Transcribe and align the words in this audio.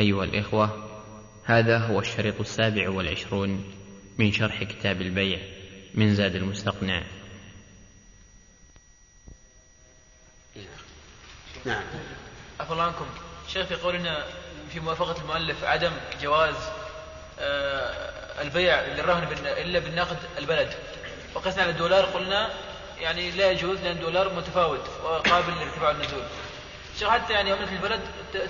أيها 0.00 0.24
الإخوة 0.24 0.90
هذا 1.44 1.78
هو 1.78 2.00
الشريط 2.00 2.40
السابع 2.40 2.90
والعشرون 2.90 3.74
من 4.18 4.32
شرح 4.32 4.62
كتاب 4.62 5.00
البيع 5.00 5.38
من 5.94 6.14
زاد 6.14 6.34
المستقنع. 6.34 7.02
نعم. 11.64 11.82
عفوا 12.60 12.72
الله 12.74 12.84
عنكم. 12.84 13.06
شيخ 13.48 13.66
في 13.66 13.74
قولنا 13.74 14.24
في 14.72 14.80
موافقة 14.80 15.22
المؤلف 15.22 15.64
عدم 15.64 15.92
جواز 16.22 16.54
آه، 17.38 18.42
البيع 18.42 18.80
للرهن 18.80 19.22
إلا 19.46 19.78
بالنقد 19.78 20.18
البلد. 20.38 20.74
وقسنا 21.34 21.62
على 21.62 21.72
الدولار 21.72 22.04
قلنا 22.04 22.50
يعني 23.00 23.30
لا 23.30 23.50
يجوز 23.50 23.80
لأن 23.80 23.96
الدولار 23.96 24.34
متفاوت 24.34 24.88
وقابل 25.04 25.52
للارتفاع 25.52 25.88
والنزول 25.88 26.22
حتى 27.04 27.32
يعني 27.32 27.52
عملة 27.52 27.72
البلد 27.72 28.00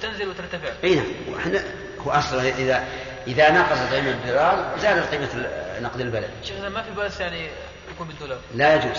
تنزل 0.02 0.28
وترتفع. 0.28 0.68
إي 0.84 0.94
نعم. 0.94 1.06
وإحنا 1.28 1.64
هو 1.98 2.10
أصلا 2.10 2.48
إذا 2.48 2.88
إذا 3.26 3.50
نقص 3.50 3.78
قيمه 3.92 4.10
الدولار 4.10 4.78
زادت 4.78 5.10
قيمة 5.14 5.28
ال- 5.34 5.82
نقد 5.82 6.00
البلد. 6.00 6.30
شيخ 6.44 6.56
إذا 6.56 6.68
ما 6.68 6.82
في 6.82 6.90
بأس 6.90 7.20
يعني 7.20 7.48
يكون 7.94 8.06
بالدولار. 8.06 8.38
لا 8.54 8.74
يجوز 8.74 8.96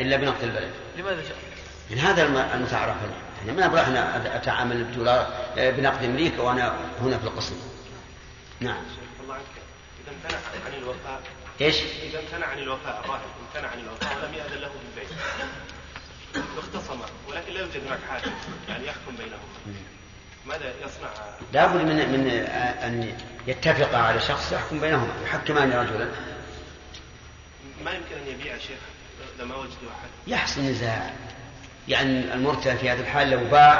إلا 0.00 0.16
بنقد 0.16 0.42
البلد. 0.42 0.70
لماذا 0.96 1.22
شيخ؟ 1.22 1.36
من 1.90 1.98
هذا 1.98 2.22
الم- 2.22 2.36
المتعارف 2.54 2.96
عليه 3.02 3.14
يعني 3.46 3.52
ما 3.52 3.66
أبغى 3.66 3.80
إحنا 3.80 4.36
أتعامل 4.36 4.84
بدولار 4.84 5.26
آه، 5.58 5.70
بنقد 5.70 6.04
أمريكا 6.04 6.42
وأنا 6.42 6.76
هنا 7.02 7.18
في 7.18 7.24
القصر 7.24 7.54
نعم. 8.60 8.82
الله 9.22 9.34
عنك. 9.34 9.42
إذا 10.04 10.12
امتنع 10.16 10.38
عن 10.66 10.82
الوفاء 10.82 11.20
إيش؟ 11.60 11.76
إذا 12.02 12.20
امتنع 12.20 12.46
عن 12.46 12.58
الوفاء 12.58 13.00
الراهن 13.04 13.20
امتنع 13.48 13.68
عن 13.70 13.78
الوفاء 13.78 14.16
ولم 14.22 14.34
يأذن 14.34 14.60
له 14.60 14.68
بالبيع 14.94 15.16
واختصم 16.56 17.00
ولكن 17.28 17.52
لا 17.52 17.60
يوجد 17.60 17.86
هناك 17.86 17.98
حاكم 18.10 18.30
يعني 18.68 18.86
يحكم 18.86 19.16
بينهما. 19.16 19.78
ماذا 20.46 20.74
يصنع؟ 20.84 21.08
لابد 21.52 21.80
من 21.80 22.12
من 22.12 22.30
أن 22.84 23.14
يتفقا 23.46 23.98
على 23.98 24.20
شخص 24.20 24.52
يحكم 24.52 24.80
بينهما 24.80 25.12
يحكمان 25.24 25.72
رجلا. 25.72 26.08
ما 27.84 27.90
يمكن 27.90 28.14
أن 28.26 28.26
يبيع 28.26 28.58
شيخ 28.58 28.78
لما 29.38 29.54
وجدوا 29.56 29.90
أحد؟ 29.90 30.08
يحصل 30.26 30.60
نزاع 30.60 31.10
يعني 31.88 32.34
المرتهن 32.34 32.76
في 32.76 32.90
هذه 32.90 33.00
الحال 33.00 33.30
لو 33.30 33.44
باع 33.44 33.74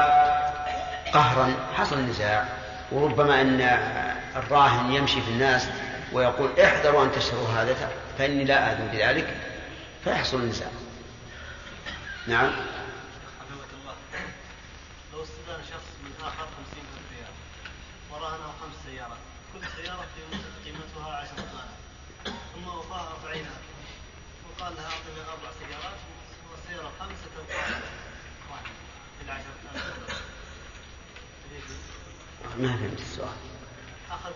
قهرا 1.12 1.54
حصل 1.74 2.00
نزاع. 2.00 2.48
وربما 2.92 3.40
أن 3.40 3.60
الراهن 4.36 4.92
يمشي 4.92 5.20
في 5.20 5.28
الناس 5.28 5.68
ويقول 6.12 6.60
احذروا 6.60 7.04
أن 7.04 7.12
تشتروا 7.12 7.48
هذا 7.48 7.76
فإني 8.18 8.44
لا 8.44 8.72
أذن 8.72 8.88
بذلك 8.92 9.34
فيحصل 10.04 10.36
النزاع 10.36 10.68
نعم 10.68 10.87
حفظك 12.36 13.70
الله. 13.80 13.94
لو 15.12 15.22
استدان 15.22 15.60
شخص 15.70 15.88
من 16.04 16.12
آخر 16.20 16.46
خمسين 16.56 16.84
ألف 16.94 17.12
ريال 17.12 17.32
ورهنه 18.10 18.52
خمس 18.60 18.76
سيارات. 18.86 19.18
كل 19.52 19.60
سيارة 19.76 20.06
قيمت- 20.16 20.64
قيمتها 20.64 21.16
عشرة 21.16 21.40
آلاف 21.52 22.34
ثم 22.54 22.68
وفاها 22.68 23.08
أربعين 23.12 23.46
ألف. 23.46 23.64
وقال 24.48 24.74
لها 24.76 24.84
أعطني 24.84 25.20
أربع 25.32 25.50
سيارات 25.60 25.98
والسيارة 26.52 26.88
الخامسة 26.94 27.24
تبقى 27.36 27.56
واحد. 28.50 28.72
إلى 29.22 29.32
عشرة 29.32 29.58
آلاف 29.74 29.98
ما 32.58 32.76
فهمت 32.76 33.00
السؤال. 33.00 33.36
أخذ 34.10 34.32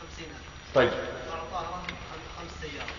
خمسين 0.00 0.26
ألف. 0.30 0.46
طيب. 0.74 0.90
خم- 1.30 1.86
خمس 2.38 2.50
سيارات. 2.62 2.96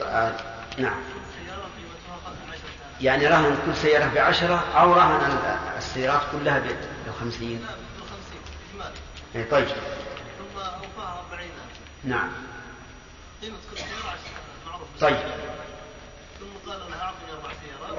آه، 0.00 0.64
نعم 0.78 1.02
السيارة 1.02 1.62
قيمتها 1.62 2.16
خم- 2.24 2.50
عشرة 2.52 2.74
آلاف 2.86 2.93
يعني 3.04 3.26
رهن 3.26 3.56
كل 3.66 3.76
سيارة 3.76 4.10
بعشرة 4.14 4.64
أو 4.76 4.92
رهن 4.92 5.20
ال- 5.30 5.58
السيارات 5.78 6.20
كلها 6.32 6.62
بخمسين. 7.06 7.66
إيه، 9.34 9.50
طيب. 9.50 9.66
ثم 9.68 9.74
أوفاها 10.58 11.20
أربعين. 11.30 11.50
ألف 11.50 11.78
نعم. 12.04 12.28
قيمة 13.42 13.56
كل 13.70 13.76
سيارة 13.78 13.90
عشرة. 14.06 14.40
معروف. 14.70 14.88
طيب. 15.00 15.16
ثم 16.40 16.70
قال 16.70 16.78
لها 16.90 17.02
أعطني 17.02 17.32
أربع 17.32 17.50
سيارات. 17.62 17.98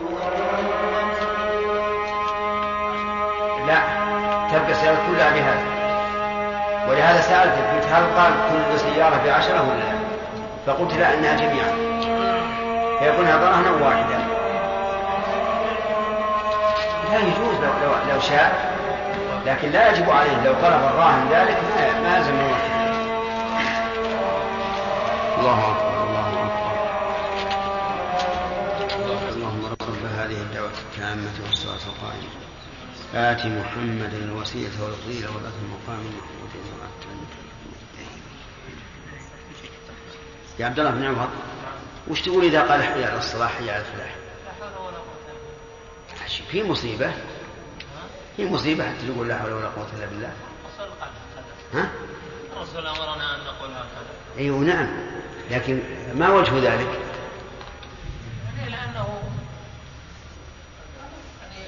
لا 3.67 3.79
تبقى 4.57 4.71
السيارات 4.71 4.99
كلها 5.07 5.29
بهذا 5.29 5.75
ولهذا 6.89 7.21
سألتك 7.21 7.63
قلت 7.75 7.85
هل 7.85 8.03
قال 8.17 8.33
كل 8.49 8.79
سيارة 8.79 9.23
بعشرة 9.25 9.61
ولا 9.69 9.79
لا؟ 9.79 9.99
فقلت 10.67 10.93
لا 10.93 11.13
أنها 11.13 11.35
جميعا. 11.35 11.71
فيكون 12.99 13.25
هذا 13.25 13.49
رهنا 13.49 13.71
واحدا. 13.71 14.34
لا 17.15 17.21
يجوز 17.21 17.55
لو, 17.55 17.73
لو, 17.83 18.13
لو 18.13 18.19
شاء؟ 18.19 18.75
لكن 19.45 19.71
لا 19.71 19.91
يجب 19.91 20.09
عليه 20.09 20.43
لو 20.43 20.53
طلب 20.53 20.83
الراهن 20.83 21.27
ذلك 21.31 21.57
ما 22.03 22.31
ما 22.31 22.75
الله 25.39 25.71
أكبر 25.71 26.03
الله 26.03 26.27
أكبر. 26.29 26.75
اللهم 29.29 29.65
رب 29.65 30.05
هذه 30.19 30.41
الدعوة 30.41 30.69
التامة 30.69 31.31
والصلاة 31.47 31.85
القائمة. 31.87 32.29
آت 33.15 33.45
محمدا 33.45 34.17
الوسيلة 34.17 34.83
والفضيلة 34.83 35.27
والأثر 35.35 35.59
المقام 35.63 35.99
المحمود 35.99 36.49
يا 40.59 40.65
عبد 40.65 40.79
الله 40.79 40.91
بن 40.91 41.05
عمر 41.05 41.29
وش 42.07 42.21
تقول 42.21 42.43
إذا 42.45 42.61
قال 42.61 42.83
حي 42.83 43.05
على 43.05 43.17
الصلاة 43.17 43.47
حي 43.47 43.69
على 43.69 43.79
الفلاح؟ 43.79 44.24
في 46.41 46.63
مصيبة؟ 46.63 47.11
في 48.37 48.45
مصيبة 48.45 48.83
حتى 48.89 49.07
تقول 49.07 49.27
لا 49.27 49.39
حول 49.39 49.53
ولا 49.53 49.67
قوة 49.67 49.87
إلا 49.97 50.05
بالله. 50.05 50.33
ها؟ 51.73 51.89
الرسول 52.55 52.87
أمرنا 52.87 53.35
أن 53.35 53.39
نقول 53.45 53.69
هكذا. 53.71 54.13
أيوه 54.37 54.59
نعم. 54.59 54.87
لكن 55.51 55.79
ما 56.13 56.29
وجه 56.29 56.55
ذلك؟ 56.55 56.99
يعني 58.57 58.71
لأنه 58.71 59.21
يعني 61.41 61.67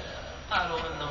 قالوا 0.50 0.78
أنه 0.78 1.10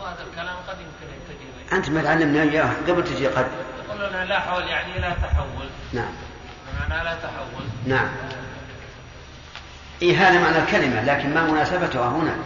وهذا 0.00 0.22
الكلام 0.30 0.56
قد 0.68 0.76
يمكن 0.80 1.14
أن 1.14 1.20
تجي 1.28 1.76
أنت 1.76 1.90
ما 1.90 2.02
تعلمنا 2.02 2.42
إياه. 2.42 2.72
قبل 2.88 3.04
تجي 3.04 3.26
قد. 3.26 3.46
يقولون 3.88 4.22
لا 4.22 4.40
حول 4.40 4.62
يعني 4.62 4.98
لا 4.98 5.10
تحول. 5.10 5.68
نعم. 5.92 6.12
بمعنى 6.72 7.04
لا 7.04 7.14
تحول. 7.14 7.64
نعم. 7.86 8.08
إيه 10.02 10.16
هذا 10.28 10.40
معنى 10.40 10.58
الكلمة 10.58 11.04
لكن 11.04 11.34
ما 11.34 11.42
مناسبتها 11.46 12.08
هنا. 12.08 12.36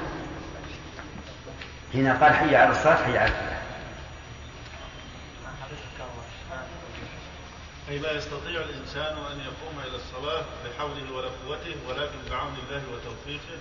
هنا 1.94 2.24
قال 2.24 2.34
حي 2.34 2.56
على 2.56 2.70
الصلاة 2.70 2.96
حي 2.96 3.18
على 3.18 3.28
الفلاح. 3.28 3.62
أي 7.88 7.98
لا 7.98 8.12
يستطيع 8.12 8.60
الإنسان 8.60 9.16
أن 9.32 9.40
يقوم 9.40 9.80
إلى 9.86 9.96
الصلاة 9.96 10.44
بحوله 10.64 11.12
ولا 11.12 11.28
قوته 11.28 11.76
ولكن 11.88 12.30
بعون 12.30 12.54
الله 12.66 12.82
وتوفيقه. 12.92 13.58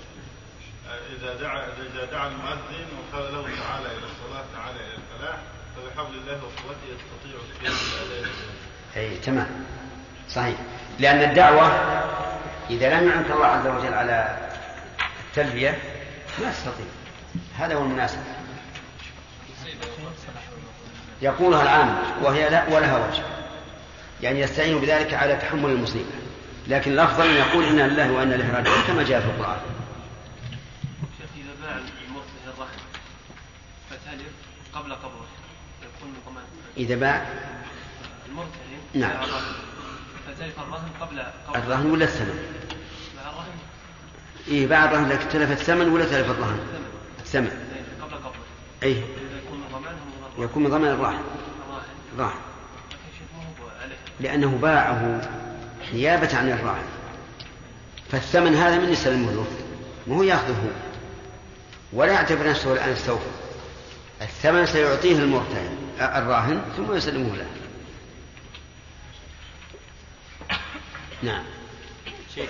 إذا 1.17 1.35
دعا 1.41 1.67
إذا 1.93 2.05
دعا 2.11 2.27
المؤذن 2.27 2.87
وقال 2.97 3.33
له 3.33 3.41
تعالى 3.41 3.87
إلى 3.87 4.05
الصلاة 4.05 4.45
تعالى 4.55 4.79
إلى 4.79 4.95
الفلاح 4.95 5.37
فبحول 5.75 6.15
الله 6.15 6.33
وقوته 6.33 6.85
يستطيع 6.85 7.39
القيام 7.41 7.73
بأداء 7.73 8.31
أي 8.95 9.17
تمام. 9.17 9.65
صحيح. 10.29 10.57
لأن 10.99 11.29
الدعوة 11.29 11.71
إذا 12.69 12.99
لم 12.99 13.09
يعنك 13.09 13.31
الله 13.31 13.45
عز 13.45 13.67
وجل 13.67 13.93
على 13.93 14.37
التلبية 15.29 15.79
ما 16.41 16.51
تستطيع. 16.51 16.85
هذا 17.57 17.75
هو 17.75 17.81
المناسب. 17.81 18.17
يقولها 21.21 21.63
العام 21.63 21.97
وهي 22.21 22.49
لا 22.49 22.67
ولها 22.69 23.07
وجه. 23.07 23.23
يعني 24.21 24.39
يستعين 24.39 24.79
بذلك 24.79 25.13
على 25.13 25.35
تحمل 25.35 25.69
المصيبة. 25.69 26.11
لكن 26.67 26.91
الأفضل 26.91 27.27
أن 27.27 27.35
يقول 27.35 27.65
إنا 27.65 27.81
لله 27.81 28.11
وإنا 28.11 28.35
إليه 28.35 28.53
راجعون 28.55 28.81
كما 28.87 29.03
جاء 29.03 29.21
في 29.21 29.27
القرآن. 29.27 29.59
إذا 31.37 31.67
باع 32.57 32.67
فتلف 33.89 34.31
قبل 34.73 34.93
قبضه 34.93 35.25
يكون 35.81 36.13
إذا 36.77 36.95
باع 36.95 37.25
المرتهن 38.29 38.79
نعم. 38.93 39.11
باع 40.39 40.47
الرهن 40.67 40.89
قبل 41.01 41.23
قبل 41.47 41.57
الرهن 41.57 41.91
ولا 41.91 42.05
الثمن؟ 42.05 42.39
باع 43.15 43.29
الرهن. 43.29 43.57
إيه 44.47 44.67
باع 44.67 44.85
الرهن 44.85 45.09
لكن 45.09 45.29
تلف 45.29 45.51
الثمن 45.51 45.89
ولا 45.89 46.05
تلف 46.05 46.31
الرهن؟ 46.31 46.59
الثمن. 47.19 47.47
إيه، 47.47 48.01
قبل 48.01 48.15
قبضه 48.15 48.35
أي 48.83 49.03
يكون 50.37 50.63
من 50.63 50.69
ضمن 50.69 50.87
الراهن. 50.87 51.23
الراهن. 52.15 52.39
لأنه 54.19 54.57
باعه 54.61 55.29
نيابة 55.93 56.37
عن 56.37 56.51
الراهن. 56.51 56.85
فالثمن 58.11 58.55
هذا 58.55 58.79
من 58.79 58.91
يسلمه 58.91 59.31
له 59.31 59.45
ما 60.07 60.15
هو 60.15 60.23
يأخذه؟ 60.23 60.71
ولا 61.93 62.13
يعتبر 62.13 62.49
نفسه 62.49 62.73
الآن 62.73 62.89
استوفى 62.89 63.29
الثمن 64.21 64.65
سيعطيه 64.65 65.19
المرتهن 65.19 65.77
الراهن 65.99 66.61
ثم 66.77 66.93
يسلمه 66.93 67.35
له 67.35 67.45
نعم. 71.25 71.43
شيخ. 72.35 72.49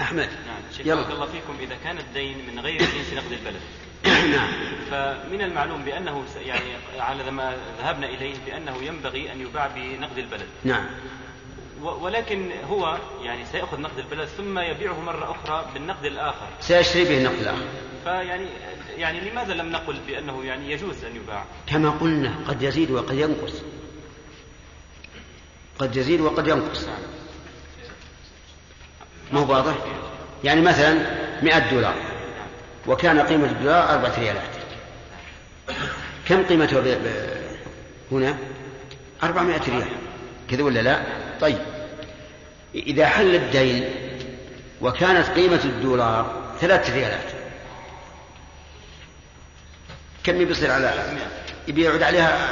أحمد. 0.00 0.28
نعم 0.46 0.62
شيخ. 0.76 0.86
بارك 0.86 1.10
الله 1.10 1.26
فيكم. 1.26 1.56
إذا 1.60 1.76
كان 1.84 1.98
الدين 1.98 2.36
من 2.50 2.60
غير 2.60 2.78
جنس 2.78 3.12
نقد 3.12 3.32
البلد. 3.32 3.60
نعم. 4.36 4.48
فمن 4.90 5.40
المعلوم 5.40 5.84
بأنه 5.84 6.24
يعني 6.46 6.70
على 6.98 7.30
ما 7.30 7.56
ذهبنا 7.78 8.06
إليه 8.06 8.34
بأنه 8.46 8.76
ينبغي 8.82 9.32
أن 9.32 9.40
يباع 9.40 9.66
بنقد 9.66 10.18
البلد. 10.18 10.46
نعم. 10.64 10.86
ولكن 11.82 12.50
هو 12.68 12.98
يعني 13.22 13.44
سيأخذ 13.44 13.80
نقد 13.80 13.98
البلد 13.98 14.28
ثم 14.28 14.58
يبيعه 14.58 15.00
مرة 15.00 15.30
أخرى 15.30 15.70
بالنقد 15.74 16.04
الآخر. 16.04 16.46
سيشتري 16.60 17.04
به 17.04 17.18
النقد 17.18 17.38
الآخر. 17.38 17.66
فيعني 18.04 18.46
يعني 18.96 19.30
لماذا 19.30 19.54
لم 19.54 19.68
نقل 19.68 20.00
بأنه 20.06 20.44
يعني 20.44 20.72
يجوز 20.72 21.04
أن 21.04 21.16
يباع؟ 21.16 21.44
كما 21.66 21.90
قلنا 21.90 22.34
قد 22.48 22.62
يزيد 22.62 22.90
وقد 22.90 23.14
ينقص. 23.14 23.62
قد 25.78 25.96
يزيد 25.96 26.20
وقد 26.20 26.48
ينقص. 26.48 26.86
ما 29.32 29.40
هو 29.40 29.52
واضح؟ 29.52 29.74
يعني 30.44 30.60
مثلا 30.60 30.94
مئة 31.42 31.70
دولار 31.70 31.94
وكان 32.86 33.20
قيمة 33.20 33.46
الدولار 33.46 33.90
أربعة 33.90 34.18
ريالات. 34.18 34.50
كم 36.28 36.42
قيمته. 36.42 36.98
هنا؟ 38.12 38.38
أربعمائة 39.22 39.60
ريال. 39.68 39.88
كذا 40.50 40.62
ولا 40.62 40.80
لا؟ 40.80 41.02
طيب. 41.40 41.58
إذا 42.74 43.06
حل 43.06 43.34
الدين 43.34 43.84
وكانت 44.80 45.28
قيمة 45.28 45.60
الدولار 45.64 46.42
ثلاثة 46.60 46.94
ريالات 46.94 47.30
كم 50.24 50.44
بيصير 50.44 50.70
على 50.70 51.18
يبي 51.68 51.82
يعود 51.82 52.02
عليها 52.02 52.48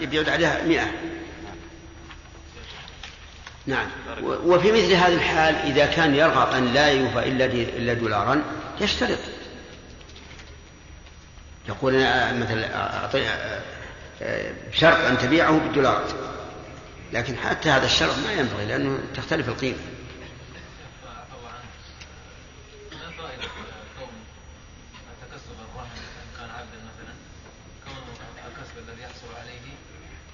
يبي 0.00 0.16
يعود 0.16 0.28
عليها 0.28 0.62
مئة؟ 0.62 0.86
نعم. 3.66 3.88
وفي 4.22 4.72
مثل 4.72 4.92
هذه 4.92 5.14
الحال 5.14 5.54
إذا 5.54 5.86
كان 5.86 6.14
يرغب 6.14 6.52
أن 6.52 6.74
لا 6.74 6.88
يوفى 6.88 7.18
إلا 7.28 7.44
إلا 7.44 7.94
دولارا 7.94 8.42
يشترط. 8.80 9.18
يقول 11.68 11.94
أنا 11.94 12.32
مثلا 12.32 12.76
أعطي 12.76 13.28
آه، 14.22 14.52
بشرط 14.72 14.96
أن 14.96 15.18
تبيعه 15.18 15.58
بالدولارات. 15.58 16.10
لكن 17.12 17.36
حتى 17.36 17.70
هذا 17.70 17.86
الشرط 17.86 18.14
ما 18.26 18.32
ينبغي 18.32 18.64
لأنه 18.66 18.98
تختلف 19.14 19.48
القيمة 19.48 19.78
عفوا 21.06 21.48
عنك 21.48 21.72
ما 22.92 23.10
فائدة 23.22 23.42
كون 23.98 24.08
تكسب 25.22 25.56
الرهن 25.66 25.96
إن 25.96 26.28
كان 26.38 26.50
عبدا 26.50 26.78
مثلا 26.90 27.14
كون 27.84 27.96
الكسب 28.48 28.74
الذي 28.88 29.02
يحصل 29.02 29.30
عليه 29.40 29.60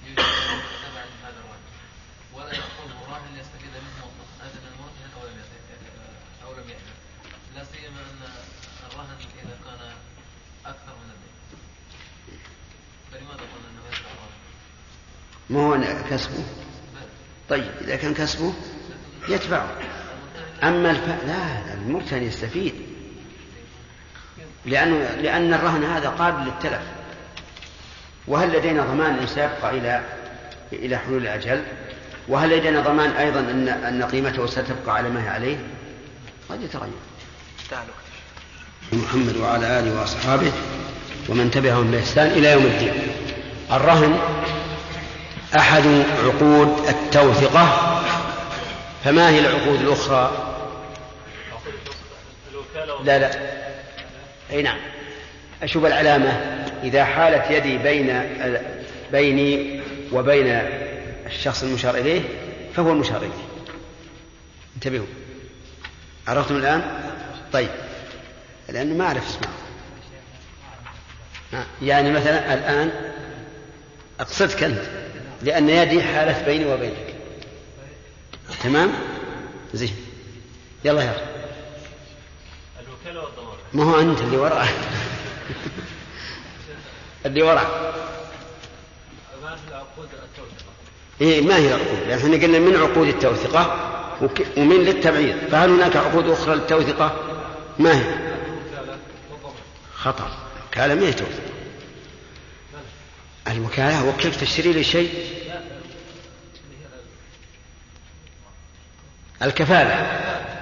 يوجد 0.07 0.63
تبعا 0.83 1.05
هذا 1.23 1.39
الرهن 1.43 1.63
ولا 2.33 2.53
يأخذه 2.55 2.97
راهن 3.11 3.35
ليستفيد 3.37 3.69
منه 3.85 3.97
مطلقا 4.05 4.45
هذا 4.45 4.57
من 4.63 4.67
المرهن 4.73 5.09
أو 5.17 5.27
لم 5.27 5.35
يأخذ- 5.41 6.45
أو 6.45 6.51
لم 6.53 6.69
يأخذ 6.69 6.93
لا 7.55 7.63
سيما 7.63 8.01
أن 8.01 8.21
الرهن 8.91 9.15
إذا 9.43 9.55
كان 9.65 9.81
أكثر 10.65 10.93
من 11.03 11.09
الدين 11.15 11.33
فلماذا 13.11 13.43
قلنا 13.51 13.67
أنه 13.71 13.81
يدفع 13.87 14.09
الرهن؟ 14.11 14.33
ما 15.49 15.59
هو 15.59 16.09
كسبه 16.09 16.43
طيب 17.49 17.71
إذا 17.81 17.95
كان 17.95 18.13
كسبه 18.13 18.53
يتبعه 19.29 19.69
أما 20.63 20.91
الف... 20.91 21.07
لا 21.27 21.73
المرتهن 22.13 22.23
يستفيد. 22.23 22.73
لأنه 24.65 25.09
لأن 25.21 25.53
الرهن 25.53 25.83
هذا 25.83 26.09
قابل 26.09 26.45
للتلف. 26.45 26.81
وهل 28.27 28.57
لدينا 28.57 28.83
ضمان 28.83 29.13
أن 29.19 29.27
سيبقى 29.27 29.69
إلى 29.69 30.03
إلى 30.73 30.97
حلول 30.97 31.21
الأجل؟ 31.21 31.63
وهل 32.27 32.57
لدينا 32.57 32.81
ضمان 32.81 33.11
أيضا 33.11 33.39
أن 33.39 33.67
أن 33.67 34.03
قيمته 34.03 34.45
ستبقى 34.45 34.95
على 34.95 35.09
ما 35.09 35.23
هي 35.23 35.29
عليه؟ 35.29 35.57
قد 36.49 36.61
يتغير. 36.61 36.93
محمد 38.93 39.37
وعلى 39.37 39.79
آله 39.79 39.99
وأصحابه 39.99 40.51
ومن 41.29 41.51
تبعهم 41.51 41.91
بإحسان 41.91 42.27
إلى 42.27 42.51
يوم 42.51 42.65
الدين. 42.65 42.93
الرهن 43.71 44.19
أحد 45.57 45.83
عقود 46.25 46.87
التوثقة 46.87 47.99
فما 49.03 49.29
هي 49.29 49.39
العقود 49.39 49.81
الأخرى؟ 49.81 50.52
لا 53.03 53.19
لا. 53.19 53.31
أي 54.51 54.61
نعم. 54.61 54.79
أشوف 55.63 55.85
العلامة. 55.85 56.29
إذا 56.83 57.05
حالت 57.05 57.51
يدي 57.51 57.77
بين 57.77 58.23
بيني 59.11 59.81
وبين 60.11 60.47
الشخص 61.25 61.63
المشار 61.63 61.95
إليه 61.95 62.21
فهو 62.75 62.91
المشار 62.91 63.17
إليه. 63.17 63.43
انتبهوا. 64.75 65.05
عرفتم 66.27 66.55
الآن؟ 66.57 66.81
طيب. 67.53 67.69
لأنه 68.69 68.95
ما 68.95 69.05
أعرف 69.05 69.29
اسمه. 69.29 69.53
يعني 71.81 72.11
مثلا 72.11 72.53
الآن 72.53 72.91
أقصدك 74.19 74.63
أنت 74.63 74.81
لأن 75.41 75.69
يدي 75.69 76.03
حالت 76.03 76.45
بيني 76.45 76.65
وبينك. 76.65 77.13
تمام؟ 78.63 78.91
زين. 79.73 79.95
يلا 80.85 81.01
يا 81.01 81.07
والضمان 81.07 81.32
ما 83.73 83.83
هو 83.83 83.99
أنت 83.99 84.21
اللي 84.21 84.37
وراء. 84.37 84.67
اللي 87.25 87.41
وراء. 87.41 87.93
إيه 91.21 91.41
ما 91.41 91.57
هي 91.57 91.67
العقود؟ 91.67 91.99
لأن 92.07 92.17
إحنا 92.17 92.35
قلنا 92.35 92.59
من 92.59 92.75
عقود 92.75 93.07
التوثقة 93.07 93.89
ومن 94.57 94.77
للتبعيض. 94.77 95.37
فهل 95.51 95.69
هناك 95.69 95.95
عقود 95.95 96.29
أخرى 96.29 96.55
للتوثقة؟ 96.55 97.15
ما 97.79 97.99
هي؟ 97.99 98.15
خطأ. 99.95 100.37
الوكالة 100.57 100.95
ما 100.95 101.07
هي 101.07 101.13
توثقة 101.13 101.53
الوكالة 103.47 104.09
وكلك 104.09 104.35
تشتري 104.35 104.73
لي 104.73 104.83
شيء؟ 104.83 105.13
الكفالة. 109.41 110.21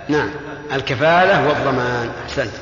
نعم. 0.09 0.31
الكفالة 0.73 1.47
والضمان. 1.47 2.13
أحسنت. 2.25 2.53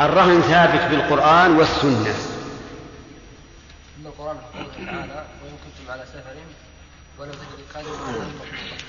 الرهن 0.00 0.40
ثابت 0.40 0.90
بالقرآن 0.90 1.56
والسنة. 1.56 2.14
إن 4.00 4.06
القرآن 4.06 4.36
قوله 4.36 4.86
تعالى 4.86 5.24
وإن 5.42 5.56
كنتم 5.64 5.90
على 5.92 6.04
سفر 6.06 6.36
ولم 7.18 7.32
تجد 7.32 7.74
قادر 7.74 7.90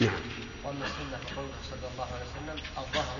نعم. 0.02 0.12
وأما 0.64 0.86
السنة 0.86 1.18
فقوله 1.28 1.58
صلى 1.72 1.88
الله 1.94 2.08
عليه 2.14 2.26
وسلم 2.32 2.64
الظهر 2.78 3.18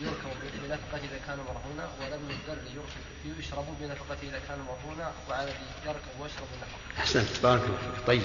يركب 0.00 0.36
بنفقة 0.62 0.98
إذا 0.98 1.18
كان 1.26 1.38
مرهونا 1.38 1.88
ولم 2.00 2.30
الذر 2.30 2.58
يركب 2.74 3.38
يشرب 3.38 3.64
بنفقة 3.80 4.16
إذا 4.22 4.40
كان 4.48 4.58
مرهونا 4.58 5.10
وعلى 5.30 5.50
يركب 5.86 6.20
ويشرب 6.20 6.46
بنفقة. 6.52 6.98
أحسنت. 6.98 7.42
بارك 7.42 7.60
الله 7.64 7.76
فيك. 7.76 8.06
طيب. 8.06 8.22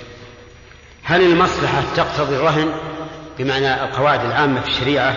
هل 1.04 1.22
المصلحة 1.22 1.84
تقتضي 1.96 2.36
الرهن؟ 2.36 2.80
بمعنى 3.38 3.84
القواعد 3.84 4.26
العامة 4.26 4.62
في 4.62 4.68
الشريعة 4.68 5.16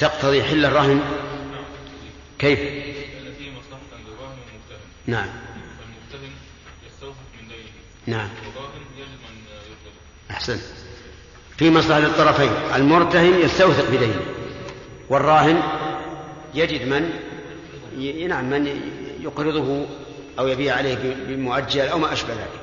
تقتضي 0.00 0.42
حل 0.42 0.64
الرهن؟ 0.64 1.00
كيف؟ 2.38 2.60
نعم. 5.06 5.26
من 5.26 5.32
دينه 7.48 7.62
نعم. 8.06 8.28
والراهن 8.46 8.80
يجب 8.96 9.08
يطلبه 9.66 9.96
أحسنت 10.30 10.60
في 11.56 11.70
مصلحة 11.70 11.98
للطرفين. 11.98 12.50
المرتهن 12.74 13.40
يستوثق 13.40 13.90
بدينه 13.90 14.20
والراهن 15.08 15.62
يجد 16.54 16.88
من 16.88 17.10
ي... 17.98 18.26
نعم 18.26 18.50
من 18.50 18.66
يقرضه 19.20 19.86
أو 20.38 20.48
يبيع 20.48 20.76
عليه 20.76 21.16
بمؤجل 21.28 21.80
أو 21.80 21.98
ما 21.98 22.12
أشبه 22.12 22.34
ذلك. 22.34 22.60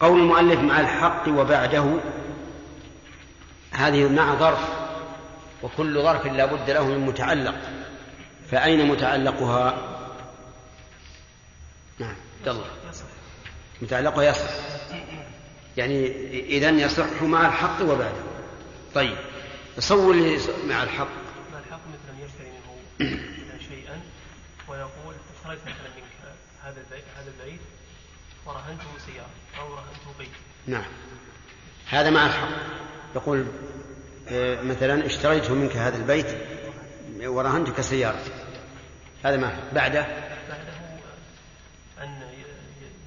قول 0.00 0.20
المؤلف 0.20 0.60
مع 0.60 0.80
الحق 0.80 1.28
وبعده 1.28 2.00
هذه 3.80 4.08
مع 4.08 4.34
ظرف 4.34 4.68
وكل 5.62 6.02
ظرف 6.02 6.26
لا 6.26 6.46
بد 6.46 6.70
له 6.70 6.84
من 6.84 6.98
متعلق. 6.98 7.54
فأين 8.50 8.88
متعلقها؟ 8.88 9.74
نعم. 11.98 12.14
عبد 12.38 12.48
الله 12.48 12.66
متعلقها 13.82 14.24
يصح. 14.24 14.50
يعني 15.76 16.06
إذا 16.40 16.70
يصح 16.70 17.22
مع 17.22 17.46
الحق 17.46 17.82
وبعده. 17.82 18.22
طيب. 18.94 19.16
تصور 19.76 20.14
لي 20.14 20.38
مع 20.68 20.82
الحق. 20.82 21.08
ما 21.52 21.58
الحق 21.66 21.80
مثلا 21.88 22.24
يشتري 22.24 22.50
منه 23.00 23.20
شيئا 23.68 24.00
ويقول 24.68 25.14
اشتريت 25.36 25.60
مثلا 25.62 25.90
منك 25.96 26.34
هذا 26.64 26.80
البيت 26.80 27.04
هذا 27.16 27.30
البيت 27.38 27.60
ورهنته 28.46 28.86
سيارة 29.06 29.30
أو 29.60 29.74
رهنته 29.74 30.18
بيت. 30.18 30.28
نعم. 30.66 30.84
هذا 31.88 32.10
مع 32.10 32.26
الحق. 32.26 32.48
يقول 33.14 33.46
آه، 34.28 34.62
مثلا 34.62 35.06
اشتريت 35.06 35.50
منك 35.50 35.76
هذا 35.76 35.96
البيت 35.96 36.26
ورهنتك 37.20 37.80
سيارتي 37.80 38.30
هذا 39.24 39.36
ما 39.36 39.58
بعده 39.72 40.00
بعده؟ 40.00 40.70
أن 42.02 42.20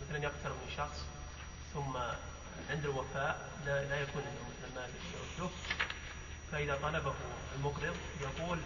مثلا 0.07 0.24
يقترب 0.24 0.53
من 0.53 0.72
شخص 0.77 1.05
ثم 1.74 1.98
عند 2.72 2.86
الوفاء 2.86 3.38
لا, 3.65 3.83
لا 3.83 4.01
يكون 4.01 4.22
عنده 4.22 4.43
مثلا 4.50 4.81
مال 4.81 4.89
يرده 5.39 5.51
فإذا 6.51 6.77
طلبه 6.83 7.13
المقرض 7.57 7.95
يقول 8.22 8.57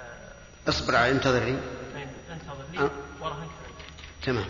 آه، 0.00 0.68
اصبر 0.68 0.96
على 0.96 1.10
انتظرني 1.10 1.58
انتظر 2.32 2.64
لي 2.72 2.78
أه. 2.78 2.90
ورهنك. 3.20 3.50
تمام. 4.22 4.46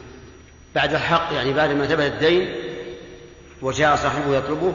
بعد 0.75 0.95
الحق 0.95 1.33
يعني 1.33 1.53
بعد 1.53 1.71
ما 1.71 1.87
ثبت 1.87 2.13
الدين 2.13 2.55
وجاء 3.63 3.97
صاحبه 3.97 4.37
يطلبه 4.37 4.75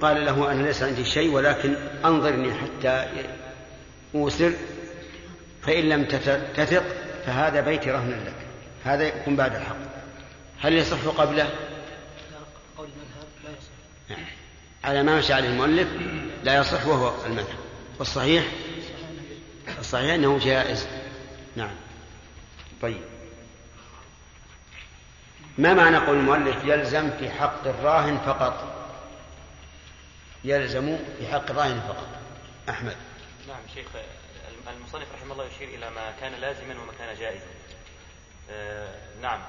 قال 0.00 0.24
له 0.24 0.52
أنا 0.52 0.62
ليس 0.62 0.82
عندي 0.82 1.04
شيء 1.04 1.30
ولكن 1.30 1.74
أنظرني 2.04 2.54
حتى 2.54 3.06
أوسر 4.14 4.52
فإن 5.62 5.88
لم 5.88 6.04
تثق 6.54 6.84
فهذا 7.26 7.60
بيتي 7.60 7.90
رهنا 7.90 8.14
لك. 8.14 8.34
هذا 8.84 9.04
يكون 9.04 9.36
بعد 9.36 9.54
الحق. 9.54 9.76
هل 10.60 10.72
يصح 10.72 11.06
قبله؟ 11.06 11.50
قول 12.78 12.88
المذهب 12.88 13.28
لا 13.44 13.50
يصح 13.50 14.30
على 14.84 15.02
ما 15.02 15.18
مشى 15.18 15.32
عليه 15.32 15.48
المؤلف 15.48 15.88
لا 16.44 16.56
يصح 16.56 16.86
وهو 16.86 17.12
المذهب. 17.26 17.58
والصحيح؟ 17.98 18.44
الصحيح 19.78 20.14
أنه 20.14 20.38
جائز. 20.38 20.88
نعم. 21.56 21.74
طيب. 22.82 23.00
ما 25.58 25.74
معنى 25.74 25.96
قول 25.96 26.18
المؤلف 26.18 26.64
يلزم 26.64 27.10
في 27.18 27.30
حق 27.30 27.66
الراهن 27.66 28.18
فقط؟ 28.18 28.75
يلزم 30.46 30.98
في 31.18 31.26
حق 31.28 31.50
الراهن 31.50 31.80
فقط. 31.88 32.06
أحمد. 32.68 32.96
نعم 33.48 33.60
شيخ 33.74 33.86
المصنف 34.76 35.06
رحمه 35.14 35.32
الله 35.32 35.44
يشير 35.46 35.68
إلى 35.68 35.90
ما 35.90 36.12
كان 36.20 36.32
لازما 36.32 36.74
وما 36.82 36.92
كان 36.98 37.16
جائزا. 37.18 37.46
آه 38.50 38.94
نعم. 39.22 39.40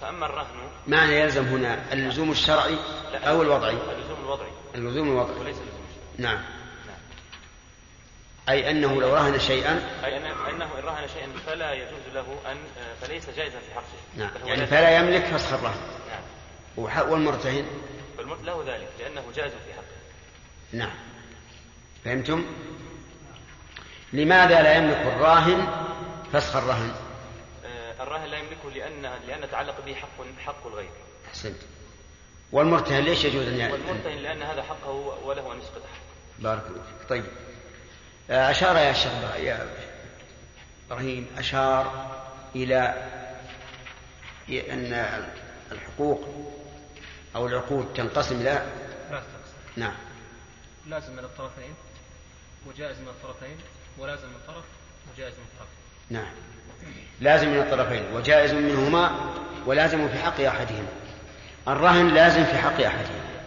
فأما 0.00 0.26
الرهن. 0.26 0.70
معنى 0.86 1.12
يلزم 1.20 1.44
هنا 1.44 1.92
اللزوم 1.92 2.30
الشرعي 2.30 2.78
أو 3.14 3.42
الوضعي؟ 3.42 3.70
اللزوم 3.70 4.20
الوضعي. 4.20 4.50
اللزوم 4.74 5.08
الوضعي. 5.08 5.36
وليس 5.40 5.56
اللزوم 5.56 5.84
الشرعي. 5.90 6.34
نعم. 6.34 6.44
نعم. 6.86 6.98
أي 8.48 8.70
أنه 8.70 9.00
لو 9.00 9.14
رهن 9.14 9.38
شيئا؟ 9.38 10.00
أي 10.04 10.20
أن- 10.20 10.48
أنه 10.48 10.78
إن 10.78 10.84
رهن 10.84 11.08
شيئا 11.08 11.28
فلا 11.46 11.72
يجوز 11.72 12.14
له 12.14 12.38
أن 12.52 12.56
آه، 12.78 12.94
فليس 13.06 13.30
جائزا 13.30 13.58
في 13.58 13.74
حقه. 13.74 13.84
نعم. 14.16 14.30
يعني. 14.44 14.66
فلا 14.66 14.96
يملك 14.98 15.24
فسخ 15.24 15.52
الرهن. 15.52 15.80
نعم. 16.08 17.10
والمرتهن؟ 17.10 17.66
له 18.44 18.64
ذلك 18.66 18.88
لأنه 19.00 19.22
جائز 19.36 19.52
في 19.52 19.72
حقه. 19.72 19.85
نعم. 20.72 20.94
فهمتم؟ 22.04 22.44
لماذا 24.12 24.62
لا 24.62 24.74
يملك 24.74 24.96
الراهن 24.96 25.68
فسخ 26.32 26.56
الرهن؟ 26.56 26.92
آه، 27.64 28.02
الراهن 28.02 28.24
لا 28.24 28.38
يملكه 28.38 28.70
لأن 28.70 29.02
لأن 29.26 29.50
تعلق 29.50 29.84
به 29.86 29.94
حق 29.94 30.24
حق 30.46 30.66
الغير. 30.66 30.90
أحسنت. 31.28 31.56
والمرتهن 32.52 33.00
ليش 33.00 33.24
يجوز 33.24 33.46
أن 33.46 33.72
والمرتهن 33.72 34.18
لأن 34.18 34.42
هذا 34.42 34.62
حقه 34.62 34.90
وله 35.24 35.52
أن 35.52 35.58
يسقط 35.58 35.82
حقه. 35.82 36.38
بارك 36.38 36.66
الله 36.66 36.82
فيك. 36.82 37.08
طيب. 37.08 37.24
آه، 38.30 38.50
أشار 38.50 38.76
يا 38.76 38.92
شيخ 38.92 39.12
يا 39.36 39.68
إبراهيم 40.90 41.26
أشار 41.38 42.10
إلى 42.56 42.94
أن 44.48 45.24
الحقوق 45.72 46.28
أو 47.36 47.46
العقود 47.46 47.92
تنقسم 47.94 48.40
إلى 48.40 48.66
نعم. 49.76 49.94
لازم 50.90 51.12
من 51.12 51.24
الطرفين 51.24 51.74
وجائز 52.66 52.98
من 52.98 53.08
الطرفين 53.08 53.56
ولازم 53.98 54.28
من 54.28 54.40
طرف 54.46 54.64
وجائز 55.14 55.34
من 55.34 55.46
طرف 55.58 55.68
نعم. 56.10 56.32
لازم 57.20 57.48
من 57.48 57.58
الطرفين 57.58 58.02
وجائز 58.12 58.52
منهما 58.52 59.34
ولازم 59.66 60.08
في 60.08 60.18
حق 60.18 60.40
أحدهما. 60.40 60.88
الرهن 61.68 62.14
لازم 62.14 62.44
في 62.44 62.58
حق 62.58 62.80
أحدهما. 62.80 63.44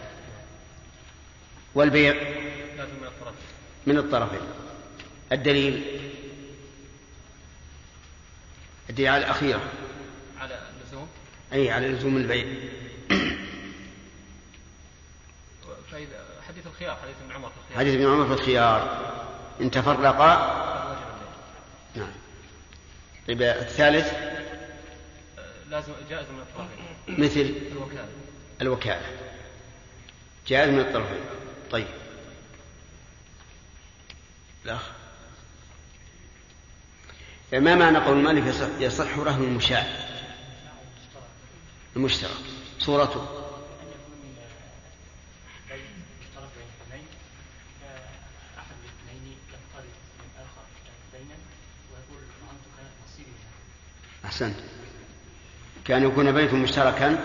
والبيع 1.76 2.14
لازم 2.78 2.96
من 3.02 3.08
الطرفين. 3.08 3.46
من 3.88 3.98
الطرفين. 3.98 4.42
الدليل؟ 5.32 6.02
الدليل 8.90 9.10
على 9.10 9.26
الأخيرة. 9.26 9.62
على 10.40 10.60
اللزوم؟ 10.82 11.08
أي 11.54 11.72
على 11.72 11.88
لزوم 11.88 12.18
البيع. 12.18 12.46
فإذا 15.92 16.29
حديث 16.60 16.72
الخيار 16.74 16.96
حديث 16.96 17.16
ابن 17.22 17.36
عمر 17.36 17.50
في 17.50 17.58
الخيار. 17.58 17.80
حديث 17.80 17.94
ابن 17.96 18.06
عمر 18.06 18.28
في 18.28 18.42
الخيار. 18.42 19.12
إن 19.62 19.72
تفرقا. 19.72 20.36
نعم. 21.96 22.12
طيب 23.28 23.42
الثالث؟ 23.42 24.14
لازم 25.70 25.94
جائز 26.10 26.28
من 26.30 26.40
الطرفين. 26.40 27.22
مثل؟ 27.22 27.56
الوكالة. 27.72 28.10
الوكالة. 28.62 29.06
جائز 30.48 30.70
من 30.70 30.80
الطرفين. 30.80 31.22
طيب. 31.72 31.88
الأخ. 34.66 34.92
ما 37.54 37.76
معنى 37.76 37.98
قول 37.98 38.18
المؤلف 38.18 38.46
يصح, 38.46 38.68
يصح 38.80 39.18
رهن 39.18 39.44
المشاع 39.44 39.86
المشترك. 41.96 42.32
صورته 42.80 43.40
مشترك 46.22 46.50
بين 46.58 46.68
اثنين 46.82 47.08
احد 48.58 48.76
الاثنين 48.84 49.38
يقترض 49.50 49.86
من 50.20 50.30
اخر 50.38 50.64
دينا 51.14 51.36
ويقول 51.92 52.24
رهنتك 52.42 52.76
نصيبي 53.06 53.30
منها 53.30 54.29
أحسنت 54.42 54.56
كان 55.86 56.04
يكون 56.04 56.32
بيت 56.32 56.54
مشتركا 56.54 57.18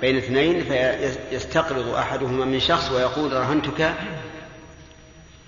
بين 0.00 0.16
اثنين 0.16 0.64
فيستقرض 0.64 1.88
أحدهما 1.88 2.44
من 2.44 2.60
شخص 2.60 2.90
ويقول 2.90 3.32
رهنتك 3.32 3.94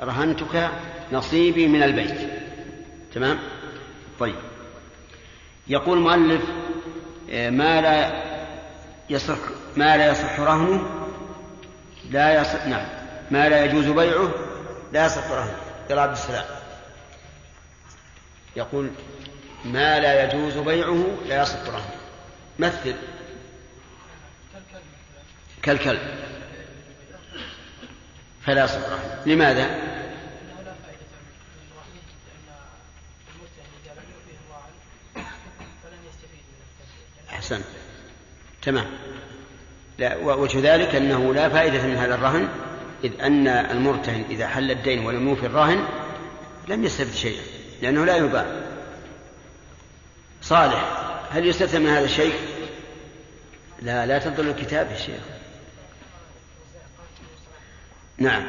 رهنتك 0.00 0.70
نصيبي 1.12 1.68
من 1.68 1.82
البيت. 1.82 2.30
تمام؟ 3.14 3.38
طيب. 4.20 4.34
يقول 5.68 5.98
المؤلف 5.98 6.42
آه، 7.30 7.50
ما 7.50 7.80
لا 7.80 8.22
يصح 9.10 9.38
ما 9.76 9.96
لا 9.96 10.10
يصح 10.10 10.40
رهنه؟ 10.40 10.86
لا 12.10 12.40
يصح 12.40 12.66
نعم. 12.66 12.86
ما 13.30 13.48
لا 13.48 13.64
يجوز 13.64 13.86
بيعه؟ 13.86 14.30
لا 14.92 15.06
يصح 15.06 15.30
رهنه. 15.30 15.56
يا 15.90 16.00
عبد 16.00 16.12
السلام 16.12 16.44
يقول 18.56 18.90
ما 19.64 20.00
لا 20.00 20.24
يجوز 20.24 20.58
بيعه 20.58 21.06
لا 21.28 21.42
يصح 21.42 21.58
رهنه 21.66 21.96
مثل. 22.58 22.94
كالكلب. 25.62 26.00
فلا 28.46 28.64
يصح 28.64 28.78
رهنه 28.78 29.22
لماذا؟ 29.26 29.88
أحسنت 37.30 37.64
تمام. 38.62 38.86
لا 39.98 40.16
وجه 40.16 40.74
ذلك 40.74 40.94
أنه 40.94 41.34
لا 41.34 41.48
فائدة 41.48 41.86
من 41.86 41.96
هذا 41.96 42.14
الرهن 42.14 42.48
إذ 43.04 43.20
أن 43.20 43.48
المرتهن 43.48 44.24
إذا 44.30 44.48
حل 44.48 44.70
الدين 44.70 45.06
ولم 45.06 45.28
يوفي 45.28 45.46
الراهن 45.46 45.84
لم 46.68 46.84
يستفد 46.84 47.14
شيئا 47.14 47.42
لأنه 47.82 48.04
لا 48.04 48.16
يباع. 48.16 48.67
صالح 50.42 51.02
هل 51.30 51.46
يستفهم 51.46 51.82
من 51.82 51.90
هذا 51.90 52.04
الشيء؟ 52.04 52.34
لا 53.82 54.06
لا 54.06 54.18
تنظر 54.18 54.42
الكتاب 54.42 54.90
يا 54.90 54.96
شيخ 54.96 55.20
نعم 58.18 58.46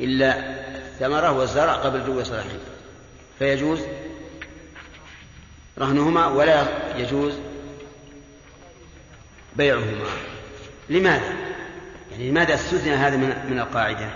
إلا 0.00 0.38
الثمرة 0.76 1.32
والزرع 1.32 1.72
قبل 1.72 2.06
جو 2.06 2.24
صلاحه 2.24 2.48
فيجوز 3.38 3.80
رهنهما 5.78 6.26
ولا 6.26 6.64
يجوز 6.96 7.34
بيعهما 9.56 10.04
لماذا؟ 10.88 11.34
يعني 12.12 12.30
لماذا 12.30 12.54
استثنى 12.54 12.94
هذا 12.94 13.16
من 13.16 13.50
من 13.50 13.58
القاعدة؟ 13.58 14.10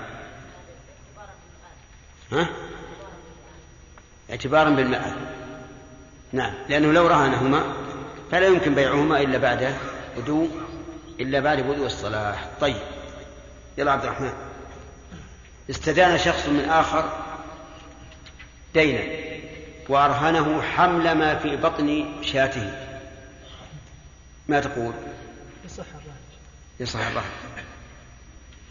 ها؟ 2.32 2.48
اعتبارا 4.30 4.70
بالمآل 4.70 5.14
نعم 6.34 6.54
لأنه 6.68 6.92
لو 6.92 7.06
رهنهما 7.06 7.74
فلا 8.30 8.46
يمكن 8.46 8.74
بيعهما 8.74 9.20
إلا 9.20 9.38
بعد 9.38 9.76
بدو 10.16 10.48
إلا 11.20 11.40
بعد 11.40 11.60
بدو 11.60 11.86
الصلاح 11.86 12.48
طيب 12.60 12.82
يلا 13.78 13.92
عبد 13.92 14.04
الرحمن. 14.04 14.32
استدان 15.70 16.18
شخص 16.18 16.46
من 16.46 16.64
آخر 16.70 17.24
دينا 18.74 19.02
وأرهنه 19.88 20.62
حمل 20.62 21.12
ما 21.12 21.38
في 21.38 21.56
بطن 21.56 22.06
شاته. 22.22 22.88
ما 24.48 24.60
تقول؟ 24.60 24.94
يصح 25.64 25.84
الرهن. 25.94 26.16
يصح 26.80 27.00
الرهن. 27.00 27.30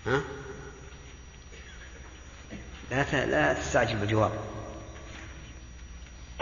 ها؟ 0.08 0.22
لا 2.92 3.26
لا 3.26 3.54
تستعجل 3.54 3.96
بالجواب. 3.96 4.32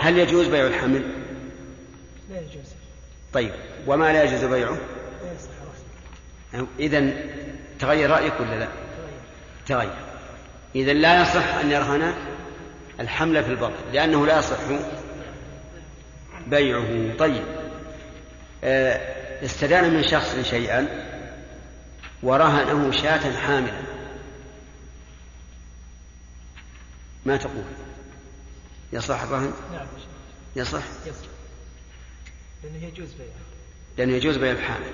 هل 0.01 0.17
يجوز 0.17 0.47
بيع 0.47 0.67
الحمل؟ 0.67 1.01
لا 2.29 2.37
يجوز. 2.37 2.73
طيب 3.33 3.51
وما 3.87 4.13
لا 4.13 4.23
يجوز 4.23 4.43
بيعه؟ 4.43 4.69
لا 4.71 5.33
يصح 5.35 5.49
رهن 6.53 6.67
إذا 6.79 7.13
تغير 7.79 8.09
رأيك 8.09 8.33
ولا 8.39 8.59
لا؟ 8.59 8.67
تغير. 9.67 9.93
إذا 10.75 10.93
لا 10.93 11.21
يصح 11.21 11.53
أن 11.55 11.71
يرهن 11.71 12.13
الحمل 12.99 13.43
في 13.43 13.49
البطن 13.49 13.73
لأنه 13.93 14.25
لا 14.25 14.39
يصح 14.39 14.57
بيعه. 16.47 17.17
طيب. 17.17 17.43
آه، 18.63 19.45
استدان 19.45 19.93
من 19.93 20.03
شخص 20.03 20.35
شيئا 20.49 20.87
ورهنه 22.23 22.91
شاة 22.91 23.35
حاملا. 23.35 23.81
ما 27.25 27.37
تقول؟ 27.37 27.63
يصح 28.93 29.21
الرهن 29.21 29.53
نعم 29.71 29.87
يصح 30.55 30.83
يصح 31.05 31.25
لأنه 32.63 32.85
يجوز 32.85 33.13
بيعه. 33.13 33.29
لأنه 33.97 34.13
يجوز 34.13 34.37
بيع 34.37 34.51
الحامل. 34.51 34.91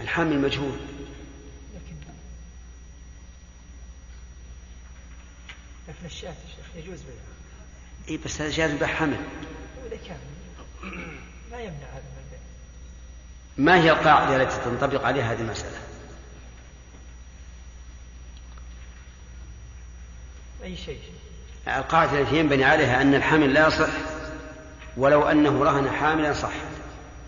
الحامل 0.00 0.40
مجهول. 0.40 0.78
لكن 1.74 1.96
لكن 5.88 6.06
الشاة 6.06 6.28
يا 6.28 6.34
شيخ 6.56 6.84
يجوز 6.84 7.00
بيعه. 7.02 7.34
اي 8.08 8.16
بس 8.16 8.40
هذا 8.40 8.50
جاز 8.50 8.70
بيع 8.70 8.88
حمل 8.88 9.20
وإذا 9.82 9.96
كان 10.08 10.18
لا 11.50 11.60
يمنع 11.60 11.86
هذا 11.92 12.02
من 12.02 12.24
البيع. 12.24 12.38
ما 13.56 13.82
هي 13.82 13.90
القاعدة 13.90 14.42
التي 14.42 14.56
تنطبق 14.64 15.04
عليها 15.04 15.32
هذه 15.32 15.40
المسألة؟ 15.40 15.78
أي 20.62 20.76
شيء؟ 20.76 21.00
القاعدة 21.68 22.20
التي 22.20 22.36
ينبني 22.38 22.64
عليها 22.64 23.02
أن 23.02 23.14
الحمل 23.14 23.54
لا 23.54 23.66
يصح 23.66 23.88
ولو 24.96 25.22
أنه 25.22 25.64
رهن 25.64 25.90
حاملا 25.90 26.32
صح 26.32 26.52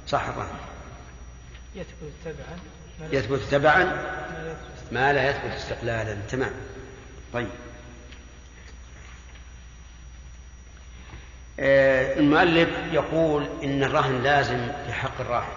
صح 0.07 0.23
الرهن. 0.28 0.57
يثبت 1.75 2.12
تبعا. 2.25 2.59
ما 3.00 3.07
لا 3.07 3.19
يثبت 3.19 3.40
تبعا؟ 3.50 3.85
ما 4.93 5.12
لا 5.12 5.31
يثبت 5.31 5.52
استقلالا 5.52 6.16
تمام. 6.28 6.52
طيب. 7.33 7.49
آه، 11.61 12.19
المؤلف 12.19 12.69
يقول 12.93 13.49
إن 13.62 13.85
الرهن 13.85 14.23
لازم 14.23 14.73
في 14.87 14.93
حق 14.93 15.21
الراهن 15.21 15.52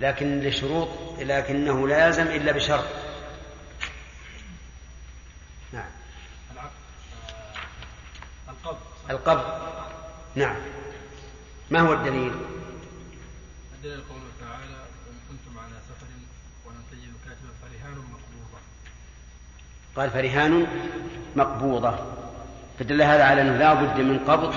لكن 0.00 0.40
لشروط 0.40 0.88
لكنه 1.18 1.88
لا 1.88 2.06
يلزم 2.06 2.26
إلا 2.26 2.52
بشرط 2.52 2.84
نعم 5.72 5.90
القبض. 9.10 9.44
نعم. 10.34 10.56
ما 11.70 11.80
هو 11.80 11.92
الدليل؟ 11.92 12.32
الدليل 13.74 14.00
قوله 14.08 14.30
تعالى 14.40 14.74
وإن 15.06 15.18
كنتم 15.28 15.58
على 15.58 15.74
سفر 15.88 16.06
ولم 16.66 16.82
تجدوا 16.90 17.18
كاتبا 17.24 17.52
فرهان 17.62 17.98
مقبوضة. 17.98 18.60
قال 19.96 20.10
فرهان 20.10 20.66
مقبوضة. 21.36 21.98
فدل 22.78 23.02
هذا 23.02 23.24
على 23.24 23.42
أنه 23.42 23.56
لا 23.56 23.74
بد 23.74 24.00
من 24.00 24.18
قبض 24.18 24.54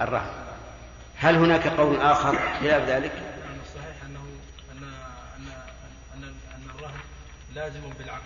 الرهن. 0.00 0.30
هل 1.16 1.36
هناك 1.36 1.66
قول 1.66 2.00
آخر 2.00 2.38
خلاف 2.60 2.88
ذلك؟ 2.88 3.12
يعني 3.12 3.60
الصحيح 3.66 4.04
أنه 4.06 4.20
أن 4.72 4.84
أن 5.36 5.48
أن 6.14 6.24
أن 6.54 6.70
الرهن 6.74 7.00
لازم 7.54 7.80
بالعقد. 7.98 8.22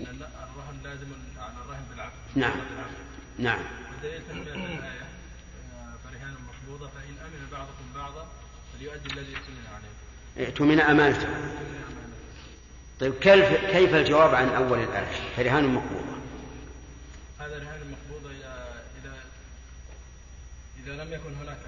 أن 0.00 0.04
الرهن 0.04 0.82
لازم 0.84 1.06
عن 1.38 1.54
الرهن 1.64 1.84
بالعقد. 1.90 2.12
نعم. 2.34 2.50
بالعقد. 2.50 3.06
نعم. 3.38 3.85
تنبيه 4.28 4.52
الآية 4.52 5.06
آه، 5.72 5.94
فرهان 6.04 6.34
مقبوضة 6.48 6.88
فإن 6.90 7.16
أمن 7.26 7.48
بعضكم 7.52 7.84
بعضا 7.94 8.26
فليؤدي 8.74 9.12
الذي 9.12 9.32
يؤتمن 9.32 9.64
عليه. 9.74 10.46
اؤتمن 10.48 10.80
أمانته. 10.80 11.28
طيب 13.00 13.14
كيف 13.20 13.52
كيف 13.70 13.94
الجواب 13.94 14.34
عن 14.34 14.48
أول 14.48 14.78
الآية؟ 14.82 15.06
فرهان 15.36 15.64
مقبوضة. 15.68 16.16
هذا 17.38 17.58
رهان 17.58 17.80
مقبوضة 17.94 18.30
إذا 18.34 18.74
إذا 19.04 19.14
إذا 20.84 21.04
لم 21.04 21.12
يكن 21.12 21.34
هناك 21.42 21.58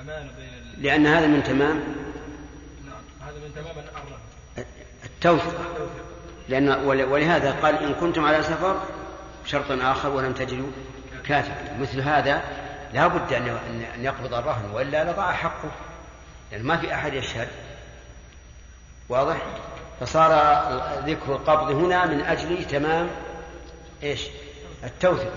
أمان 0.00 0.30
بين. 0.38 0.82
لأن 0.84 1.06
هذا 1.06 1.26
من 1.26 1.42
تمام 1.42 1.76
نعم 2.86 3.28
هذا 3.28 3.38
من 3.38 3.52
تمام 3.54 3.84
التوثيق. 5.04 5.60
لأن 6.48 6.68
ول- 6.68 7.02
ولهذا 7.04 7.50
قال 7.52 7.74
إن 7.74 7.94
كنتم 7.94 8.24
على 8.24 8.42
سفر 8.42 8.82
شرط 9.46 9.70
آخر 9.70 10.08
ولم 10.08 10.32
تجدوا 10.32 10.70
كاتبا. 11.26 11.76
مثل 11.80 12.00
هذا 12.00 12.42
لا 12.92 13.06
بد 13.06 13.32
أن 13.32 13.84
يقبض 13.98 14.34
الرهن 14.34 14.70
وإلا 14.72 15.12
لضاع 15.12 15.32
حقه. 15.32 15.70
لأن 16.52 16.62
ما 16.62 16.76
في 16.76 16.94
أحد 16.94 17.14
يشهد. 17.14 17.48
واضح؟ 19.08 19.36
فصار 20.00 20.32
ذكر 21.06 21.32
القبض 21.32 21.70
هنا 21.70 22.06
من 22.06 22.20
أجل 22.20 22.64
تمام 22.64 23.10
إيش؟ 24.02 24.26
التوثيق. 24.84 25.32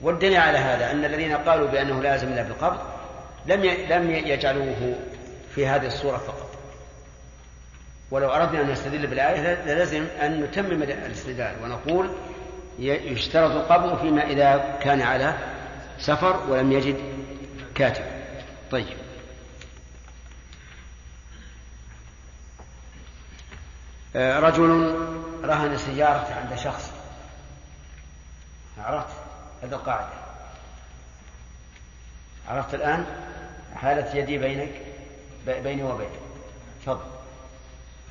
والدليل 0.00 0.36
على 0.36 0.58
هذا 0.58 0.90
أن 0.90 1.04
الذين 1.04 1.36
قالوا 1.36 1.68
بأنه 1.68 2.02
لازم 2.02 2.28
إلا 2.28 2.42
بالقبض 2.42 2.78
لم 3.46 3.64
لم 3.64 4.10
يجعلوه 4.10 4.94
في 5.54 5.66
هذه 5.66 5.86
الصورة 5.86 6.16
فقط. 6.16 6.48
ولو 8.10 8.30
أردنا 8.30 8.60
أن 8.60 8.70
نستدل 8.70 9.06
بالآية 9.06 9.64
للزم 9.64 10.06
أن 10.22 10.40
نتمم 10.40 10.82
الاستدلال 10.82 11.54
ونقول 11.64 12.10
يشترط 12.78 13.50
القبض 13.50 13.98
فيما 13.98 14.22
إذا 14.26 14.78
كان 14.82 15.02
على 15.02 15.34
سفر 15.98 16.40
ولم 16.50 16.72
يجد 16.72 16.96
كاتب. 17.74 18.04
طيب. 18.70 18.96
آه، 24.16 24.40
رجل 24.40 24.94
رهن 25.44 25.78
سيارة 25.78 26.34
عند 26.34 26.58
شخص. 26.58 26.92
عرفت؟ 28.78 29.16
هذا 29.62 29.74
القاعدة. 29.76 30.08
عرفت 32.48 32.74
الآن؟ 32.74 33.06
حالة 33.76 34.14
يدي 34.16 34.38
بينك 34.38 34.70
بي- 35.46 35.60
بيني 35.60 35.82
وبينك. 35.82 36.10
تفضل. 36.82 37.00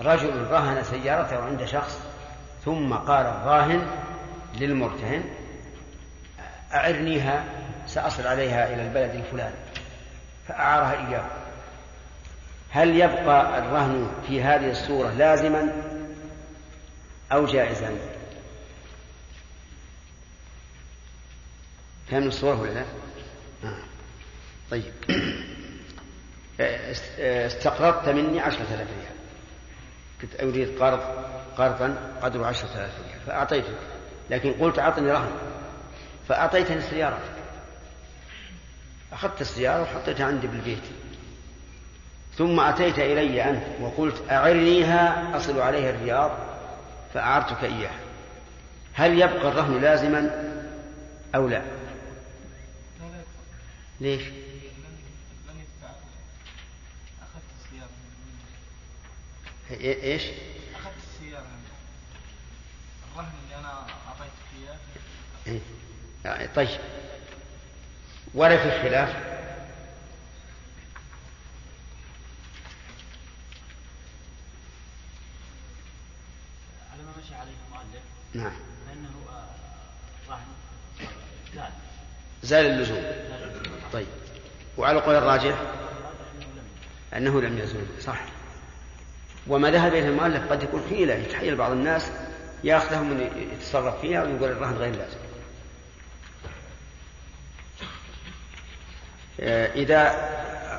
رجل 0.02 0.48
رهن 0.52 0.84
سيارته 0.84 1.44
عند 1.44 1.66
شخص 1.66 2.00
ثم 2.66 2.94
قال 2.94 3.26
الراهن 3.26 3.88
للمرتهن 4.56 5.24
أعرنيها 6.74 7.44
سأصل 7.88 8.28
عليها 8.28 8.74
إلى 8.74 8.82
البلد 8.88 9.16
الفلاني 9.16 9.56
فأعارها 10.48 11.08
إياه. 11.10 11.26
هل 12.70 12.96
يبقى 12.96 13.60
الرهن 13.60 14.12
في 14.28 14.42
هذه 14.44 14.72
الصورة 14.72 15.12
لازما 15.12 15.74
أو 17.32 17.46
جائزا؟ 17.46 17.92
فهم 22.12 22.24
الصورة 22.28 22.62
ولا 22.62 22.70
لا؟ 22.72 22.86
آه. 23.64 23.78
طيب. 24.72 24.94
است- 26.60 27.20
استقرضت 27.20 28.10
مني 28.10 28.40
عشرة 28.40 28.62
آلاف 28.74 28.88
ريال. 28.88 29.16
كنت 30.22 30.42
أريد 30.42 30.80
قرض 30.80 31.00
قرضا 31.58 31.98
قدره 32.22 32.46
عشرة 32.46 32.70
آلاف 32.76 32.92
ريال 33.08 33.20
فأعطيتك. 33.28 33.78
لكن 34.32 34.54
قلت 34.54 34.80
أعطني 34.80 35.12
رهن 35.12 35.32
فأعطيتني 36.28 36.78
السيارة. 36.78 37.20
أخذت 39.14 39.42
السيارة 39.42 39.82
وحطيتها 39.82 40.26
عندي 40.26 40.48
بالبيت. 40.48 40.84
ثم 42.38 42.60
أتيت 42.60 43.00
إلي 43.00 43.44
أنت 43.50 43.64
وقلت 43.82 44.24
أعرنيها 44.32 45.38
أصل 45.38 45.62
عليها 45.62 45.90
الرياض 45.90 46.32
فأعرتك 47.14 47.64
إياها. 47.64 48.00
هل 48.94 49.14
يبقى 49.22 49.48
الرهن 49.48 49.82
لازما 49.82 50.52
أو 51.36 51.48
لا؟ 51.48 51.62
ليش؟ 54.02 54.22
أخذت 57.22 57.44
السيارة 57.60 57.90
إيه- 59.70 60.04
إيش 60.04 60.22
أخذت 60.76 60.94
السيارة 61.14 61.46
الرهن 63.14 63.32
اللي 63.44 63.56
أنا 63.60 63.70
أعطيتك 64.08 64.48
إياه 64.62 64.72
إيه؟ 64.72 65.41
يعني 65.41 65.41
طيب. 66.56 66.80
ولا 68.34 68.58
في 68.58 68.90
خلاف؟ 68.90 69.10
على 76.92 77.04
ما 77.04 77.12
مشي 77.24 77.36
عليه 77.36 77.52
المؤلف 77.68 78.04
نعم. 78.34 78.52
فإنه 78.88 79.10
آه، 79.30 80.32
رهن 80.32 80.46
زاد. 81.56 81.72
زال 82.44 82.66
اللزوم. 82.66 83.04
طيب. 83.94 84.08
وعلى 84.78 85.00
قول 85.00 85.16
الراجح؟ 85.16 85.56
أنه 87.14 87.42
لم 87.42 87.58
يزول. 87.58 87.86
صح. 88.00 88.22
وما 89.48 89.72
ذهب 89.72 89.94
إليه 89.94 90.08
المؤلف 90.10 90.52
قد 90.52 90.64
يكون 90.64 90.84
حيلة 90.90 91.14
يتحيل 91.14 91.56
بعض 91.56 91.72
الناس 91.72 92.12
ياخذه 92.64 93.04
من 93.04 93.48
يتصرف 93.54 94.02
فيها 94.02 94.24
ويقول 94.24 94.52
الرهن 94.52 94.74
غير 94.74 94.96
لازم. 94.96 95.18
إذا 99.40 100.30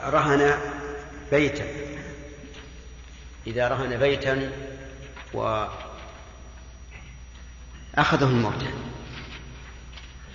رهن 0.04 0.54
بيتا. 1.30 1.64
إذا 3.46 3.68
رهن 3.68 3.98
بيتا 3.98 4.52
و 5.34 5.66
أخذه 7.94 8.24
المرتهن 8.24 8.92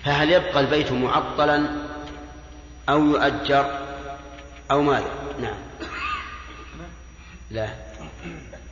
فهل 0.04 0.30
يبقى 0.30 0.60
البيت 0.60 0.92
معطلا 0.92 1.88
أو 2.88 3.04
يؤجر 3.04 3.86
أو 4.70 4.82
ماذا؟ 4.82 5.10
نعم. 5.40 5.58
لا. 7.50 7.74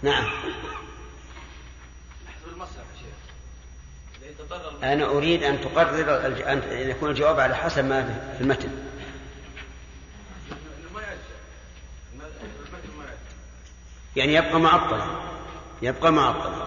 نعم. 0.02 0.30
أنا 4.82 5.04
أريد 5.04 5.42
أن 5.42 5.60
تقرر 5.60 6.26
أن 6.26 6.62
يكون 6.90 7.10
الجواب 7.10 7.40
على 7.40 7.56
حسب 7.56 7.84
ما 7.84 8.02
في 8.36 8.40
المتن 8.40 8.70
ما 10.94 11.00
يأجر 11.00 11.18
المثل 12.14 12.96
ما 12.98 13.04
يأجر 13.04 13.16
يعني 14.16 14.34
يبقى 14.34 14.60
معطلا 14.60 15.04
يبقى 15.82 16.12
معطلا 16.12 16.66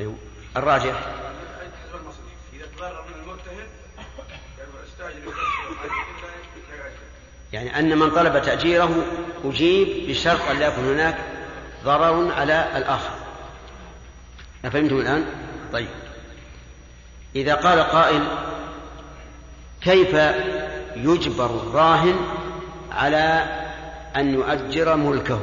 أيوه. 0.00 0.14
الراجح. 0.56 1.14
يعني 7.52 7.78
أن 7.78 7.98
من 7.98 8.10
طلب 8.10 8.42
تأجيره 8.42 9.04
أجيب 9.44 10.10
بشرط 10.10 10.40
أن 10.50 10.58
لا 10.58 10.66
يكون 10.66 10.84
هناك 10.84 11.16
ضرر 11.84 12.32
على 12.32 12.68
الآخر. 12.76 13.10
أفهمتم 14.64 14.96
الآن؟ 14.96 15.26
طيب. 15.72 15.88
إذا 17.36 17.54
قال 17.54 17.80
قائل 17.80 18.24
كيف 19.80 20.14
يجبر 20.96 21.46
الراهن 21.46 22.16
على 22.92 23.46
أن 24.16 24.34
يؤجر 24.34 24.96
ملكه؟ 24.96 25.40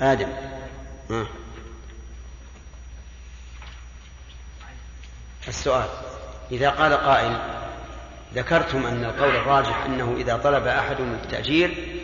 آدم. 0.00 0.28
ها. 1.10 1.26
السؤال. 5.48 5.88
إذا 6.52 6.70
قال 6.70 6.92
قائل 6.92 7.36
ذكرتم 8.34 8.86
أن 8.86 9.04
القول 9.04 9.36
الراجح 9.36 9.84
أنه 9.84 10.16
إذا 10.16 10.36
طلب 10.36 10.66
أحد 10.66 11.00
التأجير 11.00 11.98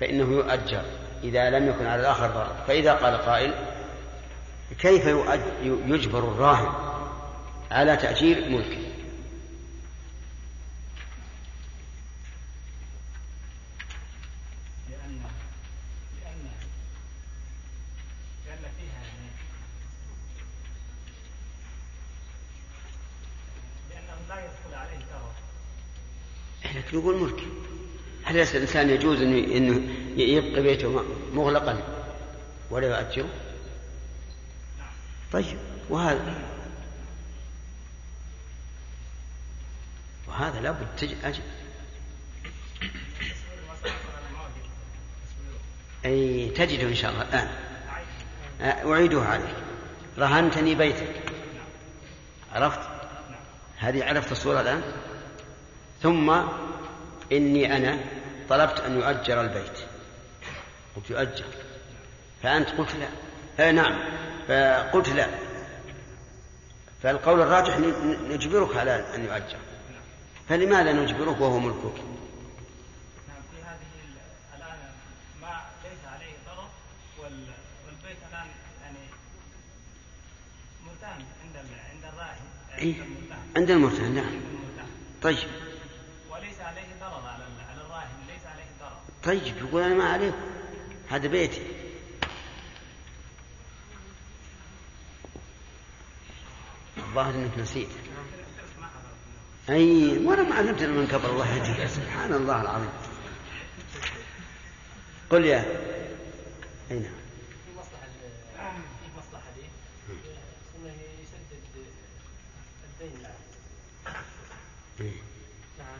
فإنه 0.00 0.32
يؤجر 0.32 0.84
إذا 1.24 1.50
لم 1.50 1.68
يكن 1.68 1.86
على 1.86 2.00
الآخر 2.00 2.26
ضرر. 2.26 2.56
فإذا 2.66 2.92
قال 2.94 3.16
قائل 3.16 3.54
كيف 4.78 5.06
يجبر 5.86 6.18
الراهن 6.18 6.92
على 7.70 7.96
تأجير 7.96 8.48
ملكه 8.48 8.82
لأن 14.90 15.22
لأن 16.22 16.48
لأن 18.46 18.70
فيها 18.78 19.02
يعني 19.02 19.30
لأنه 23.90 24.16
لا 24.28 24.44
يدخل 24.44 24.74
عليه 24.74 24.98
ضرر 24.98 25.32
لكن 26.64 26.81
يقول 26.92 27.16
ملك 27.22 27.42
هل 28.24 28.36
الإنسان 28.56 28.90
يجوز 28.90 29.22
أنه, 29.22 29.88
يبقي 30.16 30.62
بيته 30.62 31.04
مغلقا 31.34 31.82
ولا 32.70 33.00
يؤجره 33.00 33.28
طيب 35.32 35.58
وهذا 35.90 36.34
وهذا 40.28 40.60
لابد 40.60 40.86
تجد 40.98 41.16
أجل 41.24 41.42
أي 46.04 46.48
تجده 46.48 46.88
إن 46.88 46.94
شاء 46.94 47.10
الله 47.12 47.22
الآن. 47.22 47.48
أ- 48.60 48.86
أعيدها 48.86 49.24
عليك. 49.24 49.54
رهنتني 50.18 50.74
بيتك. 50.74 51.14
عرفت؟ 52.52 52.80
هذه 53.78 54.04
عرفت 54.04 54.32
الصورة 54.32 54.60
الآن؟ 54.60 54.82
ثم 56.02 56.30
إني 57.32 57.76
أنا 57.76 57.98
طلبت 58.48 58.80
أن 58.80 58.96
يؤجر 59.00 59.40
البيت. 59.40 59.78
قلت 60.96 61.10
يؤجر. 61.10 61.44
فأنت 62.42 62.68
قلت 62.68 62.94
لا. 62.94 63.08
آه 63.68 63.70
نعم. 63.70 63.98
فقلت 64.48 65.08
لا. 65.08 65.26
فالقول 67.02 67.40
الراجح 67.40 67.78
نجبرك 68.28 68.76
على 68.76 69.14
أن 69.14 69.24
يؤجر. 69.24 69.58
فلماذا 70.48 70.92
نجبرك 70.92 71.40
وهو 71.40 71.58
ملكك 71.58 71.96
نعم 73.28 73.42
في 73.52 73.62
هذه 73.64 73.86
ال- 74.04 74.56
الآن 74.56 74.78
ما 75.40 75.60
طيب 89.24 89.56
يقول 89.56 89.82
أنا 89.82 89.94
ما 89.94 90.04
عليكم 90.04 90.36
هذا 91.08 91.28
بيتي. 91.28 91.62
الظاهر 96.98 97.34
إنك 97.34 97.58
نسيت. 97.58 97.88
أي 99.70 100.18
وأنا 100.26 100.42
ما 100.42 100.54
علمتنا 100.54 100.88
من 100.88 101.06
قبل 101.06 101.30
الله 101.30 101.56
يهديك. 101.56 101.86
سبحان 101.86 102.32
الله 102.32 102.60
العظيم. 102.60 102.92
قل 105.30 105.44
يا. 105.44 105.64
أي 106.90 106.98
نعم. 106.98 107.12
إيه. 115.00 115.12
نعم 115.78 115.98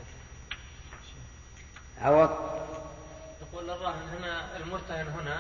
عوض. 1.99 2.52
يقول 3.63 3.71
الراهن 3.71 4.09
هنا 4.19 4.57
المرتهن 4.57 5.07
هنا 5.09 5.39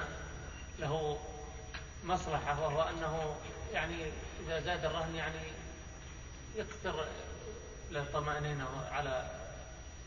له 0.78 1.18
مصلحة 2.04 2.60
وهو 2.62 2.82
أنه 2.82 3.34
يعني 3.72 3.94
إذا 4.46 4.60
زاد 4.60 4.84
الرهن 4.84 5.14
يعني 5.14 5.34
يكثر 6.56 7.04
له 7.90 8.04
طمأنينة 8.14 8.64
على 8.92 9.24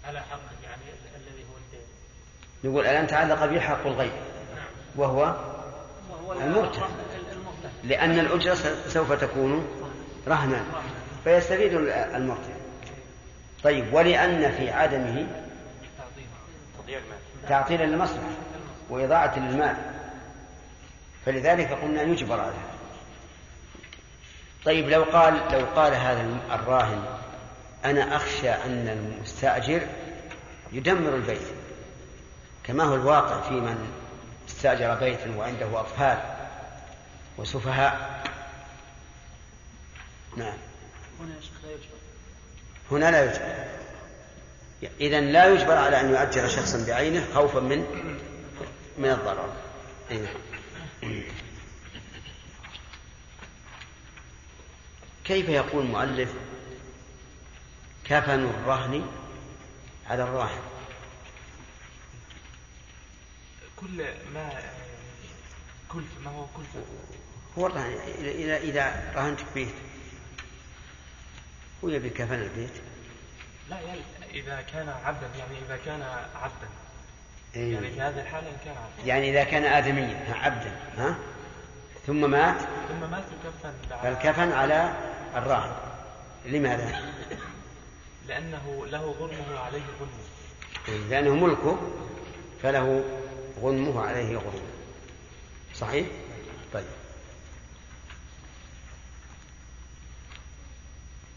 على 0.06 0.20
حقه 0.22 0.40
يعني 0.64 0.82
ال- 0.84 1.22
الذي 1.22 1.44
هو 1.44 1.58
الدين. 1.58 1.88
يقول 2.64 2.86
الان 2.86 3.08
تعلق 3.08 3.46
به 3.46 3.60
حق 3.60 3.88
الغير 3.88 4.12
نعم. 4.56 4.66
وهو 4.96 5.36
وهو 6.12 6.34
المرتهن. 6.34 6.90
الأجرة 8.20 8.54
س- 8.54 8.94
سوف 8.94 9.12
تكون 9.14 9.68
رهنا. 10.28 10.64
فيستفيد 11.24 11.74
ال- 11.74 11.90
المرتهن. 11.90 12.62
طيب 13.64 13.94
ولأن 13.94 14.52
في 14.52 14.70
عدمه 14.72 15.28
تعطيلا 17.48 17.84
للمصلحة 17.84 18.30
وإضاعة 18.90 19.40
للمال 19.40 19.76
فلذلك 21.26 21.72
قلنا 21.72 22.02
يجبر 22.02 22.40
على 22.40 22.52
هذا. 22.52 22.76
طيب 24.66 24.90
لو 24.90 25.04
قال 25.04 25.34
لو 25.34 25.66
قال 25.66 25.94
هذا 25.94 26.40
الراهن 26.52 27.06
أنا 27.86 28.16
أخشى 28.16 28.50
أن 28.50 28.88
المستأجر 28.88 29.82
يدمر 30.72 31.16
البيت. 31.16 31.48
كما 32.64 32.84
هو 32.84 32.96
الواقع 32.96 33.42
في 33.42 33.54
من 33.54 33.94
استأجر 34.50 34.96
بيتا 34.96 35.36
وعنده 35.38 35.80
أطفال 35.80 36.20
وسفهاء. 37.38 38.24
نعم. 40.38 40.58
هنا 41.20 41.36
يا 41.36 41.42
شيخ 41.42 41.54
لا 41.64 41.72
يجبر. 41.72 41.98
هنا 42.92 43.12
لا 43.12 43.24
يجبر. 43.24 43.85
إذا 45.02 45.22
لا 45.22 45.46
يجبر 45.46 45.78
على 45.78 46.02
أن 46.02 46.10
يؤجر 46.10 46.48
شخصا 46.48 46.86
بعينه 46.88 47.28
خوفا 47.34 47.60
من 47.60 47.86
من 48.98 49.10
الضرر. 49.10 49.54
أي 50.12 50.18
نعم. 50.18 50.34
كيف 55.26 55.50
يقول 55.50 55.86
المؤلف 55.86 56.34
كفن 58.04 58.44
الرهن 58.46 59.08
على 60.08 60.24
الراهن 60.24 60.62
كل 63.76 64.06
ما 64.34 64.50
كلفة 65.90 66.20
ما 66.26 66.32
هو 66.32 66.46
كلفة 66.58 66.86
هو 67.58 67.68
الرهن 67.68 67.98
إذا 68.18 68.58
إذا 68.58 69.14
رهنت 69.16 69.40
بيت 69.56 69.74
هو 71.84 71.90
يبي 71.90 72.10
كفن 72.10 72.34
البيت؟ 72.34 72.74
لا 73.70 73.82
يعني 73.82 74.02
إذا 74.36 74.62
كان 74.74 74.90
عبدا 75.06 75.28
يعني 75.40 75.58
إذا 75.66 75.78
كان 75.86 76.02
عبدا. 76.36 76.68
إيه. 77.56 77.74
يعني 77.74 77.92
في 77.92 78.02
هذه 78.02 78.22
الحالة 78.22 78.50
إن 78.50 78.58
كان 78.66 78.76
عبدا. 78.76 79.06
يعني 79.06 79.30
إذا 79.30 79.44
كان 79.44 79.64
آدميا 79.64 80.26
عبدا 80.34 80.72
ها؟ 80.98 81.16
ثم 82.08 82.32
مات؟ 82.32 82.58
ثم 82.90 83.12
مات 83.12 83.24
يكفن 83.46 83.98
فالكفن 84.04 84.52
على 84.52 84.94
الراهب. 85.36 85.76
لماذا؟ 86.46 87.02
لأنه 88.28 88.86
له 88.86 89.16
ظلمه 89.20 89.60
عليه 89.60 89.84
ظلمه 90.00 91.10
لأنه 91.10 91.36
ملكه 91.36 91.80
فله 92.64 93.04
غنمه 93.62 94.02
عليه 94.02 94.38
غنم 94.38 94.68
صحيح؟ 95.76 96.08
طيب. 96.74 96.86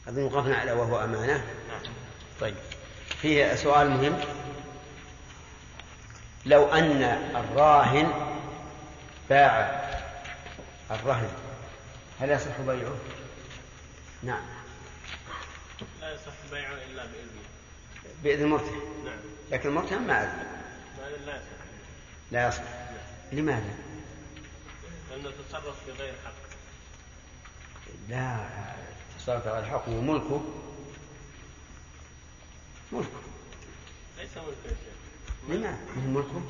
أظن 0.08 0.22
وقفنا 0.22 0.56
على 0.56 0.72
وهو 0.72 1.04
أمانة. 1.04 1.44
نعم. 1.68 1.92
طيب. 2.40 2.54
فيه 3.22 3.54
سؤال 3.54 3.90
مهم. 3.90 4.20
لو 6.46 6.72
أن 6.72 7.02
الراهن 7.36 8.12
باع 9.30 9.84
الرهن 10.90 11.30
هل 12.20 12.30
يصح 12.30 12.60
بيعه؟ 12.60 12.96
نعم. 14.22 14.42
لا 16.00 16.14
يصح 16.14 16.32
بيعه 16.50 16.72
إلا 16.72 17.04
بإذنه. 17.04 17.42
بإذن 18.22 18.42
المرتهن. 18.42 19.04
نعم. 19.04 19.18
لكن 19.50 19.68
المرتهن 19.68 20.02
ما 20.02 20.22
أذن. 20.22 20.46
لا 21.26 21.36
يصح. 21.36 21.48
لا 22.30 22.48
يصح. 22.48 22.62
لماذا؟ 23.32 23.74
لأنه 25.10 25.30
تصرف 25.48 25.86
بغير 25.86 26.14
حق. 26.24 26.32
لا 28.08 28.48
تصرف 29.18 29.46
على 29.46 29.58
الحق 29.58 29.88
هو 29.88 30.00
ملكه 32.92 33.08
ملكه 33.08 33.10
ليس 34.18 34.36
ملك 34.36 34.56
يا 34.64 34.68
شيخ. 34.68 34.98
لما 35.48 35.78
هو 35.96 36.00
ملكه 36.00 36.42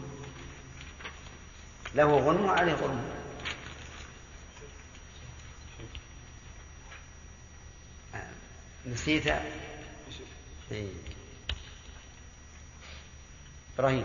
له 1.95 2.19
غنم 2.19 2.45
وعليه 2.45 2.73
غنم 2.73 3.11
نسيت. 8.87 9.27
إيه. 10.73 10.89
إبراهيم. 13.79 14.05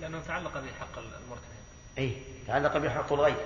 لأنه 0.00 0.20
تعلق 0.20 0.58
بحق 0.58 0.98
المرتهن 0.98 1.60
اي 1.98 2.22
تعلق 2.46 2.76
بحق 2.76 3.12
الغير 3.12 3.36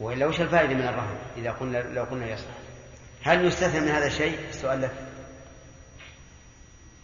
وإلا 0.00 0.26
وش 0.26 0.40
الفائدة 0.40 0.74
من 0.74 0.88
الرهن 0.88 1.18
إذا 1.36 1.52
قلنا 1.52 1.78
لو 1.78 2.04
قلنا 2.04 2.30
يصح؟ 2.30 2.50
هل 3.22 3.44
يستثنى 3.46 3.80
من 3.80 3.88
هذا 3.88 4.06
الشيء؟ 4.06 4.48
السؤال 4.48 4.82
لك 4.82 5.08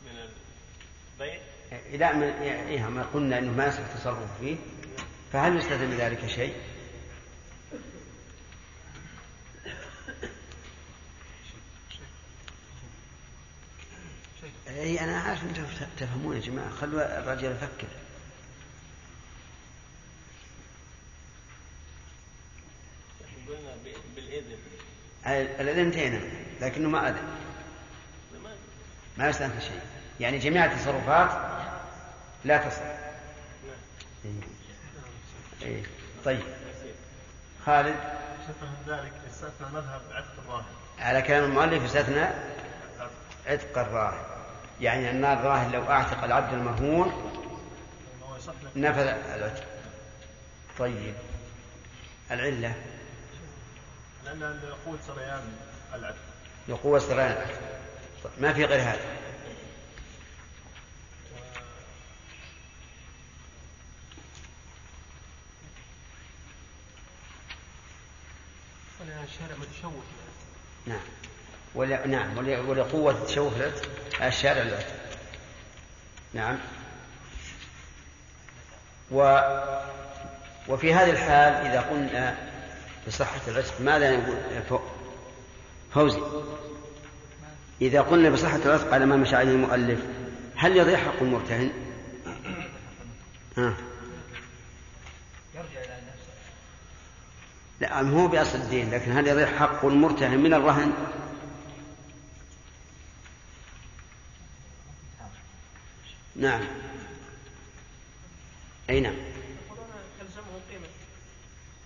من 0.06 1.28
من 2.12 2.22
إيه 2.22 2.88
ما 2.88 3.02
قلنا 3.02 3.38
إنه 3.38 3.52
ما 3.52 3.66
يصح 3.66 3.78
التصرف 3.78 4.38
فيه 4.40 4.56
فهل 5.32 5.56
يستثنى 5.56 5.87
من 5.87 5.96
ذلك 5.96 6.26
شيء؟ 6.26 6.54
اي 14.68 15.00
أنا 15.00 15.20
عارف 15.20 15.42
أنتم 15.44 15.62
تفهمون 15.98 16.37
يا 16.37 16.40
جماعة. 16.40 16.70
خلوا 16.70 17.18
الرجل 17.18 17.50
يفكر. 17.52 17.87
قلنا 23.48 23.70
ب- 23.84 24.14
بالاذن 24.16 24.56
الاذن 25.60 25.78
انتهينا 25.78 26.20
لكنه 26.60 26.88
ما 26.88 27.08
اذن 27.08 27.16
لما- 28.34 28.56
ما 29.18 29.28
يستثنى 29.28 29.60
شيء. 29.60 29.80
يعني 30.20 30.38
جميع 30.38 30.64
التصرفات 30.64 31.43
لا 32.44 32.57
تصح. 32.59 32.83
إيه. 34.24 34.33
إيه. 35.62 35.83
طيب. 36.24 36.42
خالد؟ 37.66 37.96
ذلك 38.88 39.12
استثنى 39.30 39.68
مذهب 39.72 40.00
عتق 40.12 40.33
الراهن. 40.44 40.64
على 40.98 41.22
كلام 41.22 41.44
المؤلف 41.44 41.85
يستثنى 41.85 42.26
عتق 43.46 43.78
الراهن. 43.78 44.22
يعني 44.80 45.11
أن 45.11 45.24
الراهن 45.24 45.72
لو 45.72 45.90
أعتق 45.90 46.24
العبد 46.24 46.54
لك 48.62 48.70
نفذ 48.76 49.07
العتق. 49.35 49.64
طيب. 50.78 51.14
العلة؟ 52.30 52.74
لأن 54.24 54.61
قوة 54.87 54.98
سريان 55.07 55.57
العتق. 55.94 56.16
لقوة 56.68 56.98
سريان 56.98 57.33
العتق. 57.33 57.61
ما 58.40 58.52
في 58.52 58.64
غير 58.64 58.83
هذا. 58.83 59.23
الشارع 69.34 69.56
متشوف 69.60 69.92
نعم. 70.86 71.00
ولا 71.74 72.06
نعم. 72.06 72.38
ولا- 72.38 72.60
ولقوة 72.60 73.24
تشوف 73.24 73.56
العتق 73.56 73.88
الشارع 74.22 74.62
العتق 74.62 74.94
نعم. 76.34 76.58
و 79.10 79.38
وفي 80.68 80.94
هذه 80.94 81.10
الحال 81.10 81.52
إذا 81.66 81.80
قلنا 81.80 82.36
بصحة 83.06 83.40
العتق 83.48 83.80
ماذا 83.80 84.16
نقول؟ 84.16 84.36
فو- 84.68 84.80
فوزي. 85.94 86.20
إذا 87.82 88.00
قلنا 88.00 88.30
بصحة 88.30 88.56
العتق 88.56 88.94
على 88.94 89.06
ما 89.06 89.16
مشى 89.16 89.36
عليه 89.36 89.50
المؤلف 89.52 90.00
هل 90.56 90.76
يضيع 90.76 90.98
حق 90.98 91.22
المرتهن؟ 91.22 91.70
ها. 93.58 93.74
يرجع 95.54 95.80
إلى 95.80 95.96
نفسه 96.06 96.32
ما 97.90 98.22
هو 98.22 98.28
بأصل 98.28 98.58
الدين 98.58 98.90
لكن 98.90 99.12
هل 99.12 99.26
يضيع 99.26 99.46
حق 99.46 99.84
المرتهن 99.84 100.38
من 100.38 100.54
الرهن؟ 100.54 100.92
نعم. 106.36 106.60
أي 108.90 109.00
نعم. 109.00 109.14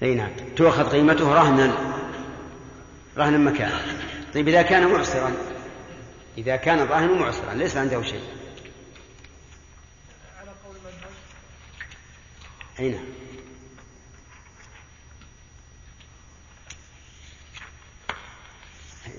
أي 0.03 0.15
نعم. 0.15 0.31
تؤخذ 0.57 0.91
قيمته 0.91 1.35
رهنا. 1.35 1.75
رهنا 3.17 3.39
مكانه 3.39 3.81
طيب 4.35 4.49
إذا 4.49 4.63
كان 4.63 4.87
معسرا 4.87 5.33
إذا 6.39 6.57
كان 6.57 6.79
الراهن 6.79 7.19
معسرا 7.19 7.55
ليس 7.55 7.77
عنده 7.77 8.03
شيء. 8.03 8.23
أي 12.81 12.91
نعم. 12.91 13.18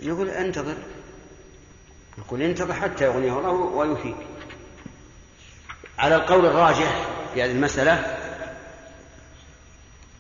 نقول 0.04 0.30
انتظر. 0.30 0.76
نقول 2.18 2.42
انتظر 2.42 2.74
حتى 2.74 3.04
يغنيه 3.04 3.40
الله 3.40 3.52
ويفيك 3.52 4.16
على 5.98 6.16
القول 6.16 6.46
الراجح 6.46 7.08
في 7.34 7.44
هذه 7.44 7.52
المسألة 7.52 8.18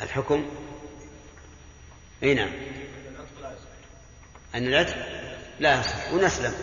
الحكم 0.01 0.45
أي 2.23 2.33
نعم. 2.33 2.49
أن 4.55 4.67
العتق 4.67 4.95
لا 5.59 5.79
يصح 5.79 6.13
ونسلم. 6.13 6.53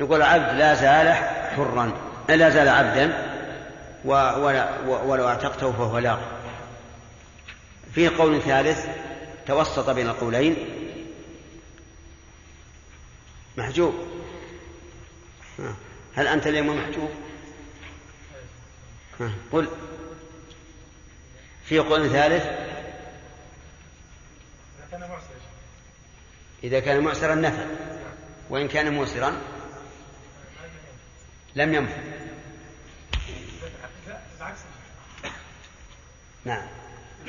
نقول 0.00 0.22
العبد 0.22 0.58
لا 0.58 0.74
زال 0.74 1.14
حرا 1.56 1.92
لا 2.28 2.50
زال 2.50 2.68
عبدا 2.68 3.34
ولو 5.04 5.28
اعتقته 5.28 5.72
فهو 5.72 5.98
لاغ. 5.98 6.18
في 7.92 8.08
قول 8.08 8.42
ثالث 8.42 8.86
توسط 9.46 9.90
بين 9.90 10.08
القولين 10.08 10.56
محجوب. 13.58 13.94
هل 16.14 16.26
أنت 16.26 16.46
اليوم 16.46 16.76
محجوب. 16.76 17.10
قل. 19.52 19.68
في 21.64 21.78
قول 21.78 22.10
ثالث. 22.10 22.46
إذا 26.64 26.80
كان 26.80 27.00
معسرا 27.00 27.34
نفى. 27.34 27.66
وإن 28.50 28.68
كان 28.68 28.92
موسرا 28.92 29.42
لم 31.54 31.74
ينفع 31.74 31.96
نعم. 36.44 36.66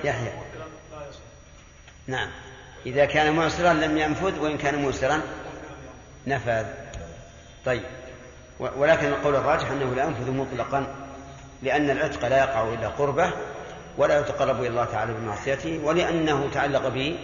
يحيى. 0.04 0.34
نعم. 2.08 2.32
إذا 2.86 3.06
كان 3.06 3.36
معسرا 3.36 3.74
لم 3.74 3.98
ينفذ 3.98 4.40
وإن 4.40 4.58
كان 4.58 4.76
موسرا 4.76 5.22
نفذ. 6.28 6.66
طيب. 7.66 7.84
ولكن 8.60 9.08
القول 9.08 9.36
الراجح 9.36 9.72
أنه 9.72 9.96
لا 9.96 10.04
ينفذ 10.04 10.32
مطلقا 10.32 10.96
لأن 11.64 11.90
العتق 11.90 12.28
لا 12.28 12.38
يقع 12.38 12.74
إلا 12.74 12.88
قربه 12.88 13.32
ولا 13.98 14.20
يتقرب 14.20 14.60
إلى 14.60 14.68
الله 14.68 14.86
تعالى 14.86 15.14
بمعصيته 15.14 15.80
ولأنه 15.84 16.50
تعلق 16.54 16.88
به 16.88 17.20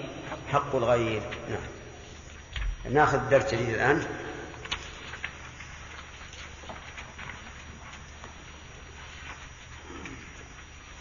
حق 0.52 0.76
الغير. 0.76 1.22
نعم. 1.50 2.94
ناخذ 2.94 3.30
درس 3.30 3.54
جديد 3.54 3.70
الآن. 3.70 4.06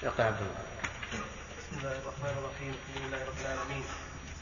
اقرأ. 0.05 0.25
عبد 0.25 0.37
الله 0.41 0.65
بسم 1.59 1.79
الله 1.79 1.99
الرحمن 2.03 2.35
الرحيم 2.39 2.75
الحمد 2.75 3.07
لله 3.07 3.21
رب 3.25 3.39
العالمين 3.41 3.85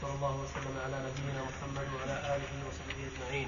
صلى 0.01 0.12
الله 0.23 0.39
وسلم 0.43 0.75
على 0.85 0.97
نبينا 1.07 1.41
محمد 1.43 1.87
وعلى 1.95 2.15
آله 2.35 2.51
وصحبه 2.67 3.03
أجمعين. 3.11 3.47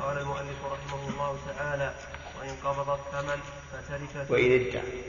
قال 0.00 0.18
المؤلف 0.18 0.58
رحمه 0.64 1.08
الله 1.08 1.38
تعالى 1.48 1.94
وإن 2.36 2.54
قبض 2.64 2.88
الثمن 2.90 3.40
فتركت 3.72 4.30
وإن 4.30 4.52
ادعى. 4.60 5.02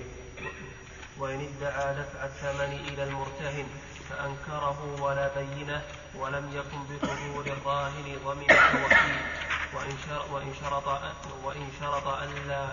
وإن 1.19 1.39
ادعى 1.51 1.87
دفع 1.99 2.25
الثمن 2.25 2.71
إلى 2.87 3.03
المرتهن 3.03 3.67
فأنكره 4.09 4.79
ولا 5.01 5.27
بينة 5.35 5.81
ولم 6.15 6.45
يكن 6.59 6.79
بحضور 6.87 7.45
الراهن 7.45 8.07
ضمن 8.25 8.49
وإن 9.75 9.95
شرط 10.07 10.31
وإن 10.31 10.53
شرط 10.61 10.87
وإن 11.43 11.67
شرط 11.79 12.07
ألا 12.07 12.63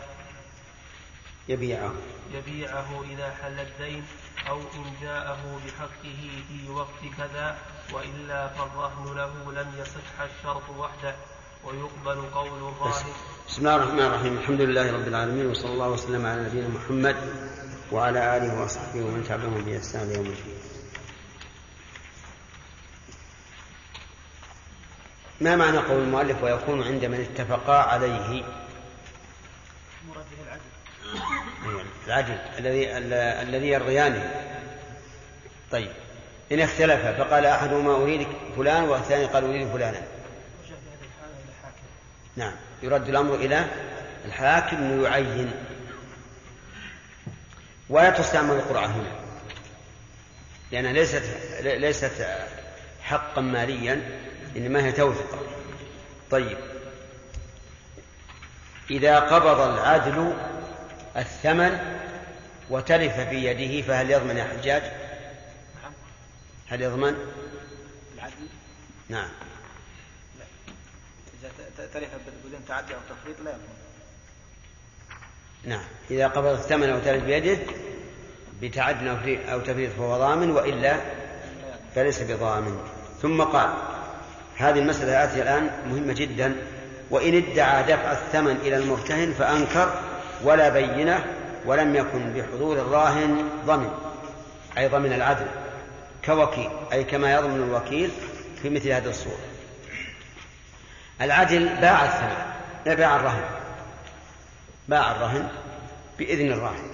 يبيعه. 1.49 1.93
يبيعه 2.35 3.05
إذا 3.11 3.35
حل 3.43 3.61
الدين 3.61 4.05
أو 4.49 4.59
إن 4.59 4.85
جاءه 5.03 5.61
بحقه 5.67 6.31
في 6.49 6.69
وقت 6.71 7.01
كذا 7.19 7.57
وإلا 7.93 8.49
فالرهن 8.49 9.17
له 9.17 9.63
لم 9.63 9.73
يصح 9.79 10.21
الشرط 10.21 10.71
وحده. 10.79 11.15
ويقبل 11.65 12.31
قول 12.35 12.73
الراهن. 12.73 13.13
بسم 13.49 13.59
الله 13.59 13.77
الرحمن 13.77 14.01
الرحيم. 14.01 14.39
الحمد 14.39 14.61
لله 14.61 14.93
رب 14.93 15.09
العالمين 15.09 15.47
وصلى 15.47 15.73
الله 15.73 15.89
وسلم 15.89 16.27
على 16.27 16.43
نبينا 16.43 16.69
محمد 16.69 17.17
وعلى 17.93 18.37
آله 18.37 18.63
وصحبه 18.63 19.01
ومن 19.05 19.25
تبعهم 19.25 19.65
بإحسان 19.65 20.11
يوم 20.11 20.27
الدين. 20.27 20.59
ما 25.41 25.57
معنى 25.57 25.79
قول 25.79 26.03
المؤلف؟ 26.03 26.43
ويكون 26.43 26.83
عند 26.83 27.05
من 27.05 27.21
اتفقا 27.21 27.79
عليه. 27.83 28.45
العدل 32.07 32.39
الذي 32.59 32.97
الذي 33.43 33.69
يرضيانه 33.69 34.31
طيب. 35.71 35.93
إن 36.53 36.61
اختلف 36.61 37.07
فقال 37.07 37.47
أحدهما 37.47 37.95
أريد 37.95 38.27
فلان 38.57 38.83
والثاني 38.83 39.25
قال 39.25 39.45
أريد 39.45 39.69
فلانا. 39.69 40.03
نعم. 42.37 42.53
يرد 42.83 43.09
الأمر 43.09 43.35
إلى 43.35 43.67
الحاكم 44.25 45.01
ليعين. 45.01 45.53
ولا 47.89 48.11
تستعمل 48.11 48.55
القرعة 48.55 48.87
هنا. 48.87 49.13
لأنها 50.73 50.93
ليست 50.93 51.23
ليست 51.63 52.27
حقا 53.03 53.41
ماليا 53.41 54.21
إنما 54.57 54.85
هي 54.85 54.93
توثقة 54.93 55.39
طيب. 56.31 56.59
إذا 58.91 59.19
قبض 59.19 59.61
العدل 59.61 60.33
الثمن 61.17 61.79
وتلف 62.71 63.21
في 63.21 63.45
يده 63.45 63.87
فهل 63.87 64.11
يضمن 64.11 64.37
يا 64.37 64.45
حجاج؟ 64.45 64.83
هل 66.69 66.83
يضمن؟ 66.83 67.17
العدل؟ 68.15 68.49
نعم 69.09 69.29
لا 70.39 70.45
إذا 71.79 71.87
تلف 71.95 72.09
بدون 72.45 72.61
تعدي 72.69 72.95
أو 72.95 73.01
تفريط 73.11 73.41
لا 73.41 73.51
يضمن 73.51 73.83
نعم 75.65 75.85
إذا 76.11 76.29
قبض 76.29 76.47
الثمن 76.47 76.93
وتلف 76.93 77.25
بيده 77.25 77.59
بتعد 78.63 79.07
أو 79.49 79.61
تفريط 79.61 79.93
فهو 79.93 80.19
ضامن 80.19 80.51
وإلا 80.51 80.97
فليس 81.95 82.23
بضامن 82.23 82.81
ثم 83.23 83.43
قال 83.43 83.75
هذه 84.57 84.79
المسألة 84.79 85.25
آتية 85.25 85.43
الآن 85.43 85.71
مهمة 85.91 86.13
جدا 86.13 86.57
وإن 87.11 87.35
ادعى 87.35 87.83
دفع 87.83 88.13
الثمن 88.13 88.57
إلى 88.57 88.77
المرتهن 88.77 89.33
فأنكر 89.33 90.12
ولا 90.45 90.69
بينة 90.69 91.25
ولم 91.67 91.97
يكن 91.97 92.33
بحضور 92.33 92.77
الراهن 92.79 93.49
ضمن 93.67 93.91
أي 94.79 94.89
ضمن 94.89 95.13
العدل 95.13 95.47
كوكيل 96.25 96.71
أي 96.93 97.05
كما 97.05 97.33
يضمن 97.33 97.63
الوكيل 97.63 98.11
في 98.63 98.71
مثل 98.71 98.89
هذه 98.89 99.09
الصورة 99.09 99.45
العدل 101.21 101.69
باع 101.81 102.05
الثمن 102.05 102.53
لا 102.87 102.95
باع 102.95 103.17
الرهن 103.17 103.45
باع 104.89 105.11
الرهن 105.13 105.49
بإذن 106.19 106.53
الراهن 106.53 106.91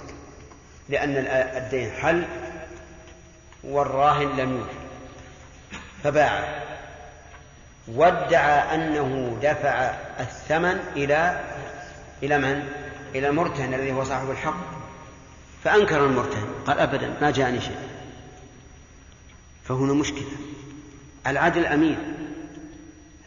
لأن 0.89 1.17
الدين 1.57 1.91
حل 1.91 2.25
والراهن 3.65 4.37
لم 4.37 4.57
يوفي 4.57 4.79
فباع 6.05 6.63
وادعى 7.89 8.75
أنه 8.75 9.39
دفع 9.43 9.95
الثمن 10.21 10.79
إلى 10.97 11.41
إلى 12.23 12.39
من؟ 12.39 12.88
إلى 13.15 13.29
المرتهن 13.29 13.75
الذي 13.75 13.93
هو 13.93 14.05
صاحب 14.05 14.31
الحق 14.31 14.57
فأنكر 15.65 16.07
المرتهن 16.07 16.49
قال 16.67 16.79
أبدا 16.79 17.17
ما 17.21 17.31
جاءني 17.31 17.61
شيء. 17.61 17.79
فهنا 19.65 19.93
مشكلة. 19.93 20.29
العدل 21.27 21.67
أمين. 21.67 21.99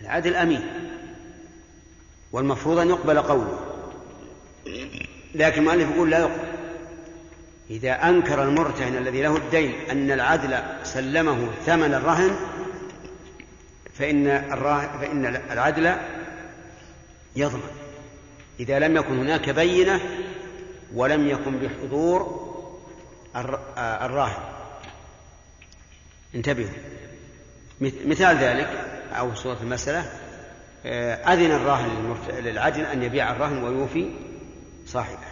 العدل 0.01 0.35
أمين. 0.35 0.61
والمفروض 2.31 2.77
أن 2.77 2.89
يقبل 2.89 3.21
قوله. 3.21 3.59
لكن 5.35 5.61
المؤلف 5.61 5.89
يقول 5.89 6.09
لا 6.09 6.19
يقبل. 6.19 6.51
إذا 7.69 8.09
أنكر 8.09 8.43
المرتهن 8.43 8.97
الذي 8.97 9.21
له 9.21 9.37
الدين 9.37 9.73
أن 9.91 10.11
العدل 10.11 10.59
سلمه 10.83 11.49
ثمن 11.65 11.93
الرهن 11.93 12.35
فإن 13.93 14.41
فإن 15.01 15.25
العدل 15.51 15.95
يضمن. 17.35 17.80
إذا 18.61 18.79
لم 18.79 18.95
يكن 18.95 19.19
هناك 19.19 19.49
بينة 19.49 19.99
ولم 20.95 21.27
يكن 21.27 21.57
بحضور 21.57 22.51
الراهن. 23.77 24.43
انتبهوا. 26.35 26.69
مثال 27.81 28.37
ذلك 28.37 28.69
أو 29.13 29.35
صورة 29.35 29.57
المسألة 29.61 30.05
أذن 31.33 31.51
الراهن 31.51 32.17
للعدل 32.29 32.81
أن 32.81 33.03
يبيع 33.03 33.31
الرهن 33.31 33.63
ويوفي 33.63 34.09
صاحبه. 34.85 35.31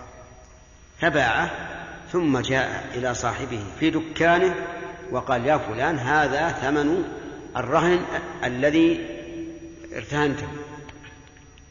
فباعه 1.00 1.52
ثم 2.12 2.40
جاء 2.40 2.90
إلى 2.96 3.14
صاحبه 3.14 3.64
في 3.80 3.90
دكانه 3.90 4.56
وقال 5.12 5.46
يا 5.46 5.58
فلان 5.58 6.00
هذا 6.00 6.50
ثمن 6.50 7.04
الرهن 7.58 8.06
الذي 8.44 9.06
ارتهنته. 9.96 10.48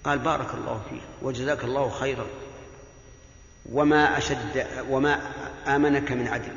قال 0.09 0.19
بارك 0.19 0.55
الله 0.55 0.83
فيك 0.91 1.03
وجزاك 1.23 1.65
الله 1.65 1.91
خيرا. 1.91 2.27
وما 3.73 4.19
أشد 4.19 4.67
وما 4.91 5.33
آمنك 5.67 6.13
من 6.13 6.29
عدل. 6.29 6.57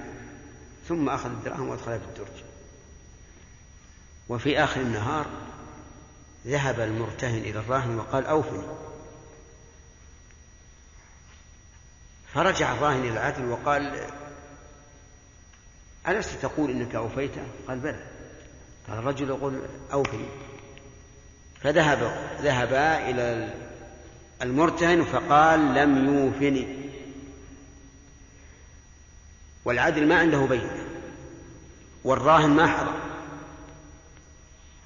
ثم 0.87 1.09
أخذ 1.09 1.29
الدراهم 1.29 1.69
وأدخلها 1.69 1.97
في 1.97 2.05
الدرج. 2.05 2.43
وفي 4.29 4.63
آخر 4.63 4.81
النهار 4.81 5.25
ذهب 6.47 6.79
المرتهن 6.79 7.37
إلى 7.37 7.59
الراهن 7.59 7.97
وقال 7.97 8.25
أوفني. 8.25 8.63
فرجع 12.33 12.73
الراهن 12.73 12.99
إلى 12.99 13.09
العدل 13.09 13.45
وقال 13.45 14.07
ألست 16.07 16.41
تقول 16.41 16.71
إنك 16.71 16.95
أوفيته؟ 16.95 17.43
قال 17.67 17.79
بلى. 17.79 18.05
قال 18.87 18.97
الرجل 18.97 19.29
يقول 19.29 19.61
أوفني. 19.93 20.27
فذهب 21.63 22.15
ذهبا 22.41 23.09
إلى 23.09 23.53
المرتهن 24.41 25.03
فقال 25.03 25.73
لم 25.73 26.15
يوفني 26.15 26.81
والعدل 29.65 30.07
ما 30.07 30.19
عنده 30.19 30.39
بين. 30.39 30.69
والراهن 32.03 32.49
ما 32.49 32.67
حضر. 32.67 32.93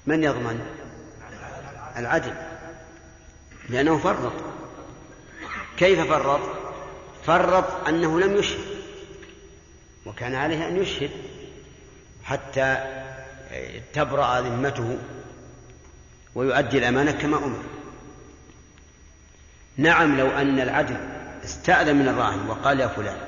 من 0.06 0.24
يضمن؟ 0.24 0.60
العدل. 1.96 2.34
لأنه 3.68 3.98
فرط. 3.98 4.32
كيف 5.76 6.00
فرط؟ 6.00 6.40
فرط 7.26 7.88
أنه 7.88 8.20
لم 8.20 8.36
يشهد. 8.36 8.76
وكان 10.06 10.34
عليه 10.34 10.68
أن 10.68 10.76
يشهد 10.76 11.10
حتى 12.24 13.02
تبرأ 13.92 14.40
ذمته. 14.40 14.98
ويؤدي 16.36 16.78
الأمانة 16.78 17.10
كما 17.10 17.36
أمر. 17.36 17.62
نعم 19.76 20.18
لو 20.18 20.26
أن 20.26 20.60
العدل 20.60 20.96
استأذن 21.44 21.96
من 21.96 22.08
الراهن 22.08 22.48
وقال 22.48 22.80
يا 22.80 22.86
فلان 22.86 23.18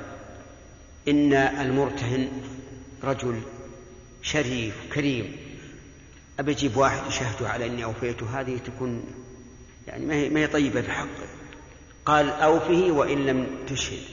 إن 1.07 1.33
المرتهن 1.33 2.29
رجل 3.03 3.41
شريف 4.21 4.75
كريم 4.93 5.37
أبي 6.39 6.51
أجيب 6.51 6.77
واحد 6.77 7.07
يشهد 7.07 7.43
على 7.43 7.65
أني 7.65 7.83
أوفيته؟ 7.83 8.39
هذه 8.39 8.57
تكون 8.65 9.03
يعني 9.87 10.05
ما 10.05 10.13
هي, 10.13 10.29
ما 10.29 10.39
هي 10.39 10.47
طيبة 10.47 10.81
في 10.81 10.91
حقه. 10.91 11.27
قال 12.05 12.29
أوفه 12.29 12.91
وإن 12.91 13.25
لم 13.25 13.47
تشهد. 13.69 14.03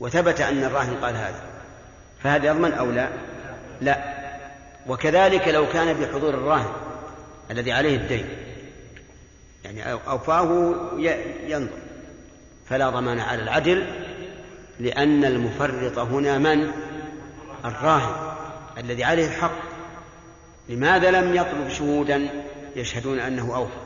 وثبت 0.00 0.40
أن 0.40 0.64
الراهن 0.64 0.94
قال 0.94 1.16
هذا. 1.16 1.42
فهذا 2.22 2.46
يضمن 2.46 2.72
أو 2.72 2.90
لا؟ 2.90 3.08
لا. 3.80 4.14
وكذلك 4.86 5.48
لو 5.48 5.68
كان 5.68 5.92
بحضور 5.92 6.34
الراهن 6.34 6.83
الذي 7.50 7.72
عليه 7.72 7.96
الدين. 7.96 8.26
يعني 9.64 9.92
أوفاه 9.92 10.74
ينظر. 11.46 11.78
فلا 12.66 12.90
ضمان 12.90 13.20
على 13.20 13.42
العدل 13.42 13.86
لأن 14.80 15.24
المفرط 15.24 15.98
هنا 15.98 16.38
من؟ 16.38 16.70
الراهن 17.64 18.34
الذي 18.78 19.04
عليه 19.04 19.26
الحق. 19.26 19.74
لماذا 20.68 21.10
لم 21.10 21.34
يطلب 21.34 21.68
شهودا 21.68 22.28
يشهدون 22.76 23.20
أنه 23.20 23.54
أوفى؟ 23.56 23.84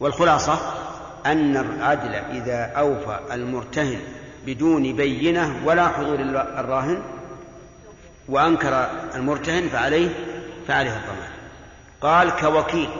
والخلاصة 0.00 0.58
أن 1.26 1.56
العدل 1.56 2.14
إذا 2.14 2.72
أوفى 2.76 3.18
المرتهن 3.32 4.00
بدون 4.46 4.96
بينة 4.96 5.66
ولا 5.66 5.88
حضور 5.88 6.20
الراهن 6.34 7.02
وأنكر 8.28 8.90
المرتهن 9.14 9.68
فعليه 9.68 10.08
فعليه 10.68 10.96
الضمان. 10.96 11.25
قال 12.00 12.30
كوكيل. 12.30 12.90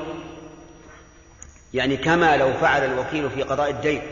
يعني 1.74 1.96
كما 1.96 2.36
لو 2.36 2.52
فعل 2.52 2.84
الوكيل 2.84 3.30
في 3.30 3.42
قضاء 3.42 3.70
الدين. 3.70 4.02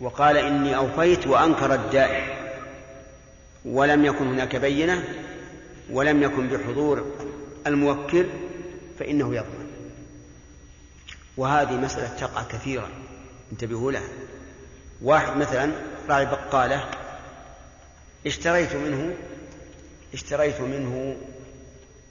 وقال 0.00 0.36
إني 0.36 0.76
أوفيت 0.76 1.26
وأنكر 1.26 1.74
الدائن 1.74 2.26
ولم 3.64 4.04
يكن 4.04 4.26
هناك 4.26 4.56
بينة 4.56 5.04
ولم 5.90 6.22
يكن 6.22 6.48
بحضور 6.48 7.06
الموكل 7.66 8.26
فإنه 8.98 9.34
يضمن. 9.34 9.70
وهذه 11.36 11.72
مسألة 11.72 12.16
تقع 12.16 12.42
كثيرا. 12.42 12.88
انتبهوا 13.52 13.92
لها. 13.92 14.08
واحد 15.02 15.36
مثلا 15.36 15.72
راعي 16.08 16.26
بقالة 16.26 16.84
اشتريت 18.26 18.74
منه 18.74 19.14
اشتريت 20.14 20.60
منه 20.60 21.16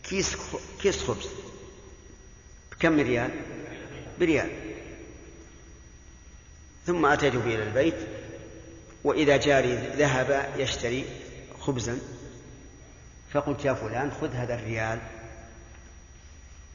كيس 0.09 0.37
كيس 0.81 1.03
خبز. 1.03 1.29
بكم 2.71 2.99
ريال؟ 2.99 3.31
بريال. 4.19 4.51
ثم 6.85 7.05
أتيت 7.05 7.35
به 7.35 7.55
إلى 7.55 7.63
البيت 7.63 7.95
وإذا 9.03 9.37
جاري 9.37 9.75
ذهب 9.75 10.53
يشتري 10.57 11.05
خبزا. 11.59 11.99
فقلت 13.33 13.65
يا 13.65 13.73
فلان 13.73 14.11
خذ 14.11 14.33
هذا 14.33 14.55
الريال 14.55 14.99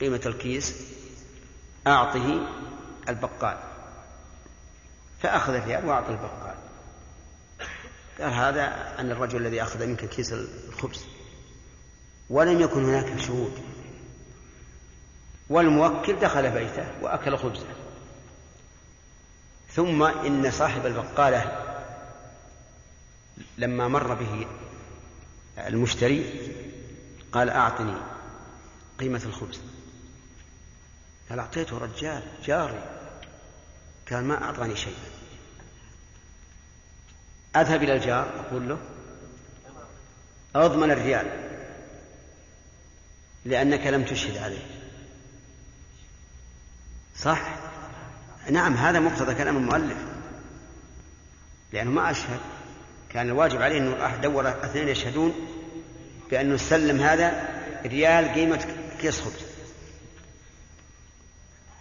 قيمة 0.00 0.20
الكيس 0.26 0.74
أعطه 1.86 2.48
البقال. 3.08 3.58
فأخذ 5.22 5.54
الريال 5.54 5.86
وأعطى 5.86 6.10
البقال. 6.10 6.54
قال 8.18 8.32
هذا 8.32 8.62
عن 8.98 9.10
الرجل 9.10 9.46
الذي 9.46 9.62
أخذ 9.62 9.86
منك 9.86 10.04
كيس 10.04 10.32
الخبز. 10.32 11.04
ولم 12.30 12.60
يكن 12.60 12.84
هناك 12.84 13.20
شهود. 13.20 13.52
والموكل 15.48 16.16
دخل 16.20 16.50
بيته 16.50 16.86
وأكل 17.02 17.36
خبزه. 17.38 17.66
ثم 19.72 20.02
إن 20.02 20.50
صاحب 20.50 20.86
البقالة 20.86 21.64
لما 23.58 23.88
مر 23.88 24.14
به 24.14 24.46
المشتري 25.58 26.50
قال 27.32 27.50
أعطني 27.50 27.96
قيمة 29.00 29.22
الخبز. 29.24 29.60
قال 31.30 31.38
أعطيته 31.38 31.78
رجال 31.78 32.22
جاري 32.44 32.82
قال 34.10 34.24
ما 34.24 34.44
أعطاني 34.44 34.76
شيء 34.76 34.96
أذهب 37.56 37.82
إلى 37.82 37.94
الجار 37.94 38.30
أقول 38.40 38.68
له 38.68 38.78
أضمن 40.56 40.90
الريال. 40.90 41.51
لأنك 43.44 43.86
لم 43.86 44.04
تشهد 44.04 44.36
عليه. 44.36 44.66
صح؟ 47.16 47.54
نعم 48.50 48.74
هذا 48.74 49.00
مقتضى 49.00 49.34
كلام 49.34 49.56
المؤلف. 49.56 49.98
لأنه 51.72 51.90
ما 51.90 52.10
أشهد. 52.10 52.40
كان 53.10 53.26
الواجب 53.28 53.62
عليه 53.62 53.78
أنه 53.78 54.16
دور 54.16 54.48
اثنين 54.48 54.88
يشهدون 54.88 55.34
بأنه 56.30 56.56
سلم 56.56 57.00
هذا 57.00 57.48
ريال 57.86 58.34
قيمة 58.34 58.66
كيس 59.00 59.20
خبز. 59.20 59.42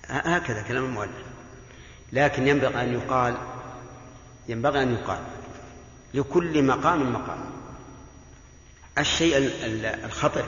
هكذا 0.08 0.62
كلام 0.62 0.86
المؤلف. 0.86 1.26
لكن 2.12 2.48
ينبغي 2.48 2.82
أن 2.82 2.94
يقال 2.94 3.38
ينبغي 4.48 4.84
أن 4.84 4.94
يقال 4.94 5.24
لكل 6.14 6.64
مقام 6.64 7.14
مقام. 7.14 7.52
الشيء 8.98 9.38
الخطر 10.06 10.46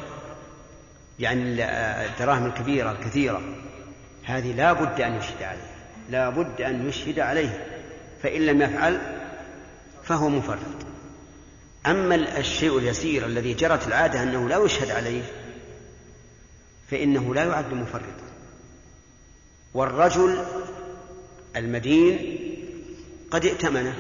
يعني 1.20 1.64
الدراهم 2.06 2.46
الكبيرة 2.46 2.92
الكثيرة. 2.92 3.42
هذه 4.24 4.54
لا 4.54 4.74
بد 4.74 5.02
أن 5.02 5.16
يشهد 5.16 5.44
عليها. 5.44 5.74
لا 6.10 6.30
بد 6.30 6.62
أن 6.62 6.90
يشهد 6.90 7.20
عليها. 7.20 7.66
فإن 8.24 8.46
لم 8.46 8.62
يفعل 8.62 9.02
فهو 10.04 10.30
مفرط 10.30 10.60
أما 11.86 12.16
الشيء 12.16 12.78
اليسير 12.78 13.26
الذي 13.26 13.54
جرت 13.54 13.88
العادة 13.88 14.24
أنه 14.24 14.50
لا 14.50 14.66
يشهد 14.66 14.92
عليه 14.92 15.24
فإنه 16.92 17.36
لا 17.36 17.44
يعد 17.44 17.74
مفرطا 17.74 18.24
والرجل 19.74 20.46
المدين 21.56 22.38
قد 23.32 23.46
ائتمنه 23.46 23.96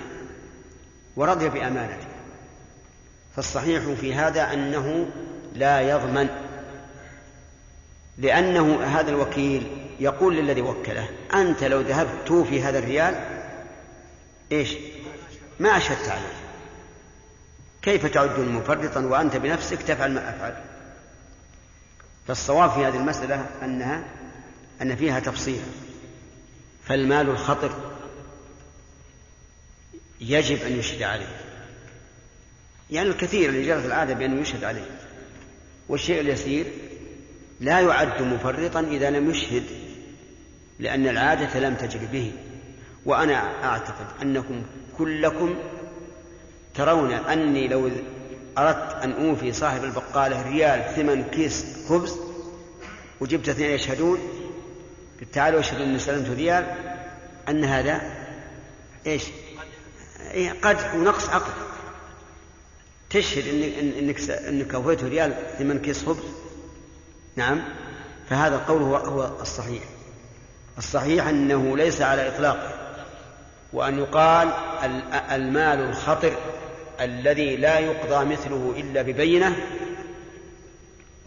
ورضي 1.16 1.49
بأمانته. 1.49 2.07
فالصحيح 3.36 3.84
في 3.84 4.14
هذا 4.14 4.53
أنه 4.53 5.09
لا 5.55 5.82
يضمن 5.82 6.30
لأنه 8.18 8.84
هذا 8.84 9.09
الوكيل 9.09 9.68
يقول 9.99 10.36
للذي 10.36 10.61
وكله 10.61 11.09
أنت 11.34 11.64
لو 11.64 11.82
ذهبت 11.82 12.28
توفي 12.28 12.61
هذا 12.61 12.80
الريال 12.80 13.16
إيش؟ 14.51 14.76
ما 15.59 15.78
أشهدت 15.78 16.09
عليه. 16.09 16.34
كيف 17.82 18.05
تعدني 18.05 18.47
مفرطا 18.47 18.99
وأنت 18.99 19.36
بنفسك 19.36 19.82
تفعل 19.82 20.11
ما 20.11 20.30
أفعل؟ 20.30 20.64
فالصواب 22.28 22.72
في 22.72 22.86
هذه 22.86 22.97
المسألة 22.97 23.45
أنها 23.64 24.03
أن 24.82 24.95
فيها 24.95 25.20
تفصيلا 25.20 25.66
فالمال 26.84 27.30
الخطر 27.30 27.72
يجب 30.22 30.61
أن 30.61 30.80
يشهد 30.80 31.01
عليه. 31.03 31.36
يعني 32.91 33.09
الكثير 33.09 33.49
اللي 33.49 33.66
جرت 33.66 33.86
العادة 33.86 34.14
بأنه 34.14 34.41
يشهد 34.41 34.64
عليه. 34.64 34.86
والشيء 35.89 36.22
اليسير 36.22 36.66
لا 37.64 37.80
يعد 37.80 38.22
مفرطا 38.22 38.80
إذا 38.80 39.09
لم 39.09 39.30
يشهد 39.30 39.64
لأن 40.80 41.07
العادة 41.07 41.59
لم 41.59 41.76
تجري 41.76 42.05
به. 42.11 42.32
وأنا 43.05 43.64
أعتقد 43.64 44.05
أنكم 44.22 44.64
كلكم 44.97 45.55
ترون 46.76 47.14
أني 47.14 47.68
لو 47.68 47.91
أردت 48.57 48.93
أن 49.03 49.11
أوفي 49.11 49.51
صاحب 49.51 49.84
البقالة 49.84 50.41
ريال 50.41 50.95
ثمن 50.95 51.24
كيس 51.24 51.66
خبز 51.89 52.20
وجبت 53.20 53.49
اثنين 53.49 53.72
يشهدون 53.72 54.20
تعالوا 55.34 55.59
اشهدوا 55.59 55.86
أني 55.86 55.99
سلمت 55.99 56.30
ريال 56.30 56.66
أن 57.49 57.64
هذا 57.64 58.01
إيش؟ 59.07 59.24
إيه 60.32 60.51
قدح 60.61 60.95
ونقص 60.95 61.30
عقل 61.30 61.51
تشهد 63.09 63.47
إنك, 63.47 63.97
إنك, 63.99 64.30
إنك 64.30 64.74
أوفيته 64.74 65.07
ريال 65.07 65.34
ثمن 65.59 65.80
كيس 65.80 66.05
خبز؟ 66.05 66.24
نعم. 67.36 67.62
فهذا 68.30 68.56
القول 68.56 68.82
هو, 68.82 68.96
هو 68.96 69.42
الصحيح. 69.42 69.84
الصحيح 70.78 71.28
أنه 71.28 71.78
ليس 71.78 72.02
على 72.02 72.28
إطلاقه 72.28 72.74
وأن 73.74 74.00
يقال 74.00 74.50
المال 75.32 75.80
الخطر 75.80 76.34
الذي 77.02 77.56
لا 77.56 77.80
يقضى 77.80 78.26
مثله 78.26 78.74
إلا 78.78 79.02
ببينة. 79.02 79.56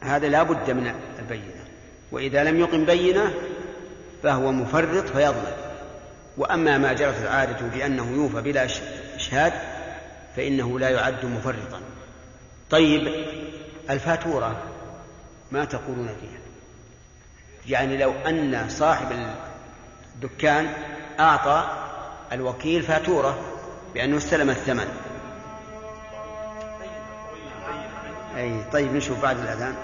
هذا 0.01 0.29
لا 0.29 0.43
بد 0.43 0.71
من 0.71 0.95
البينة. 1.19 1.65
وإذا 2.13 2.45
لم 2.45 2.61
يقم 2.61 2.85
بينة 2.85 3.35
فهو 4.23 4.53
مفرط 4.53 5.05
فيظلم 5.09 5.57
وأما 6.37 6.79
ما 6.79 6.93
جرت 6.93 7.23
العادة 7.23 7.67
بأنه 7.67 8.13
يوفى 8.13 8.41
بلا 8.41 8.67
إشهاد 9.17 9.53
فإنه 10.37 10.79
لا 10.79 10.89
يعد 10.89 11.25
مفرطا. 11.25 11.81
طيب 12.71 13.13
الفاتورة 13.91 14.63
ما 15.53 15.64
تقولون 15.64 16.09
فيها. 16.20 16.40
يعني 17.66 17.97
لو 17.97 18.12
أن 18.12 18.68
صاحب 18.68 19.07
الدكان 20.14 20.72
أعطى 21.20 21.70
الوكيل 22.32 22.82
فاتورة 22.82 23.38
بأنه 23.94 24.16
استلم 24.16 24.51
الثمن. 24.51 24.88
أي 28.36 28.64
طيب 28.72 28.94
نشوف 28.94 29.22
بعد 29.22 29.38
الأذان. 29.38 29.74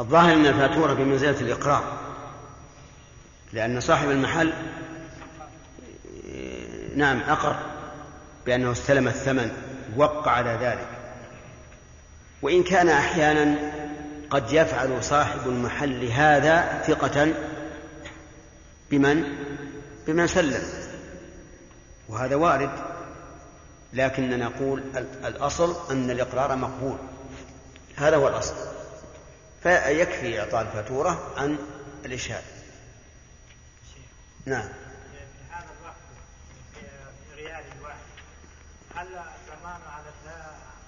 الظاهر 0.00 0.32
أن 0.32 0.46
الفاتورة 0.46 0.92
بمنزلة 0.94 1.40
الإقرار 1.40 1.98
لأن 3.52 3.80
صاحب 3.80 4.10
المحل 4.10 4.52
نعم 6.96 7.20
أقر 7.20 7.56
بأنه 8.46 8.72
استلم 8.72 9.08
الثمن 9.08 9.50
وقع 9.96 10.30
على 10.30 10.50
ذلك. 10.60 10.88
وإن 12.42 12.62
كان 12.62 12.88
أحيانا 12.88 13.54
قد 14.30 14.52
يفعل 14.52 15.04
صاحب 15.04 15.40
المحل 15.46 16.04
هذا 16.04 16.82
ثقة 16.86 17.32
بمن؟ 18.90 19.24
بمن 20.06 20.26
سلم. 20.26 20.62
وهذا 22.08 22.36
وارد 22.36 22.70
لكننا 23.92 24.36
نقول 24.36 24.82
ال- 24.96 25.26
الأصل 25.26 25.76
أن 25.90 26.10
الإقرار 26.10 26.56
مقبول. 26.56 26.96
هذا 27.96 28.16
هو 28.16 28.28
الأصل. 28.28 28.54
فيكفي 29.62 30.40
إعطاء 30.40 30.62
الفاتورة 30.62 31.34
عن 31.36 31.58
الإشهاد. 32.04 32.42
نعم. 34.46 34.68
في 34.68 35.52
هذا 35.52 35.64
الوقت 35.80 35.96
في 37.30 37.42
ريال 37.42 37.64
الواحد 37.78 37.98
هل 38.96 39.06
على 39.96 40.10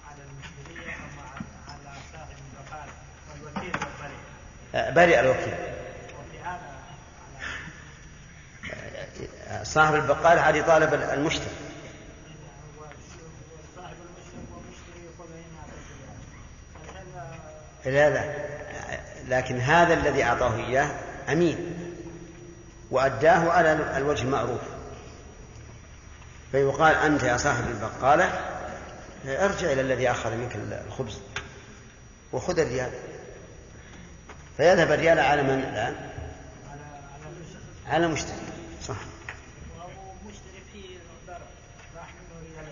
على 0.09 0.19
المشتري 0.23 0.93
أم 0.93 1.19
على- 1.67 1.71
صاحب 1.73 2.89
والوكيل 3.33 3.71
والبريء 3.75 4.17
آه، 4.75 4.89
الوكيل. 5.19 5.53
آه، 9.47 9.63
صاحب 9.63 9.95
البقالة 9.95 10.41
عاد 10.41 10.55
يطالب 10.55 10.93
المشتري. 10.93 11.51
لا 17.85 18.09
لا. 18.09 18.50
لكن 19.29 19.59
هذا 19.59 19.93
الذي 19.93 20.23
أعطاه 20.23 20.55
إياه 20.55 20.91
أمين 21.29 21.57
وأداه 22.91 23.51
على 23.51 23.97
الوجه 23.97 24.23
المعروف. 24.23 24.61
فيقال 26.51 26.95
أنت 26.95 27.23
يا 27.23 27.37
صاحب 27.37 27.63
البقالة 27.67 28.23
أرجع 29.25 29.71
إلى 29.71 29.81
الذي 29.81 30.11
أخذ 30.11 30.35
منك 30.35 30.55
الخبز 30.87 31.19
وخذ 32.33 32.59
الريال. 32.59 32.91
فيذهب 34.57 34.91
الريال 34.91 35.19
على 35.19 35.43
من؟ 35.43 35.59
الآن؟ 35.59 35.95
على 37.87 38.05
المشتري 38.05 38.35
صح 38.87 38.95
مشتري 40.27 40.63
فيه 40.73 40.97
ضرر 41.27 41.37
راح 41.95 42.07
منه 42.13 42.35
ريالين 42.55 42.71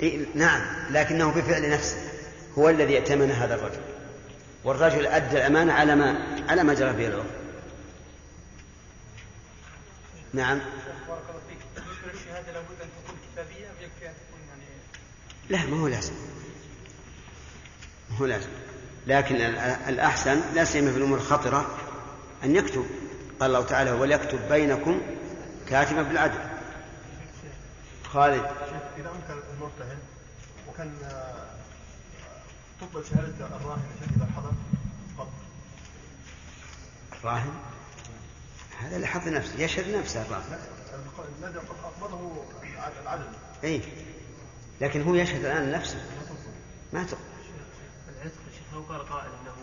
إيه 0.00 0.26
نعم 0.34 0.62
لكنه 0.90 1.30
بفعل 1.32 1.70
نفسه 1.70 1.96
هو 2.58 2.68
الذي 2.68 2.96
ائتمن 2.98 3.30
هذا 3.30 3.54
الرجل. 3.54 3.80
والرجل 4.64 5.06
أدى 5.06 5.36
الأمانة 5.36 5.72
على 5.72 5.96
ما 5.96 6.36
على 6.48 6.62
ما 6.64 6.74
جرى 6.74 6.92
به 6.92 7.06
العرف. 7.06 7.26
نعم. 10.32 10.58
بارك 11.08 11.20
الله 11.30 11.40
فيك. 11.48 11.84
للشهادة 12.14 12.52
لابد 12.52 12.80
أن 12.82 12.88
تكون 13.04 13.16
كتابية 13.32 13.66
ام 13.66 13.74
يكفي 13.80 14.08
أن 14.08 14.12
تكون 14.14 14.40
يعني 14.48 14.64
لا 15.48 15.70
ما 15.70 15.82
هو 15.82 15.88
لازم. 15.88 16.12
ما 18.10 18.16
هو 18.18 18.26
لازم. 18.26 18.48
لكن 19.06 19.34
ال- 19.36 19.58
الأحسن 19.88 20.40
لا 20.54 20.64
سيما 20.64 20.90
في 20.92 20.96
الأمور 20.98 21.18
الخطرة 21.18 21.78
أن 22.44 22.56
يكتب. 22.56 22.86
قال 23.40 23.50
الله 23.56 23.66
تعالى 23.66 23.90
وليكتب 23.90 24.48
بينكم 24.48 25.00
كاتبا 25.68 26.02
بالعدل. 26.02 26.38
خالد. 28.12 28.44
إذا 28.98 29.10
أنكر 29.10 29.42
المرتهن 29.54 29.98
وكان 30.68 30.94
آه، 31.04 31.46
تقبل 32.80 33.04
شهادة 33.06 33.46
الراهن 33.46 33.82
إذا 34.16 34.26
حضر. 34.36 34.52
فقط 35.18 35.28
الراهن؟ 37.12 37.54
هذا 38.80 38.96
اللي 38.96 39.06
حظ 39.06 39.28
نفسه 39.28 39.60
يشهد 39.60 39.94
نفسه 39.96 40.22
الراهن. 40.22 40.58
الذي 41.42 41.58
أقبضه 41.84 42.44
العدل. 43.02 43.28
اي 43.64 43.82
لكن 44.80 45.02
هو 45.02 45.14
يشهد 45.14 45.44
الآن 45.44 45.72
نفسه. 45.72 46.06
ما 46.92 47.04
تقبل 47.04 47.20
العتق 48.08 48.38
شيخ 48.54 48.74
لو 48.74 48.80
قال 48.82 49.08
قائل 49.08 49.30
إنه 49.42 49.54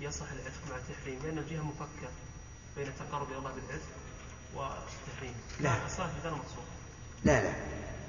يصح 0.00 0.26
العتق 0.32 0.60
مع 0.70 0.76
التحريم 0.76 1.18
لأن 1.22 1.38
الجهه 1.38 1.62
مفكة 1.62 2.08
بين 2.76 2.88
التقرب 2.88 3.28
إلى 3.30 3.38
الله 3.38 3.50
بالعتق 3.50 3.88
والتحريم 4.54 5.34
لا. 5.60 5.86
الصلاة 5.86 6.06
في 6.06 6.20
دار 6.24 6.34
مقصود. 6.34 6.64
لا 7.24 7.42
لا. 7.42 7.52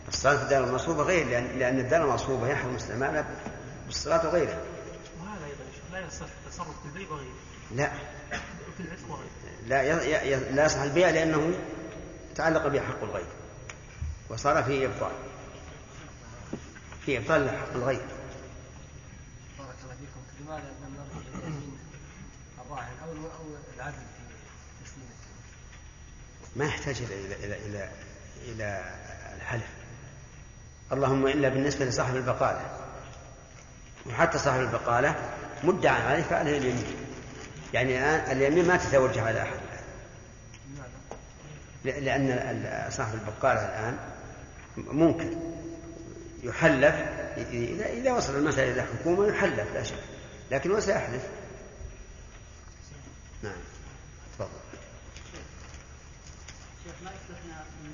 الصلاة 0.08 0.38
في 0.38 0.44
الدار 0.44 0.64
المصوبة 0.64 1.04
غير 1.04 1.28
لأن, 1.28 1.60
لأن 1.60 1.80
الدار 1.80 2.04
المصوبة 2.10 2.48
يحرم 2.48 2.76
استعمالها 2.76 3.26
بالصلاة 3.86 4.28
وغيرها 4.28 4.60
وهذا 5.20 5.46
أيضا 5.46 5.64
يا 5.64 5.72
شيخ 5.76 5.84
لا 5.94 6.06
يصح 6.06 6.26
التصرف 6.46 6.82
في 6.82 6.86
البيع 6.86 7.10
وغيره. 7.10 7.34
لا. 7.76 7.92
في 8.78 8.84
العتق 8.84 9.10
وغيره. 9.10 9.30
لا 9.68 9.84
ي... 9.84 10.34
ي... 10.34 10.36
لا 10.52 10.66
يصح 10.66 10.82
البيع 10.82 11.10
لأنه 11.10 11.60
تعلق 12.36 12.68
به 12.68 12.82
حق 12.82 13.04
الغير. 13.04 13.28
وصار 14.30 14.64
فيه 14.64 14.86
إبطال. 14.86 15.12
في 17.06 17.18
إبطال 17.18 17.50
حق 17.50 17.74
الغير. 17.76 18.06
بارك 19.60 19.76
الله 19.84 19.96
فيكم. 19.96 20.46
لماذا 20.46 20.74
لم 20.84 20.96
نرجع 20.98 21.48
الراهن 22.66 22.98
أو 23.04 23.12
أو 23.12 23.56
العدل 23.76 23.94
في 23.94 24.86
تسليمه؟ 24.86 25.10
ما 26.56 26.66
يحتاج 26.66 27.02
إلى 27.02 27.46
إلى 27.46 27.56
إلى, 27.66 27.90
إلى 28.46 28.96
الحلف. 29.46 29.68
اللهم 30.92 31.28
إلا 31.28 31.50
بالنسبة 31.50 31.86
لصاحب 31.86 32.16
البقالة. 32.16 32.80
وحتى 34.06 34.38
صاحب 34.38 34.60
البقالة 34.60 35.16
مدعى 35.64 36.02
عليه 36.02 36.24
فعليه 36.24 36.58
اليمين. 36.58 36.86
يعني 37.74 37.98
الآن 37.98 38.38
اليمين 38.38 38.68
ما 38.68 38.78
تتوجه 38.78 39.22
على 39.22 39.42
أحد. 39.42 39.60
لأن 41.86 42.90
صاحب 42.92 43.14
البقالة 43.14 43.62
الآن 43.62 43.98
ممكن 44.78 45.38
يحلف 46.44 46.96
إذا 47.82 48.12
وصل 48.14 48.36
المسألة 48.36 48.72
إلى 48.72 48.82
الحكومة 48.82 49.28
يحلف 49.28 49.74
لا 49.74 49.84
شك. 49.84 50.04
لكن 50.52 50.72
هو 50.72 50.80
سيحلف. 50.80 51.24
نعم 53.44 53.62
تفضل 54.34 54.50
شيخ 56.84 56.94
ما 57.04 57.12
يستثنى 57.12 57.54
من 57.84 57.92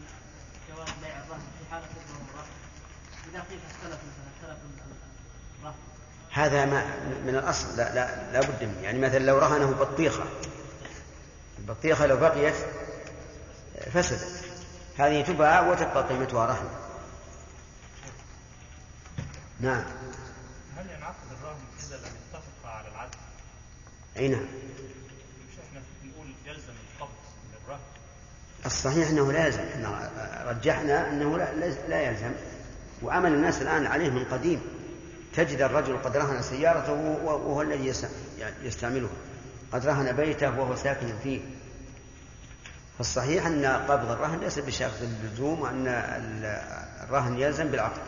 جواز 0.69 0.89
بيع 1.01 1.17
الرهن 1.23 1.39
في 1.59 1.71
حالة 1.71 1.85
الضرورة 1.85 2.45
إذا 2.45 2.49
قيل 2.49 2.49
اختلف 2.49 2.49
مثلا 2.49 2.49
اختلف 2.81 3.19
الرهن 3.19 3.20
هذا 6.31 6.65
ما 6.65 6.85
من 7.25 7.35
الأصل 7.35 7.77
لا 7.77 7.95
لا 7.95 8.31
لا 8.31 8.39
بد 8.39 8.63
منه. 8.63 8.81
يعني 8.81 8.99
مثلا 8.99 9.19
لو 9.19 9.37
رهنه 9.39 9.71
بطيخة 9.71 10.23
البطيخة 11.59 12.05
لو 12.05 12.17
بقيت 12.17 12.55
فسدت. 13.93 14.45
هذه 14.97 15.21
تباع 15.21 15.61
وتبقى 15.61 16.07
قيمتها 16.07 16.45
رهن. 16.45 16.69
نعم. 19.59 19.83
هل 20.77 20.89
ينعقد 20.89 21.31
الرهن 21.31 21.59
إذا 21.79 21.97
لم 21.97 22.03
يتفق 22.03 22.69
على 22.69 22.87
العدل؟ 22.87 23.17
أي 24.17 24.27
نعم. 24.27 24.45
مش 25.49 25.59
إحنا 25.67 25.81
بنقول 26.03 26.27
يلزم 26.45 26.73
القبض 26.93 27.11
للرهن. 27.53 27.79
الصحيح 28.65 29.09
أنه 29.09 29.31
لا 29.31 29.45
يلزم. 29.45 29.63
إحنا 29.73 30.11
رجحنا 30.45 31.09
أنه 31.09 31.37
لا 31.87 32.01
يلزم. 32.01 32.31
وعمل 33.03 33.33
الناس 33.33 33.61
الآن 33.61 33.85
عليه 33.85 34.09
من 34.09 34.23
قديم. 34.25 34.61
تجد 35.35 35.61
الرجل 35.61 35.97
قد 35.97 36.17
رهن 36.17 36.41
سيارته 36.41 36.91
وهو 37.23 37.61
الذي 37.61 37.87
يس- 37.87 38.05
يستعملها. 38.63 39.09
قد 39.73 39.85
رهن 39.85 40.11
بيته 40.11 40.59
وهو 40.59 40.75
ساكن 40.75 41.13
فيه. 41.23 41.39
فالصحيح 42.97 43.45
أن 43.45 43.65
قبض 43.65 44.11
الرهن 44.11 44.39
ليس 44.39 44.59
بشرط 44.59 45.01
اللزوم 45.01 45.65
ال- 45.65 45.87
الرهن 47.03 47.39
يلزم 47.39 47.67
بالعقد. 47.67 48.01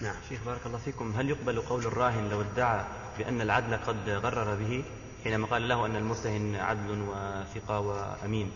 نعم. 0.00 0.14
شيخ 0.28 0.40
بارك 0.46 0.60
الله 0.66 0.78
فيكم 0.78 1.12
هل 1.16 1.30
يقبل 1.30 1.60
قول 1.60 1.86
الراهن 1.86 2.28
لو 2.28 2.40
ادعى 2.40 2.84
بأن 3.18 3.40
العدل 3.40 3.76
قد 3.76 4.08
غرر 4.08 4.54
به؟ 4.54 4.84
حينما 5.24 5.46
قال 5.46 5.68
له 5.68 5.86
أن 5.86 5.96
المرتهن 5.96 6.56
عدل 6.56 7.02
وثقة 7.08 7.80
وأمين. 7.80 8.50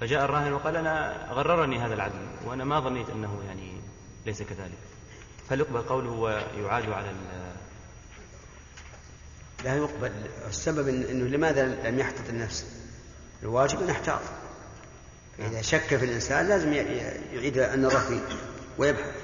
فجاء 0.00 0.24
الراهن 0.24 0.52
وقال 0.52 0.76
أنا 0.76 1.26
غررني 1.30 1.78
هذا 1.78 1.94
العدل 1.94 2.26
وأنا 2.46 2.64
ما 2.64 2.80
ظنيت 2.80 3.10
أنه 3.10 3.42
يعني 3.48 3.75
ليس 4.26 4.42
كذلك. 4.42 4.78
هل 5.50 5.60
يقبل 5.60 5.82
قوله 5.82 6.10
ويعاد 6.10 6.90
على 6.90 7.10
ال- 7.10 7.56
لا 9.64 9.76
يقبل. 9.76 10.12
السبب 10.48 10.84
إن- 10.86 11.10
إنه 11.10 11.24
لماذا 11.28 11.90
لم 11.90 11.98
يحتط 11.98 12.28
النفس؟ 12.28 12.64
الواجب 13.42 13.82
أن 13.82 13.88
يحتاط. 13.88 14.20
إذا 15.38 15.62
شك 15.62 15.96
في 15.96 16.04
الإنسان 16.04 16.48
لازم 16.48 16.72
يعيد 16.72 17.58
النظر 17.58 18.00
فيه 18.00 18.20
ويبحث. 18.78 19.14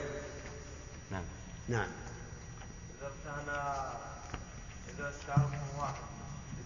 نعم. 1.11 1.25
نعم. 1.69 1.89
إذا 3.01 3.11
كان 3.25 3.49
إذا 4.95 5.11
استعرضه 5.11 5.81
واحد 5.81 5.95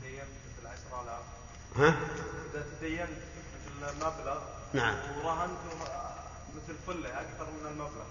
تدين 0.03 0.25
مثل 0.25 0.67
عشرة 0.67 1.03
آلاف. 1.03 1.23
ها؟ 1.77 1.97
إذا 2.55 2.65
تدين 2.81 3.07
مثل 3.83 3.97
مبلغ 3.97 4.39
نعم. 4.75 4.97
ورهنته 5.25 5.71
مثل 6.57 6.75
فلة 6.87 7.21
أكثر 7.21 7.47
من 7.51 7.67
المبلغ. 7.71 8.05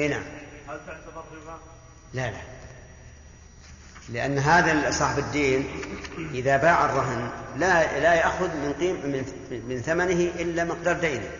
اي 0.00 0.08
نعم 0.08 0.22
هل 0.68 0.80
تعتبر 0.86 1.24
ربا؟ 1.42 1.58
لا 2.14 2.30
لا 2.30 2.40
لأن 4.08 4.38
هذا 4.38 4.90
صاحب 4.90 5.18
الدين 5.18 5.68
إذا 6.34 6.56
باع 6.56 6.84
الرهن 6.84 7.30
لا 7.56 8.00
لا 8.00 8.14
يأخذ 8.14 8.48
من 8.56 8.72
قيم 8.72 8.94
من 8.94 9.24
من 9.68 9.82
ثمنه 9.82 10.30
إلا 10.42 10.64
مقدار 10.64 10.96
دينه 10.96 11.30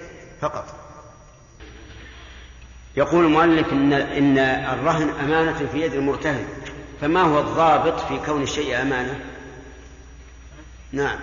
فقط. 0.40 0.74
يقول 2.96 3.24
المؤلف 3.24 3.72
إن 3.72 3.92
إن 3.92 4.38
الرهن 4.38 5.08
أمانة 5.08 5.66
في 5.72 5.80
يد 5.80 5.94
المرتهن 5.94 6.44
فما 7.00 7.22
هو 7.22 7.40
الضابط 7.40 8.00
في 8.00 8.18
كون 8.26 8.42
الشيء 8.42 8.82
أمانة؟ 8.82 9.20
نعم 10.92 11.18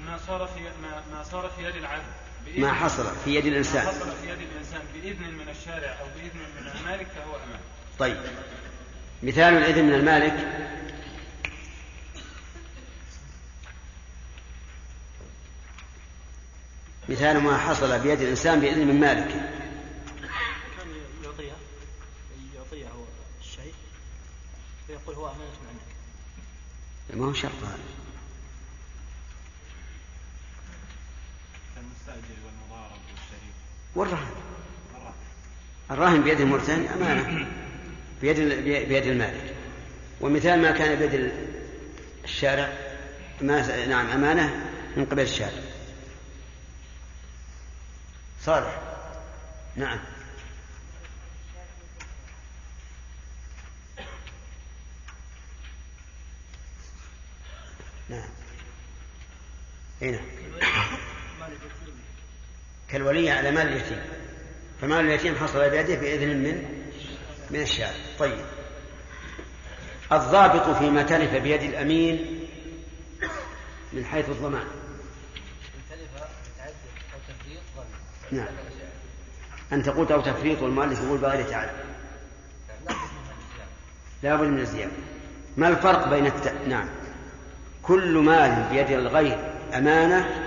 الناس 0.00 0.20
صار 0.26 0.46
في 0.46 0.60
ما, 0.60 1.02
ما 1.16 1.22
صار 1.22 1.50
في 1.56 1.64
يد 1.64 1.74
العبد 1.74 2.23
ما 2.56 2.72
حصل 2.72 3.04
في 3.24 3.34
يد 3.34 3.46
الإنسان. 3.46 3.84
ما 3.84 3.90
حصل 3.90 4.12
في 4.22 4.30
يد 4.30 4.38
الإنسان 4.38 4.82
بإذن 4.94 5.34
من 5.34 5.48
الشارع 5.48 6.00
أو 6.00 6.06
بإذن 6.16 6.38
من 6.60 6.70
المالك 6.78 7.06
فهو 7.06 7.36
أمان 7.36 7.60
طيب. 7.98 8.16
مثال 9.22 9.56
الإذن 9.56 9.84
من 9.84 9.94
المالك. 9.94 10.64
مثال 17.08 17.40
ما 17.40 17.58
حصل 17.58 17.98
بيد 17.98 18.20
الإنسان 18.20 18.60
بإذن 18.60 18.86
من 18.86 19.00
مالك. 19.00 19.28
كان 19.28 20.88
يعطيه 21.24 21.52
يعطيه 22.54 22.88
هو 22.88 23.04
الشيء 23.40 23.74
فيقول 24.86 25.14
هو 25.14 25.26
أمانة 25.26 25.50
عندك. 25.68 27.16
ما 27.20 27.26
هو 27.26 27.32
شرط 27.32 27.62
هذا؟ 27.62 28.03
والرهن 33.94 34.26
الراهن 35.90 36.22
بيد 36.22 36.40
المرتهن 36.40 36.86
أمانة. 36.86 37.46
بيد 38.22 38.40
بيد 38.88 39.06
المالك. 39.06 39.54
ومثال 40.20 40.62
ما 40.62 40.70
كان 40.70 40.98
بيد 40.98 41.32
الشارع 42.24 42.72
ما 43.40 43.86
نعم 43.86 44.06
أمانة 44.06 44.66
من 44.96 45.04
قبل 45.04 45.22
الشارع. 45.22 45.62
صالح. 48.44 48.80
نعم. 49.76 49.98
نعم. 58.08 58.28
اي 60.02 60.10
نعم. 60.10 60.24
كالولي 62.88 63.30
على 63.30 63.50
مال 63.50 63.66
اليتيم. 63.66 63.98
فمال 64.80 65.00
اليتيم 65.00 65.36
حصل 65.36 65.70
بيده 65.70 65.94
بإذن 65.94 66.28
من 66.28 66.64
من 67.50 67.60
الشارع. 67.60 67.92
طيب. 68.18 68.44
الضابط 70.12 70.78
فيما 70.78 71.02
تلف 71.02 71.34
بيد 71.34 71.62
الأمين 71.62 72.40
من 73.92 74.04
حيث 74.04 74.28
الضمان. 74.28 74.64
نعم. 78.30 78.46
أن 79.72 79.82
تقول 79.82 80.12
أو 80.12 80.20
تفريط 80.20 80.62
والمؤلف 80.62 81.02
يقول 81.02 81.18
بغير 81.18 81.44
تعالى 81.50 81.70
لا 84.22 84.36
بد 84.36 84.46
من 84.46 84.60
الزيادة. 84.60 84.92
ما 85.56 85.68
الفرق 85.68 86.08
بين 86.08 86.26
الت... 86.26 86.54
نعم. 86.68 86.88
كل 87.82 88.18
مال 88.18 88.66
بيد 88.70 88.90
الغير 88.90 89.38
أمانة 89.74 90.43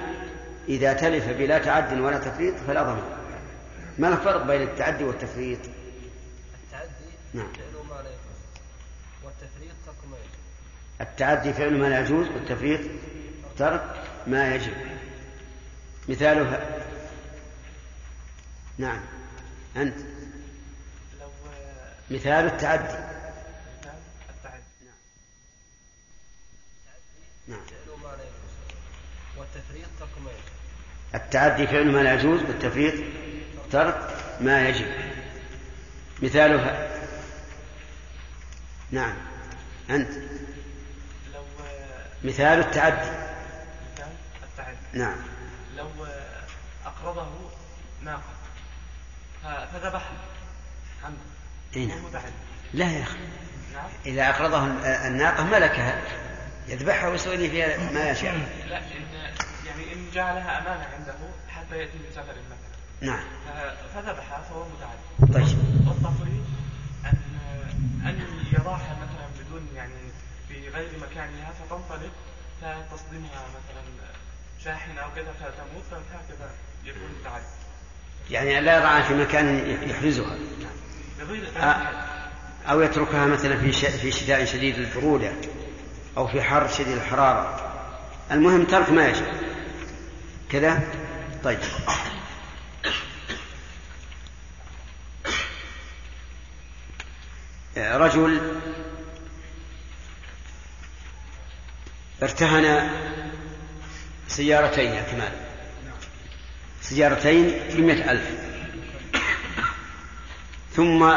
إذا 0.68 0.94
تلف 0.94 1.30
بلا 1.30 1.58
تعد 1.58 2.00
ولا 2.00 2.18
تفريط 2.18 2.56
فلا 2.68 2.84
ضمان 2.84 3.18
ما 3.98 4.08
الفرق 4.08 4.46
بين 4.46 4.62
التعدي 4.62 5.04
والتفريط؟ 5.04 5.60
التعدي 6.64 6.92
نعم. 7.34 7.54
فعل 7.54 7.86
ما 7.90 8.04
لا 8.04 8.10
يجوز 8.10 8.40
والتفريط 9.24 9.76
ترك 9.86 9.96
ما 10.12 10.18
يجوز. 10.18 11.02
التعدي 11.02 11.54
فعل 11.54 11.78
ما 11.78 11.86
لا 11.90 12.00
يجوز 12.00 12.28
والتفريط 12.28 12.80
ترك 13.58 14.04
ما 14.28 14.56
يجب. 14.56 14.74
مثالها. 16.10 16.84
نعم. 18.78 19.00
أنت. 19.78 19.98
لو 21.20 21.28
مثال 22.12 22.46
التعدي 22.46 22.84
التعدي 24.30 24.64
نعم 27.48 27.60
فعل 27.60 28.00
ما 28.04 28.08
لا 28.08 28.24
يجوز 28.24 28.54
والتفريط 29.40 29.88
ترك 30.00 30.10
ما 30.24 30.30
يجوز 30.32 30.52
التعدي 31.16 31.68
فعل 31.68 31.92
ما 31.92 32.00
لا 32.04 32.14
يجوز 32.14 32.42
والتفريط 32.42 32.94
ترك 33.72 34.16
ما 34.42 34.70
يجب. 34.70 34.86
مثالها 36.24 36.88
نعم. 38.92 39.14
أنت. 39.90 40.10
لو 41.34 41.42
مثال 42.24 42.60
التعدي. 42.60 42.96
مثال 43.96 44.08
التعدي. 44.44 44.78
نعم. 44.94 45.16
لو 45.78 45.88
أقرضه 46.86 47.28
ناقه 48.02 48.22
ف- 49.44 49.48
فذبحها 49.48 50.12
عمدا 51.04 51.20
أي 51.76 51.86
نعم. 51.86 52.00
لا 52.74 52.92
يا 52.92 53.04
أخي. 53.04 53.18
نعم. 53.74 53.90
إذا 54.06 54.30
أقرضه 54.30 54.66
الناقة 55.08 55.44
ملكها. 55.44 56.02
يذبحها 56.68 57.10
ويسوي 57.10 57.38
لي 57.38 57.50
فيها 57.50 57.92
ما 57.92 58.10
يشاء 58.10 58.34
لا 58.70 58.78
إن 58.78 58.84
يعني 59.68 59.94
إن 59.94 60.10
جعلها 60.14 60.62
أمانة 60.62 60.84
عنده 60.96 61.14
حتى 61.50 61.78
يأتي 61.78 61.94
من 61.98 62.12
سفر 62.16 62.24
مثلا. 62.34 63.12
نعم. 63.12 63.24
فذبحها 63.96 64.42
فهو 64.42 64.64
متعدي 64.70 65.34
طيب. 65.34 65.58
والتفريط 65.88 66.46
أن 67.06 67.18
أن 68.08 68.20
يضعها 68.54 68.98
مثلا 69.02 69.28
بدون 69.46 69.68
يعني 69.76 69.94
في 70.50 70.70
غير 70.70 70.88
مكانها 71.02 71.52
فتنطلق 71.52 72.12
فتصدمها 72.62 73.46
مثلا 73.50 73.84
شاحنة 74.64 75.02
أو 75.02 75.10
كذا 75.16 75.32
فتموت 75.40 75.84
فهكذا 75.92 76.50
يكون 76.86 77.10
متعدي 77.22 77.44
يعني 78.32 78.60
لا 78.62 78.78
يضعها 78.78 79.02
في 79.04 79.14
مكان 79.14 79.72
يحرزها. 79.90 80.38
بغير 81.20 81.48
أ- 81.62 82.70
أو 82.70 82.82
يتركها 82.82 83.26
مثلا 83.26 83.58
في 83.58 83.72
في 83.98 84.12
شتاء 84.12 84.46
شديد 84.46 84.76
البرودة 84.78 85.32
أو 86.18 86.28
في 86.28 86.42
حر 86.42 86.68
شديد 86.68 86.98
الحرارة. 86.98 87.74
المهم 88.32 88.66
ترك 88.66 88.90
ما 88.90 89.08
يجب 89.08 89.26
كذا؟ 90.52 90.82
طيب. 91.44 91.60
رجل 97.78 98.60
ارتهن 102.24 102.90
سيارتين 104.28 104.92
يا 104.92 105.02
كمال. 105.02 105.32
سيارتين 106.82 107.60
بمئة 107.70 108.12
ألف. 108.12 108.30
ثم 110.76 111.16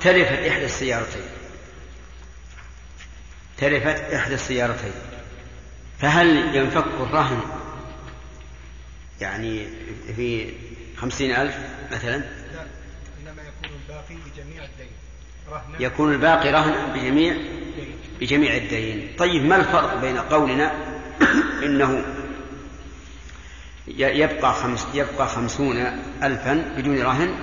تلفت 0.00 0.38
إحدى 0.38 0.64
السيارتين. 0.64 1.33
تلفت 3.58 4.12
إحدى 4.14 4.34
السيارتين. 4.34 4.92
فهل 5.98 6.56
ينفك 6.56 6.84
الرهن 7.00 7.40
يعني 9.20 9.66
في 10.16 10.52
خمسين 10.96 11.30
ألف 11.36 11.56
مثلا؟ 11.92 12.16
لا 12.16 12.66
إنما 13.22 13.42
يكون 13.42 13.70
الباقي 13.82 14.14
بجميع 14.14 14.64
الدين. 14.64 14.88
رهنا 15.50 15.76
يكون 15.80 16.12
الباقي 16.12 16.50
رهنا 16.50 16.94
بجميع؟ 16.94 17.36
بجميع 18.20 18.56
الدين. 18.56 19.08
طيب 19.18 19.44
ما 19.44 19.56
الفرق 19.56 20.00
بين 20.00 20.16
قولنا 20.18 20.72
إنه 21.64 22.04
يبقى 23.88 24.54
خمس 24.54 24.86
يبقى 24.94 25.28
خمسون 25.28 25.76
ألفا 26.22 26.74
بدون 26.76 27.02
رهن 27.02 27.34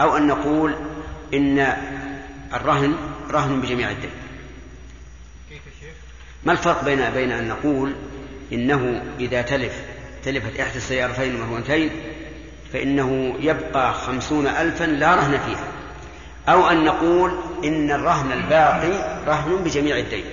أو 0.00 0.16
أن 0.16 0.26
نقول 0.26 0.74
إن 1.34 1.58
الرهن 2.54 2.96
رهن 3.30 3.60
بجميع 3.60 3.90
الدين؟ 3.90 4.10
ما 6.46 6.52
الفرق 6.52 6.84
بين 6.84 7.10
بين 7.10 7.32
أن 7.32 7.48
نقول 7.48 7.94
إنه 8.52 9.02
إذا 9.20 9.42
تلف 9.42 9.72
تلفت 10.24 10.60
إحدى 10.60 10.76
السيارتين 10.76 11.40
مرتين 11.40 11.90
فإنه 12.72 13.34
يبقى 13.40 13.94
خمسون 13.94 14.46
ألفا 14.46 14.84
لا 14.84 15.14
رهن 15.14 15.38
فيها. 15.38 15.72
أو 16.48 16.68
أن 16.68 16.84
نقول 16.84 17.38
إن 17.64 17.90
الرهن 17.90 18.32
الباقي 18.32 19.24
رهن 19.26 19.64
بجميع 19.64 19.98
الدين. 19.98 20.24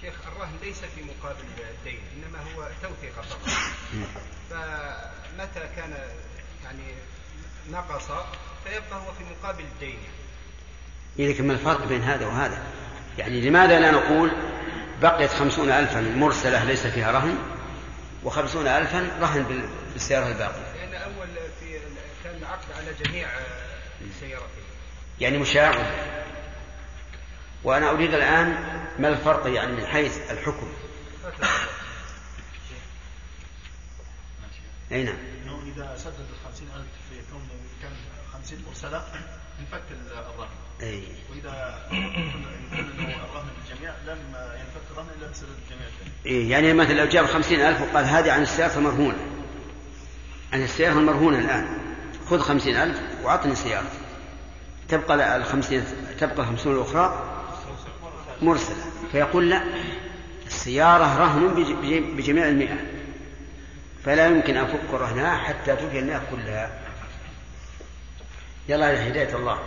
شيخ 0.00 0.14
الرهن 0.32 0.52
ليس 0.62 0.78
في 0.78 1.02
مقابل 1.02 1.44
الدين 1.78 1.98
إنما 2.16 2.38
هو 2.38 2.68
توثيق 2.82 3.12
فقط. 3.12 3.38
فمتى 4.50 5.66
كان 5.76 5.94
يعني 6.64 6.94
نقص 7.72 8.04
فيبقى 8.64 9.00
هو 9.06 9.12
في 9.18 9.24
مقابل 9.40 9.64
الدين. 9.74 9.98
إذا 11.18 11.42
ما 11.42 11.52
الفرق 11.52 11.88
بين 11.88 12.02
هذا 12.02 12.26
وهذا. 12.26 12.62
يعني 13.18 13.40
لماذا 13.40 13.80
لا 13.80 13.90
نقول 13.90 14.30
بقيت 15.02 15.30
خمسون 15.30 15.70
ألفا 15.70 16.00
مرسلة 16.00 16.64
ليس 16.64 16.86
فيها 16.86 17.12
رهن 17.12 17.38
وخمسون 18.24 18.66
ألفا 18.66 19.18
رهن 19.20 19.42
بال- 19.42 19.68
بالسيارة 19.92 20.28
الباقية. 20.28 20.74
لأن 20.90 20.94
أول 21.02 21.26
في 21.60 21.78
كان 22.24 22.36
العقد 22.36 22.64
على 22.78 22.92
جميع 23.04 23.28
السيارتين 24.00 24.48
يعني 25.20 25.38
مشاع 25.38 25.74
وأنا 27.64 27.90
أريد 27.90 28.14
الآن 28.14 28.58
ما 28.98 29.08
الفرق 29.08 29.46
يعني 29.54 29.72
من 29.72 29.86
حيث 29.86 30.30
الحكم؟ 30.30 30.72
أي 34.92 35.02
نعم. 35.04 35.16
إذا 35.76 35.96
سدد 35.98 36.14
الخمسين 36.40 36.68
ألف 36.76 36.86
في 37.10 37.32
كون 37.32 37.42
كان 37.82 37.92
خمسين 38.32 38.58
مرسله 38.68 39.02
ينفك 39.60 39.82
الرهن 40.12 40.48
أي. 40.82 41.02
قلنا 41.30 41.78
انه 41.92 43.24
الرهن 43.24 43.46
بالجميع 43.56 43.92
لم 44.06 44.18
ينفك 44.34 44.82
الرهن 44.90 45.06
إلا 45.18 45.30
بسبب 45.30 45.48
الجميع. 45.64 45.88
إيه 46.26 46.50
يعني 46.50 46.72
مثلا 46.72 46.92
لو 46.92 47.06
جاب 47.06 47.26
خمسين 47.26 47.60
ألف 47.60 47.80
وقال 47.82 48.04
هذه 48.04 48.32
عن 48.32 48.42
السيارة 48.42 48.78
المرهونة. 48.78 49.16
عن 50.52 50.62
السيارة 50.62 50.92
المرهونة 50.98 51.38
الآن. 51.38 51.78
خذ 52.30 52.38
خمسين 52.38 52.76
ألف 52.76 53.00
وأعطني 53.22 53.52
السيارة 53.52 53.86
تبقى 54.88 55.36
الخمسين 55.36 55.84
تبقى 56.20 56.36
الخمسون 56.42 56.74
الأخرى 56.74 57.32
مرسلة. 58.42 58.84
فيقول 59.12 59.50
لا 59.50 59.64
السيارة 60.46 61.18
رهن 61.18 61.48
بج- 61.54 62.16
بجميع 62.16 62.48
المئة. 62.48 62.76
فلا 64.06 64.26
يمكن 64.26 64.56
أفك 64.56 64.90
رهنها 64.94 65.36
حتى 65.36 65.76
تفي 65.76 65.98
المئة 65.98 66.22
كلها. 66.30 66.80
يلا 68.68 68.90
يا 68.90 69.08
هداية 69.08 69.36
الله. 69.36 69.58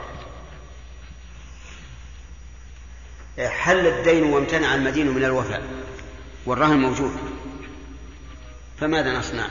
حل 3.40 3.88
الدين 3.88 4.24
وامتنع 4.24 4.76
المدين 4.76 5.08
من 5.08 5.24
الوفاء 5.24 5.64
والرهن 6.46 6.78
موجود. 6.78 7.18
فماذا 8.80 9.20
نصنع؟ 9.20 9.48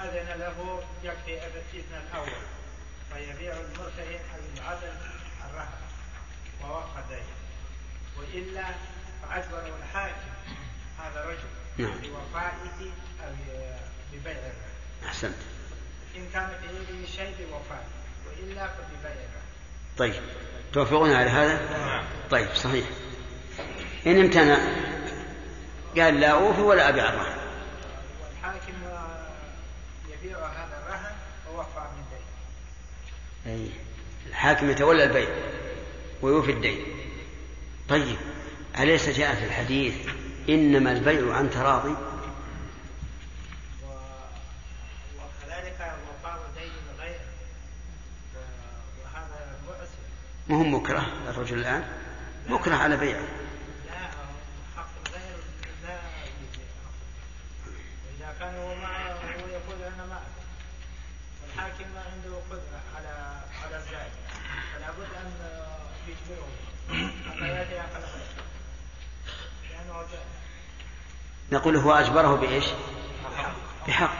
أذن 0.00 0.40
له 0.40 0.82
يكفي 1.04 1.46
الإذن 1.46 2.02
الأول 2.08 2.28
فيبيع 3.12 3.52
المرتهن 3.52 4.20
أو 4.34 4.40
العدل 4.56 4.92
الرهن 5.50 5.89
ووقف 6.64 6.98
الدين 6.98 7.24
وإلا 8.18 8.64
فأجبره 9.22 9.76
الحاكم 9.82 10.30
هذا 10.98 11.24
رجل 11.24 11.48
نعم. 11.78 11.98
بوفائه 11.98 12.90
أو 13.24 13.32
ببيع 14.12 14.32
الرهن 14.32 15.06
أحسنت. 15.06 15.34
إن 16.16 16.28
كان 16.32 16.48
في 16.48 16.66
يده 16.66 17.06
شيء 17.06 17.34
بوفائه 17.50 17.86
وإلا 18.26 18.66
فببيع 18.66 19.12
الرهن 19.12 19.42
طيب. 19.98 20.22
توافقون 20.72 21.12
على 21.12 21.30
هذا؟ 21.30 22.04
طيب 22.30 22.54
صحيح. 22.54 22.86
إن 24.06 24.20
امتنع 24.20 24.58
قال 25.96 26.20
لا 26.20 26.28
أوفي 26.28 26.60
ولا 26.60 26.88
أبيع 26.88 27.08
الرهن. 27.08 27.38
والحاكم 28.22 28.72
يبيع 30.08 30.38
هذا 30.38 30.82
الرهن 30.86 31.14
ووفى 31.48 31.80
من 31.96 32.04
دين 32.10 33.52
أي. 33.52 33.70
الحاكم 34.28 34.70
يتولى 34.70 35.04
البيع. 35.04 35.28
ويوفي 36.22 36.50
الدين. 36.50 36.84
طيب 37.88 38.16
أليس 38.78 39.08
جاء 39.08 39.34
في 39.34 39.44
الحديث 39.44 39.94
إنما 40.48 40.92
البيع 40.92 41.34
عن 41.34 41.50
تراضي؟ 41.50 41.94
وكذلك 45.18 45.94
وفاء 46.10 46.50
دين 46.58 46.72
غير 47.00 47.20
وهذا 49.04 49.58
مؤسف 49.66 49.98
ما 50.48 50.56
هو 50.56 50.62
مكره 50.64 51.06
الرجل 51.28 51.58
الآن؟ 51.58 51.88
مكره 52.48 52.74
على 52.74 52.96
بيعه. 52.96 53.26
لا 53.86 54.10
حق 54.76 54.88
الغير 55.06 55.36
لا 55.82 55.98
إذا 58.18 58.34
كان 58.40 58.54
هو 58.54 58.74
معه 58.74 59.12
هو 59.12 59.46
يقول 59.48 59.82
أنا 59.94 60.06
معه 60.06 60.22
والحاكم 61.42 61.84
ما 61.94 62.00
عنده 62.00 62.36
قدرة 62.50 62.80
على 62.96 63.40
على 63.64 63.76
الزائد 63.76 64.12
فلا 64.74 64.90
بد 64.90 65.14
أن 65.20 65.32
يجبره 66.08 66.46
حتى 66.48 66.48
يأتي 66.48 66.48
أقل 66.48 66.48
خير 66.48 66.48
لأنه 66.48 66.68
جاء 66.68 66.79
نقول 71.52 71.76
هو 71.76 71.92
أجبره 71.92 72.36
بإيش؟ 72.36 72.64
بحق. 73.88 74.12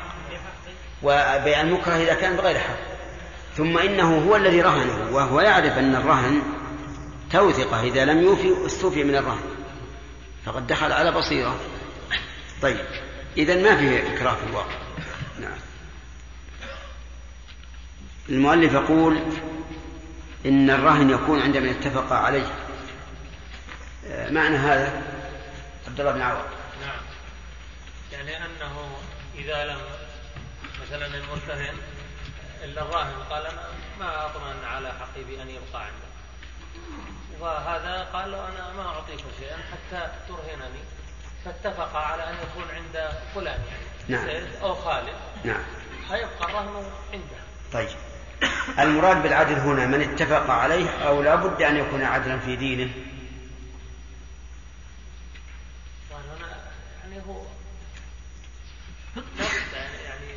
وبيع 1.03 1.61
المكره 1.61 1.97
إذا 1.97 2.15
كان 2.15 2.37
بغير 2.37 2.59
حق. 2.59 2.79
ثم 3.57 3.79
إنه 3.79 4.19
هو 4.29 4.37
الذي 4.37 4.61
رهنه 4.63 5.11
وهو 5.13 5.41
يعرف 5.41 5.79
أن 5.79 5.95
الرهن 5.95 6.43
توثقة 7.33 7.83
إذا 7.83 8.05
لم 8.05 8.23
يوفي 8.23 8.67
استوفي 8.67 9.05
من 9.05 9.17
الرهن. 9.17 9.43
فقد 10.47 10.67
دخل 10.67 10.93
على 10.93 11.13
بصيرة. 11.13 11.57
طيب 12.63 12.81
إذا 13.37 13.55
ما 13.63 13.77
فيه 13.77 14.15
إكراه 14.15 14.35
في 14.35 14.47
الواقع؟ 14.51 14.79
نعم. 15.41 15.59
المؤلف 18.29 18.73
يقول 18.73 19.23
إن 20.47 20.71
الرهن 20.71 21.11
يكون 21.11 21.43
عندما 21.43 21.71
اتفق 21.71 22.13
عليه. 22.13 22.47
آه، 24.07 24.31
معنى 24.31 24.57
هذا 24.57 25.03
عبد 25.89 26.01
الله 26.01 26.13
بن 26.13 26.23
عوض. 26.23 26.45
نعم. 26.81 27.01
يعني 28.13 28.37
أنه 28.37 28.91
إذا 29.35 29.65
لم 29.65 29.79
مثلا 30.83 31.07
المرتهن 31.07 31.75
إلا 32.65 32.83
الراهن 32.83 33.23
قال 33.31 33.47
أنا 33.47 33.63
ما 34.01 34.27
أطمئن 34.27 34.65
على 34.65 34.89
حقي 34.89 35.25
بأن 35.25 35.49
يبقى 35.49 35.85
عنده. 35.85 36.11
وهذا 37.41 38.09
قال 38.13 38.33
له 38.33 38.49
أنا 38.49 38.73
ما 38.77 38.87
أعطيك 38.87 39.25
شيئا 39.41 39.57
حتى 39.57 40.13
ترهنني. 40.29 40.81
فاتفق 41.45 41.97
على 41.97 42.23
أن 42.31 42.35
يكون 42.35 42.65
عند 42.75 43.11
فلان 43.35 43.61
يعني 44.09 44.41
نعم. 44.41 44.63
أو 44.63 44.75
خالد. 44.75 45.15
نعم. 45.45 45.63
فيبقى 46.09 46.45
الرهن 46.51 46.91
عنده. 47.13 47.37
طيب. 47.73 47.89
المراد 48.79 49.23
بالعدل 49.23 49.55
هنا 49.55 49.87
من 49.87 50.01
اتفق 50.01 50.51
عليه 50.51 50.91
أو 50.91 51.23
لا 51.23 51.35
بد 51.35 51.63
أن 51.63 51.77
يكون 51.77 52.03
عدلا 52.03 52.39
في 52.39 52.57
دينه. 52.57 52.91
يعني 57.05 57.23
هو 57.29 57.43
يعني 60.05 60.33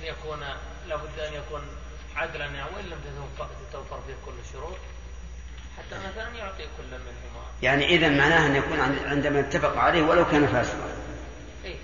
أن- 0.00 0.04
يكون 0.04 0.40
لابد 0.88 1.18
أن 1.18 1.32
يكون 1.34 1.60
عدلا 2.16 2.44
يعني 2.44 2.70
وإن 2.76 2.84
لم 2.84 2.98
تتوفر- 3.70 4.00
فيه 4.06 4.14
كل 4.26 4.32
الشروط 4.48 4.76
حتى 5.78 5.98
مثلا 5.98 6.28
يعطي 6.36 6.62
كل 6.62 6.84
منهما. 6.90 7.44
يعني 7.62 7.86
إذا 7.86 8.08
معناه 8.08 8.46
أن 8.46 8.56
يكون 8.56 8.80
عند- 8.80 9.04
عندما 9.06 9.40
اتفق 9.40 9.76
عليه 9.78 10.02
ولو 10.02 10.24
كان 10.30 10.46
فاسقا. 10.46 10.88
إيه. 11.64 11.76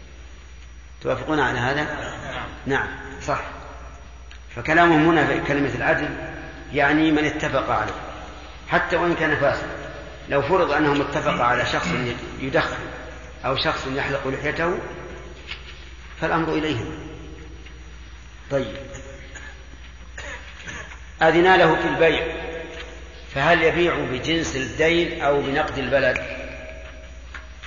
توافقون 1.02 1.40
على 1.40 1.58
هذا؟ 1.58 1.82
نعم. 1.84 2.48
نعم 2.66 2.88
صح. 3.22 3.40
فكلامهم 4.56 5.08
هنا 5.08 5.26
في 5.26 5.40
كلمة 5.40 5.74
العدل 5.74 6.08
يعني 6.72 7.10
من 7.12 7.24
اتفق 7.24 7.70
عليه 7.70 7.92
حتى 8.68 8.96
وإن 8.96 9.14
كان 9.14 9.36
فاسقا 9.36 9.68
لو 10.28 10.42
فرض 10.42 10.72
أنهم 10.72 11.00
اتفق 11.00 11.40
على 11.44 11.66
شخص 11.66 11.88
يدخن 12.40 12.76
أو 13.44 13.56
شخص 13.56 13.86
يحلق 13.86 14.28
لحيته 14.28 14.78
فالأمر 16.20 16.52
إليهم. 16.54 16.98
طيب. 18.50 18.76
أذنا 21.22 21.56
له 21.56 21.74
في 21.82 21.88
البيع 21.88 22.26
فهل 23.34 23.62
يبيع 23.62 23.94
بجنس 24.04 24.56
الدين 24.56 25.22
أو 25.22 25.42
بنقد 25.42 25.78
البلد؟ 25.78 26.16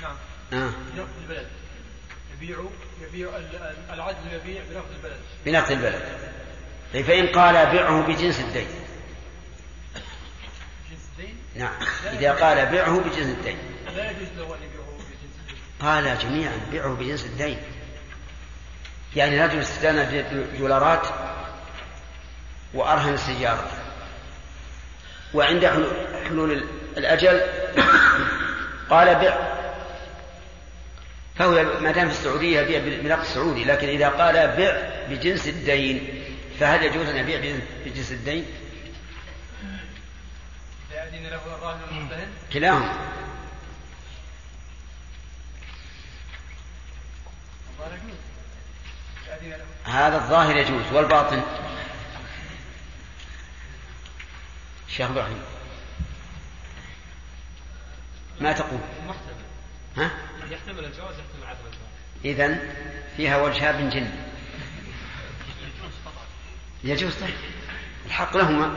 نعم. 0.02 0.16
آه. 0.54 0.70
بنقد 0.96 1.08
البلد. 1.24 1.48
يبيع 2.42 2.58
يبيع 3.02 3.30
ال- 3.38 3.56
ال- 3.56 3.94
العدل 3.94 4.18
يبيع 4.34 4.62
بنقد 4.72 4.92
البلد. 4.98 5.20
بنقد 5.46 5.72
البلد. 5.72 6.02
فإن 6.94 7.28
قال 7.28 7.54
بعه 7.54 8.02
بجنس 8.02 8.39
الدين. 8.39 8.68
نعم. 11.56 11.74
إذا 12.12 12.32
قال 12.32 12.66
بعه 12.66 13.00
بجنس 13.00 13.26
الدين. 13.38 13.58
لا 13.96 14.12
يجوز 14.12 14.28
له 14.38 14.56
أن 14.56 14.60
يبيعه 14.64 14.94
بجنس 14.98 15.36
الدين. 15.39 15.58
قال 15.80 16.18
جميعا 16.20 16.60
بعه 16.74 16.94
بجنس 16.94 17.26
الدين. 17.26 17.58
يعني 19.16 19.46
رجل 19.46 19.60
استدان 19.60 20.26
دولارات 20.60 21.08
وأرهن 22.74 23.14
السيارة. 23.14 23.72
وعند 25.34 25.66
حلول- 26.28 26.66
الأجل 26.98 27.41
قال 28.89 29.16
بع 29.16 29.54
فهو 31.36 31.64
ما 31.82 31.91
دام 31.91 32.10
في 32.10 32.14
السعودية 32.14 32.60
يبيع 32.62 33.00
بنقد 33.02 33.20
السعودي 33.20 33.64
لكن 33.64 33.88
إذا 33.88 34.10
قال 34.10 34.34
بع 34.58 34.82
بجنس 35.10 35.48
الدين 35.48 36.23
فهل 36.60 36.84
يجوز 36.84 37.08
أن 37.08 37.16
يبيع 37.18 37.39
بجنس- 37.39 37.88
الدين؟ 38.12 38.45
لا 40.91 41.04
يأذن 41.04 41.28
له 41.28 41.36
الراهن 41.56 41.80
المرتهن 41.91 42.28
كلاهما. 42.54 43.14
هذا 49.86 50.18
الظاهر 50.18 50.58
يجوز 50.58 50.91
والباطن. 50.93 51.41
شيخ 54.88 55.10
إبراهيم. 55.10 55.39
ما 58.41 58.51
تقول؟ 58.51 58.80
محتمل 59.08 59.43
ها؟ 59.97 60.12
يحتمل 60.51 60.86
الجواز 60.86 61.16
يحتمل 61.20 61.47
عدم 61.47 61.60
الجواز. 61.66 61.89
اذا 62.26 62.60
فيها 63.18 63.38
وجهاب 63.38 63.89
جن. 63.89 63.89
يجوز 63.93 64.10
طبعا 64.10 64.33
يجوز 66.84 67.14
طيب. 67.14 67.34
الحق 68.06 68.38
لهما. 68.38 68.74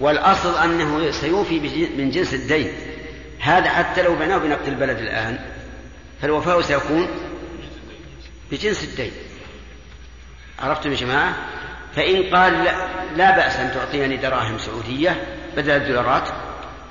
والأصل 0.00 0.58
أنه 0.58 1.10
سيوفي 1.10 1.88
من 1.96 2.10
جنس 2.10 2.34
الدين. 2.34 2.72
هذا 3.40 3.70
حتى 3.70 4.02
لو 4.02 4.14
بناه 4.14 4.38
بنقد 4.38 4.68
البلد 4.68 4.98
الآن 4.98 5.38
فالوفاء 6.22 6.60
سيكون 6.60 7.08
بجنس 8.50 8.84
الدين. 8.84 9.12
عرفتم 10.58 10.90
يا 10.90 10.96
جماعة؟ 10.96 11.34
فإن 11.96 12.34
قال 12.34 12.64
لا, 12.64 12.74
لا 13.16 13.36
بأس 13.36 13.56
أن 13.56 13.72
تعطيني 13.74 14.16
دراهم 14.16 14.58
سعودية 14.58 15.24
بدل 15.56 15.70
الدولارات 15.70 16.28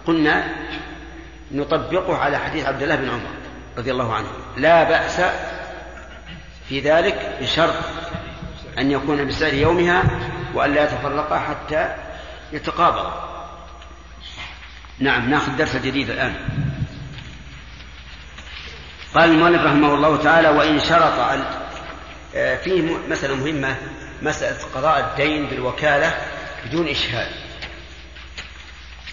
قلنا 0.05 0.55
نطبقه 1.51 2.17
على 2.17 2.37
حديث 2.37 2.65
عبد 2.65 2.83
الله 2.83 2.95
بن 2.95 3.09
عمر 3.09 3.29
رضي 3.77 3.91
الله 3.91 4.13
عنه. 4.13 4.27
لا 4.57 4.83
بأس 4.83 5.21
في 6.69 6.79
ذلك 6.79 7.37
بشرط 7.41 7.75
أن 8.77 8.91
يكون 8.91 9.27
بسعر 9.27 9.53
يومها 9.53 10.03
وأن 10.53 10.73
لا 10.73 10.83
يتفرقا 10.83 11.39
حتى 11.39 11.95
يتقابضا 12.51 13.29
نعم 14.99 15.29
ناخذ 15.29 15.55
درس 15.57 15.75
جديد 15.75 16.09
الآن. 16.09 16.35
قال 19.13 19.29
المؤلف 19.29 19.61
رحمه 19.61 19.93
الله 19.93 20.17
تعالى 20.17 20.49
وإن 20.49 20.79
شرط 20.79 21.13
آه، 22.35 22.55
فيه 22.55 22.81
مسألة 23.09 23.35
مهمة 23.35 23.75
مسألة 24.21 24.57
قضاء 24.75 24.99
الدين 24.99 25.45
بالوكالة 25.45 26.17
بدون 26.65 26.87
إشهاد. 26.87 27.31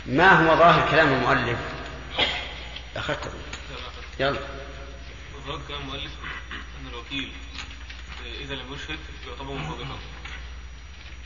ما 0.07 0.33
هو 0.33 0.57
ظاهر 0.57 0.91
كلام 0.91 1.09
المؤلف؟ 1.13 1.59
أخذته 2.97 3.31
يلا. 4.21 4.39
ظاهر 5.47 5.61
كلام 5.69 5.81
المؤلف 5.81 6.13
أن 6.81 6.89
الوكيل 6.93 7.33
إذا 8.41 8.55
لم 8.55 8.75
يشهد 8.75 8.99
يعتبر 9.29 9.55
مفوضا 9.55 9.99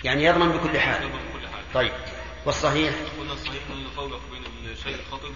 يعني 0.05 0.25
يضمن 0.25 0.49
بكل 0.49 0.81
حال. 0.81 1.03
يضمن 1.03 1.29
بكل 1.29 1.49
حال. 1.49 1.73
طيب. 1.75 1.93
والصحيح؟ 2.47 2.95
قلنا 3.19 3.33
الصحيح 3.33 3.63
أن 3.71 3.87
يفرق 3.87 4.21
بين 4.31 4.71
الشيء 4.73 4.95
الخطر 4.95 5.33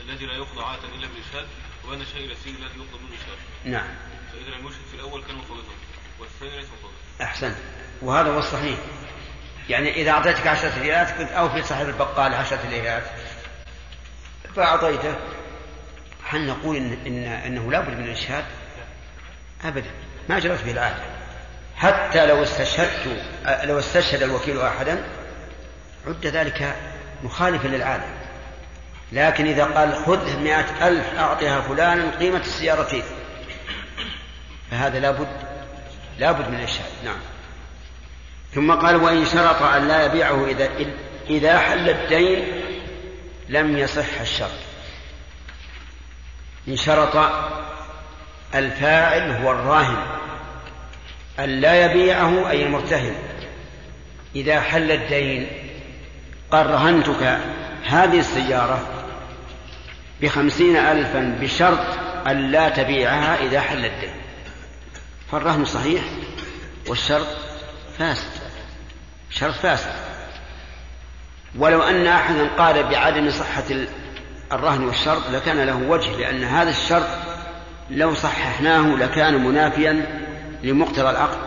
الذي 0.00 0.26
لا 0.26 0.32
يقضى 0.32 0.64
عادة 0.64 0.88
إلا 0.94 1.06
بالإشهاد 1.06 1.46
وبين 1.86 2.00
الشيء 2.00 2.24
اليسير 2.24 2.52
الذي 2.52 2.78
يقضى 2.78 2.98
منه 2.98 3.08
الإشهاد 3.08 3.38
نعم. 3.64 3.88
فإذا 4.32 4.56
لم 4.56 4.66
يشهد 4.66 4.86
في 4.90 4.94
الأول 4.94 5.24
كان 5.24 5.36
مفوضا. 5.36 5.62
والثاني 6.20 6.56
ليس 6.56 6.66
مفوضا. 6.66 6.94
أحسنت 7.22 7.56
وهذا 8.02 8.30
هو 8.30 8.38
الصحيح. 8.38 8.78
يعني 9.68 9.94
إذا 10.02 10.10
أعطيتك 10.10 10.46
عشرة 10.46 10.78
ريالات 10.82 11.10
كنت 11.18 11.30
أوفي 11.30 11.62
صاحب 11.62 11.88
البقال 11.88 12.34
عشرة 12.34 12.68
ريالات 12.70 13.04
فأعطيته. 14.56 15.16
هل 16.24 16.46
نقول 16.46 16.76
إن, 16.76 16.92
إن 17.06 17.24
أنه 17.24 17.70
لا 17.70 17.80
بد 17.80 17.98
من 17.98 18.04
الإشهاد 18.04 18.44
أبدا. 19.64 19.90
ما 20.28 20.38
جرت 20.38 20.64
به 20.64 20.70
العادة 20.70 21.02
حتى 21.76 22.26
لو 22.26 22.42
استشهدت 22.42 23.24
لو 23.64 23.78
استشهد 23.78 24.22
الوكيل 24.22 24.60
أحدا 24.60 25.04
عد 26.06 26.26
ذلك 26.26 26.76
مخالفا 27.22 27.68
للعادة. 27.68 28.04
لكن 29.12 29.46
إذا 29.46 29.64
قال 29.64 29.94
خذ 29.94 30.38
مئة 30.38 30.88
ألف 30.88 31.18
أعطها 31.18 31.60
فلانا 31.60 32.18
قيمة 32.18 32.40
السيارتين 32.40 33.02
فهذا 34.70 34.98
لابد 34.98 35.28
لابد 36.18 36.48
من 36.48 36.54
الإشهاد 36.54 36.90
نعم. 37.04 37.18
ثم 38.54 38.72
قال 38.72 38.96
وإن 38.96 39.26
شرط 39.26 39.62
أن 39.62 39.88
لا 39.88 40.06
يبيعه 40.06 40.46
إذا 40.46 40.68
إذا 41.30 41.58
حل 41.58 41.90
الدين 41.90 42.62
لم 43.48 43.78
يصح 43.78 44.20
الشرط. 44.20 44.50
إن 46.68 46.76
شرط 46.76 47.16
الفاعل 48.54 49.30
هو 49.30 49.52
الراهن 49.52 49.96
أن 51.38 51.48
لا 51.48 51.84
يبيعه 51.84 52.50
أي 52.50 52.66
المرتهن. 52.66 53.14
إذا 54.36 54.60
حل 54.60 54.90
الدين 54.90 55.46
قال 56.50 56.70
رهنتك 56.70 57.38
هذه 57.86 58.18
السيارة 58.18 58.86
بخمسين 60.22 60.76
ألفا 60.76 61.38
بشرط 61.40 61.98
أن 62.26 62.50
لا 62.50 62.68
تبيعها 62.68 63.42
إذا 63.42 63.60
حل 63.60 63.84
الدين. 63.84 64.14
فالرهن 65.32 65.64
صحيح 65.64 66.02
والشرط 66.88 67.26
فاسد 67.98 68.30
شرط 69.30 69.54
فاسد. 69.54 69.92
ولو 71.58 71.82
أن 71.82 72.06
أحدا 72.06 72.48
قال 72.48 72.82
بعدم 72.82 73.30
صحة 73.30 73.64
الرهن 74.52 74.84
والشرط 74.84 75.30
لكان 75.30 75.66
له 75.66 75.76
وجه 75.76 76.16
لأن 76.16 76.44
هذا 76.44 76.70
الشرط 76.70 77.31
لو 77.94 78.14
صححناه 78.14 78.96
لكان 78.96 79.44
منافيا 79.44 80.06
لمقتضى 80.62 81.10
العقد 81.10 81.38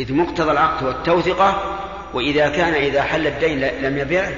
إذ 0.00 0.14
مقتضى 0.14 0.50
العقد 0.50 0.86
والتوثقة 0.86 1.78
وإذا 2.14 2.48
كان 2.48 2.74
إذا 2.74 3.02
حل 3.02 3.26
الدين 3.26 3.60
لم 3.60 3.98
يبيعه 3.98 4.32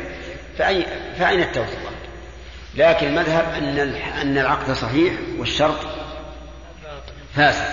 فأي 0.59 0.87
فأين 1.19 1.41
التوثقة؟ 1.41 1.91
لكن 2.77 3.07
المذهب 3.07 3.45
أن 3.59 3.95
أن 4.23 4.39
العقد 4.39 4.73
صحيح 4.73 5.13
والشرط 5.39 5.79
فاسد 7.35 7.65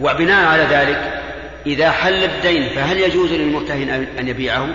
وبناء 0.00 0.46
على 0.46 0.62
ذلك 0.62 1.22
إذا 1.66 1.90
حل 1.90 2.24
الدين 2.24 2.68
فهل 2.74 2.98
يجوز 2.98 3.32
للمرتهن 3.32 4.06
أن 4.18 4.28
يبيعه؟ 4.28 4.68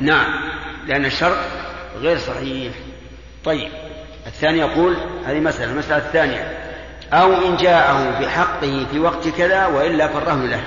نعم 0.00 0.52
لأن 0.86 1.04
الشرط 1.04 1.38
غير 1.96 2.18
صحيح 2.18 2.72
طيب 3.44 3.70
الثاني 4.26 4.58
يقول 4.58 4.96
هذه 5.26 5.40
مسألة 5.40 5.72
المسألة 5.72 6.06
الثانية 6.06 6.61
أو 7.12 7.46
إن 7.46 7.56
جاءه 7.56 8.20
بحقه 8.20 8.86
في 8.90 8.98
وقت 8.98 9.28
كذا 9.28 9.66
وإلا 9.66 10.08
فالرهن 10.08 10.46
له. 10.46 10.64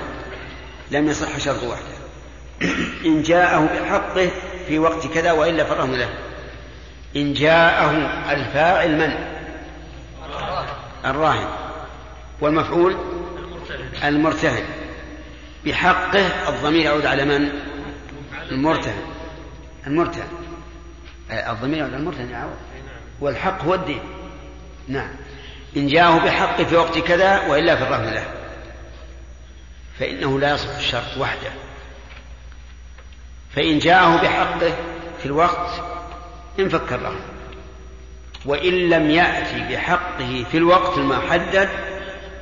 لم 0.90 1.08
يصح 1.08 1.38
شرط 1.38 1.62
واحد. 1.62 1.82
إن 3.06 3.22
جاءه 3.22 3.66
بحقه 3.66 4.30
في 4.68 4.78
وقت 4.78 5.06
كذا 5.06 5.32
وإلا 5.32 5.64
فالرهن 5.64 5.94
له. 5.94 6.08
إن 7.16 7.32
جاءه 7.32 7.90
الفاعل 8.32 8.96
من؟ 8.98 9.12
الراهن. 11.04 11.48
والمفعول؟ 12.40 12.96
المرتهن. 14.04 14.64
بحقه 15.64 16.48
الضمير 16.48 16.80
يعود 16.80 17.06
على 17.06 17.24
من؟ 17.24 17.48
المرتهن. 18.50 19.02
المرتهن. 19.86 20.28
الضمير 21.30 21.78
يعود 21.78 21.92
على 21.92 22.00
المرتهن 22.00 22.30
يعود. 22.30 22.56
والحق 23.20 23.62
هو 23.64 23.74
الدين. 23.74 24.00
نعم. 24.88 25.10
إن 25.76 25.86
جاءه 25.86 26.18
بحقه 26.24 26.64
في 26.64 26.76
وقت 26.76 26.98
كذا 26.98 27.46
وإلا 27.46 27.76
فالرهن 27.76 28.14
له. 28.14 28.24
فإنه 29.98 30.40
لا 30.40 30.54
يصح 30.54 30.76
الشرط 30.76 31.16
وحده. 31.18 31.50
فإن 33.56 33.78
جاءه 33.78 34.16
بحقه 34.22 34.74
في 35.18 35.26
الوقت 35.26 35.70
انفك 36.58 36.92
الرهن 36.92 37.20
وإن 38.44 38.90
لم 38.90 39.10
يأتي 39.10 39.60
بحقه 39.70 40.44
في 40.50 40.56
الوقت 40.58 40.98
المحدد 40.98 41.68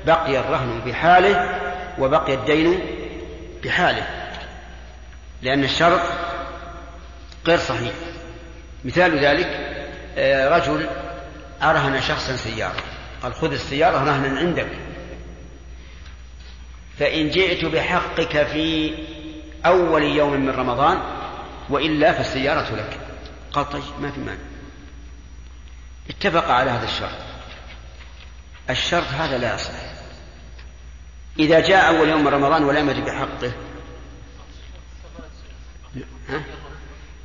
بقي 0.06 0.40
الرهن 0.40 0.80
بحاله 0.86 1.60
وبقي 1.98 2.34
الدين 2.34 2.80
بحاله. 3.64 4.06
لأن 5.42 5.64
الشرط 5.64 6.00
غير 7.46 7.58
صحيح. 7.58 7.92
مثال 8.84 9.24
ذلك 9.24 9.74
آه، 10.18 10.48
رجل 10.58 10.86
أرهن 11.62 12.00
شخصا 12.00 12.36
سيارة 12.36 12.93
قال 13.22 13.34
خذ 13.34 13.52
السيارة 13.52 13.98
رهنا 13.98 14.38
عندك. 14.38 14.68
فإن 16.98 17.30
جئت 17.30 17.64
بحقك 17.64 18.46
في 18.46 18.94
أول 19.66 20.02
يوم 20.02 20.32
من 20.32 20.50
رمضان 20.50 20.98
وإلا 21.70 22.12
فالسيارة 22.12 22.74
لك. 22.74 22.98
قال 23.52 23.70
طيب 23.70 23.82
ما 24.00 24.10
في 24.10 24.20
مانع. 24.20 24.40
اتفق 26.10 26.50
على 26.50 26.70
هذا 26.70 26.84
الشرط. 26.84 27.18
الشرط 28.70 29.06
هذا 29.06 29.38
لا 29.38 29.54
يصح 29.54 29.72
إذا 31.38 31.60
جاء 31.60 31.96
أول 31.96 32.08
يوم 32.08 32.20
من 32.20 32.28
رمضان 32.28 32.64
ولم 32.64 32.90
يجد 32.90 33.04
بحقه 33.04 33.52
ها؟ 36.28 36.42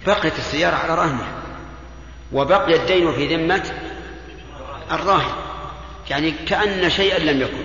بقيت 0.05 0.39
السيارة 0.39 0.75
على 0.75 0.95
رهنه. 0.95 1.27
وبقي 2.31 2.75
الدين 2.75 3.13
في 3.13 3.35
ذمة 3.35 3.71
الراهن. 4.91 5.48
يعني 6.09 6.31
كأن 6.31 6.89
شيئا 6.89 7.19
لم 7.19 7.41
يكن. 7.41 7.63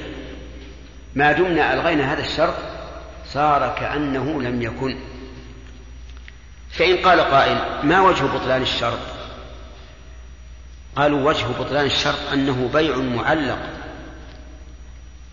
ما 1.14 1.32
دمنا 1.32 1.74
ألغينا 1.74 2.12
هذا 2.12 2.22
الشرط 2.22 2.55
صار 3.26 3.76
كأنه 3.80 4.42
لم 4.42 4.62
يكن. 4.62 4.97
فإن 6.70 6.97
قال 6.97 7.20
قائل 7.20 7.86
ما 7.86 8.01
وجه 8.01 8.24
بطلان 8.24 8.62
الشرط؟ 8.62 8.99
قالوا 10.97 11.30
وجه 11.30 11.47
بطلان 11.47 11.86
الشرط 11.86 12.32
أنه 12.32 12.70
بيع 12.72 12.97
معلق. 12.97 13.59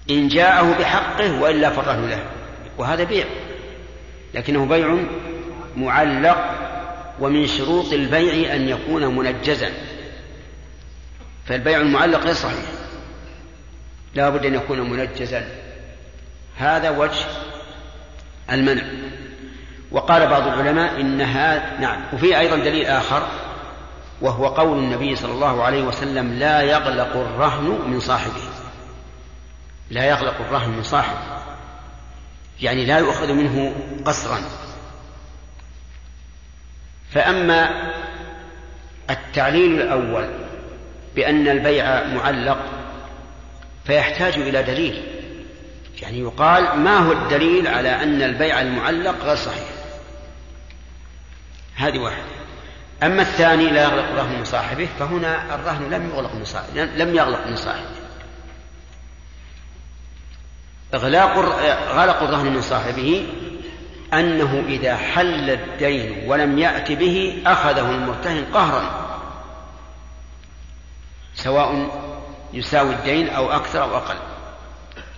إن 0.10 0.28
جاءه 0.28 0.78
بحقه 0.80 1.42
وإلا 1.42 1.70
فالرهن 1.70 2.10
له 2.10 2.26
وهذا 2.78 3.04
بيع. 3.04 3.26
لكنه 4.34 4.66
بيع 4.66 4.98
معلق 5.78 6.56
ومن 7.20 7.48
شروط 7.48 7.94
البيع 7.94 8.56
أن 8.56 8.70
يكون 8.70 9.16
منجزا. 9.16 9.72
فالبيع 11.46 11.82
المعلق 11.82 12.20
غير 12.20 12.34
صحيح. 12.34 12.81
لا 14.16 14.30
بد 14.30 14.46
أن 14.46 14.54
يكون 14.54 14.90
منجزا. 14.90 15.48
هذا 16.58 16.90
وجه 16.90 17.26
المنع. 18.52 18.84
وقال 19.92 20.28
بعض 20.28 20.48
العلماء 20.48 21.02
إنها 21.02 21.80
نعم. 21.80 22.02
وفي 22.14 22.40
أيضا 22.40 22.56
دليل 22.56 22.86
آخر 22.86 23.28
وهو 24.22 24.48
قول 24.48 24.78
النبي 24.78 25.16
صلى 25.16 25.32
الله 25.32 25.64
عليه 25.64 25.84
وسلم 25.84 26.34
لا 26.34 26.62
يغلق 26.62 27.16
الرهن 27.16 27.80
من 27.88 28.00
صاحبه. 28.00 28.42
لا 29.90 30.06
يغلق 30.06 30.36
الرهن 30.40 30.70
من 30.70 30.84
صاحبه. 30.84 31.20
يعني 32.62 32.86
لا 32.86 33.00
يؤخذ 33.00 33.34
منه 33.34 33.76
قصرا. 34.06 34.42
فأما 37.12 37.92
التعليل 39.10 39.82
الأول 39.82 40.30
بأن 41.16 41.48
البيع 41.48 42.04
معلق 42.04 42.81
فيحتاج 43.92 44.34
إلى 44.34 44.64
دليل. 44.64 45.04
يعني 46.02 46.20
يقال 46.20 46.80
ما 46.80 46.98
هو 46.98 47.12
الدليل 47.12 47.68
على 47.68 47.90
أن 48.04 48.22
البيع 48.22 48.62
المعلق 48.62 49.16
غير 49.24 49.36
صحيح؟ 49.36 49.70
هذه 51.76 52.00
واحدة. 52.00 52.24
أما 53.04 53.22
الثاني 53.22 53.70
لا 53.70 53.84
يغلق 53.84 54.04
الرهن 54.04 54.38
من 54.38 54.44
صاحبه 54.44 54.88
فهنا 55.00 55.56
الرهن 55.56 55.90
لم 55.90 56.10
يغلق 56.10 56.36
من 56.36 56.46
صاحبه 56.46 56.84
لم 56.84 57.16
يغلق 57.16 57.48
من 57.48 57.56
صاحبه 57.56 57.86
إغلاق 60.94 61.38
غلق 61.96 62.24
الرهن 62.24 62.54
من 62.54 62.62
صاحبه 62.62 63.28
أنه 64.14 64.64
إذا 64.68 64.96
حل 64.96 65.50
الدين 65.50 66.30
ولم 66.30 66.60
يأت 66.60 66.92
به 66.92 67.44
أخذه 67.46 67.90
المرتهن 67.92 68.46
قهرا 68.54 69.08
سواء 71.36 72.11
يساوي 72.54 72.94
الدين 72.94 73.30
أو 73.30 73.52
أكثر 73.52 73.82
أو 73.84 73.98
أقل. 73.98 74.18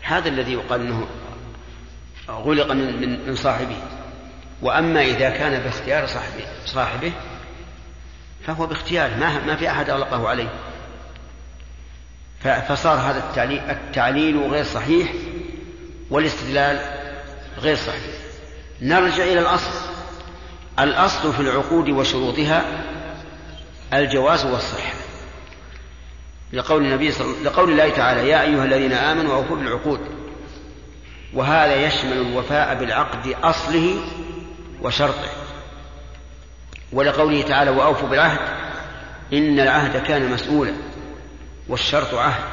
هذا 0.01 0.29
الذي 0.29 0.53
يقال 0.53 0.81
أنه 0.81 1.07
غلق 2.29 2.71
من, 2.71 3.27
من, 3.27 3.35
صاحبه. 3.35 3.77
وأما 4.61 5.01
إذا 5.01 5.29
كان 5.29 5.63
باختيار 5.63 6.07
صاحبه, 6.07 6.45
صاحبه 6.65 7.11
فهو 8.47 8.67
باختياره 8.67 9.15
ما, 9.15 9.45
ما 9.45 9.55
في 9.55 9.69
أحد 9.69 9.89
أغلقه 9.89 10.29
عليه. 10.29 10.49
فصار 12.43 12.97
هذا 12.97 13.19
التعليل, 13.29 13.59
التعليل 13.59 14.39
غير 14.51 14.63
صحيح 14.63 15.13
والاستدلال 16.09 16.79
غير 17.57 17.75
صحيح. 17.75 18.15
نرجع 18.81 19.23
إلى 19.23 19.39
الأصل. 19.39 19.93
الأصل 20.79 21.33
في 21.33 21.39
العقود 21.39 21.89
وشروطها 21.89 22.65
الجواز 23.93 24.45
والصحة. 24.45 25.02
لقول 26.53 26.85
النبي 26.85 27.11
صل... 27.11 27.43
لقول 27.45 27.71
الله 27.71 27.89
تعالى 27.89 28.29
يا 28.29 28.41
أيها 28.41 28.65
الذين 28.65 28.93
آمنوا 28.93 29.35
أوفوا 29.35 29.57
بالعقود. 29.57 29.99
وهذا 31.33 31.75
يشمل 31.75 32.13
الوفاء 32.13 32.75
بالعقد 32.75 33.35
أصله 33.43 33.95
وشرطه. 34.81 35.29
ولقوله 36.91 37.41
تعالى 37.41 37.71
وأوفوا 37.71 38.09
بالعهد 38.09 38.39
إن 39.33 39.59
العهد 39.59 40.03
كان 40.03 40.31
مسؤولا 40.31 40.73
والشرط 41.67 42.13
عهد. 42.13 42.43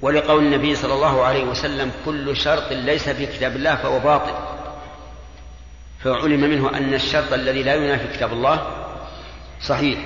ولقول 0.00 0.44
النبي 0.44 0.74
صلى 0.74 0.94
الله 0.94 1.24
عليه 1.24 1.44
وسلم 1.44 1.92
كل 2.04 2.36
شرط 2.36 2.72
ليس 2.72 3.08
في 3.08 3.26
كتاب 3.26 3.56
الله 3.56 3.74
فهو 3.76 3.98
باطل. 3.98 4.34
فعلم 6.04 6.40
منه 6.40 6.76
أن 6.76 6.94
الشرط 6.94 7.32
الذي 7.32 7.62
لا 7.62 7.74
ينافي 7.74 8.16
كتاب 8.16 8.32
الله 8.32 8.86
صحيح. 9.62 9.98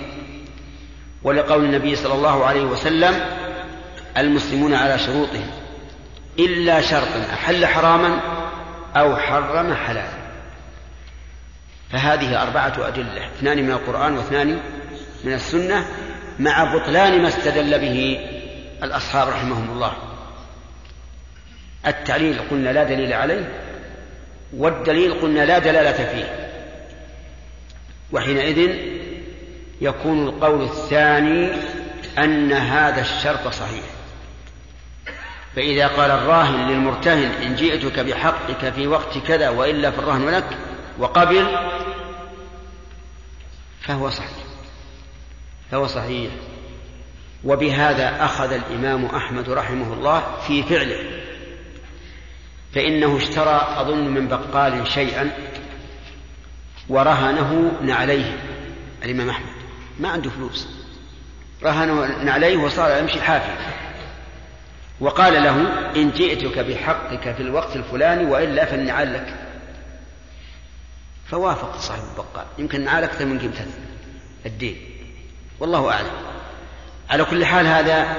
ولقول 1.25 1.65
النبي 1.65 1.97
صلى 1.97 2.15
الله 2.15 2.45
عليه 2.45 2.65
وسلم 2.65 3.21
المسلمون 4.19 4.75
على 4.75 4.99
شروطهم 4.99 5.51
إلا 6.39 6.81
شرطا 6.81 7.25
أحل 7.33 7.67
حراما 7.67 8.21
أو 8.97 9.17
حرم 9.17 9.75
حلالا. 9.75 10.25
فهذه 11.93 12.43
أربعة 12.43 12.89
أدلة 12.89 13.27
اثنان 13.27 13.63
من 13.63 13.71
القرآن 13.71 14.17
واثنان 14.17 14.61
من 15.25 15.33
السنة 15.33 15.87
مع 16.39 16.75
بطلان 16.75 17.23
ما 17.23 17.29
استدل 17.29 17.79
به 17.79 18.19
الأصحاب 18.83 19.29
رحمهم 19.29 19.71
الله. 19.71 19.93
التعليل 21.87 22.39
قلنا 22.51 22.71
لا 22.71 22.85
دليل 22.85 23.13
عليه 23.13 23.49
والدليل 24.57 25.21
قلنا 25.21 25.45
لا 25.45 25.59
دلالة 25.59 26.05
فيه. 26.05 26.51
وحينئذ 28.13 28.71
يكون 29.85 30.29
القول 30.29 30.63
الثاني 30.63 31.53
أن 32.19 32.53
هذا 32.53 33.01
الشرط 33.01 33.49
صحيح. 33.49 33.85
فإذا 35.57 35.87
قال 35.87 36.11
الراهن 36.11 36.69
للمرتهن 36.69 37.31
إن 37.43 37.55
جئتك 37.57 38.01
بحقك 38.01 38.73
في 38.73 38.87
وقت 38.87 39.19
كذا 39.19 39.49
وإلا 39.49 39.91
فالرهن 39.91 40.29
لك 40.29 40.59
وقبل 40.99 41.47
فهو 43.81 44.11
صحيح. 44.11 44.31
فهو 45.71 45.87
صحيح. 45.87 46.31
وبهذا 47.45 48.25
أخذ 48.25 48.53
الإمام 48.53 49.05
أحمد 49.05 49.51
رحمه 49.51 49.93
الله 49.93 50.23
في 50.47 50.63
فعله. 50.63 51.21
فإنه 52.75 53.17
اشترى 53.17 53.75
أظن 53.77 54.09
من 54.09 54.29
بقال 54.29 54.87
شيئا 54.87 55.31
ورهنه 56.89 57.73
نعليه 57.83 58.39
الإمام 59.05 59.31
أحمد. 59.31 59.54
ما 60.01 60.09
عنده 60.09 60.31
فلوس. 60.31 60.69
رهنه 61.63 62.23
نعليه 62.23 62.57
وصار 62.57 62.99
يمشي 62.99 63.21
حافي. 63.23 63.53
وقال 65.01 65.33
له 65.33 65.57
إن 65.97 66.11
جئتك 66.11 66.59
بحقك 66.59 67.35
في 67.35 67.43
الوقت 67.43 67.77
الفلاني 67.77 68.31
وإلا 68.31 68.65
فالنعال 68.65 69.13
لك. 69.13 69.35
فوافق 71.27 71.79
صاحب 71.79 72.03
البقال. 72.13 72.47
يمكن 72.59 72.79
النعال 72.79 73.05
أكثر 73.05 73.25
من 73.25 73.39
قيمة 73.39 73.67
الدين. 74.47 74.77
والله 75.61 75.91
أعلم. 75.91 76.11
على 77.11 77.25
كل 77.25 77.45
حال 77.45 77.67
هذا 77.67 78.17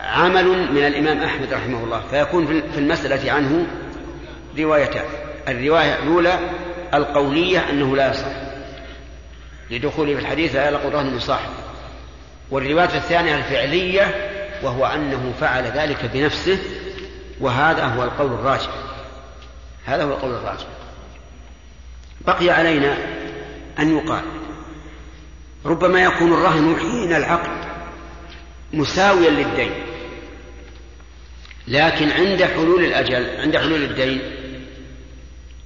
عمل 0.00 0.72
من 0.72 0.86
الإمام 0.86 1.22
أحمد 1.22 1.52
رحمه 1.52 1.84
الله. 1.84 2.02
فيكون 2.10 2.46
في 2.46 2.78
المسألة 2.78 3.32
عنه 3.32 3.66
روايتان. 4.58 5.04
الرواية 5.48 6.02
الأولى 6.02 6.38
القولية 6.94 7.70
أنه 7.70 7.96
لا 7.96 8.10
يصح. 8.10 8.43
لدخوله 9.70 10.14
في 10.14 10.20
الحديث 10.20 10.54
لا 10.54 10.68
يلقى 10.68 11.04
من 11.04 11.20
صاحب. 11.20 11.50
والرواية 12.50 12.96
الثانية 12.96 13.36
الفعلية 13.36 14.30
وهو 14.62 14.86
أنه 14.86 15.32
فعل 15.40 15.64
ذلك 15.64 16.10
بنفسه 16.14 16.58
وهذا 17.40 17.84
هو 17.84 18.02
القول 18.02 18.32
الراجح. 18.32 18.70
هذا 19.84 20.04
هو 20.04 20.10
القول 20.10 20.34
الراجح. 20.34 20.66
بقي 22.26 22.50
علينا 22.50 22.96
أن 23.78 23.98
يقال 23.98 24.22
ربما 25.64 26.02
يكون 26.02 26.32
الرهن 26.32 26.76
حين 26.80 27.12
العقد 27.12 27.64
مساويا 28.72 29.30
للدين 29.30 29.72
لكن 31.68 32.10
عند 32.10 32.44
حلول 32.44 32.84
الأجل 32.84 33.40
عند 33.40 33.56
حلول 33.56 33.82
الدين 33.82 34.20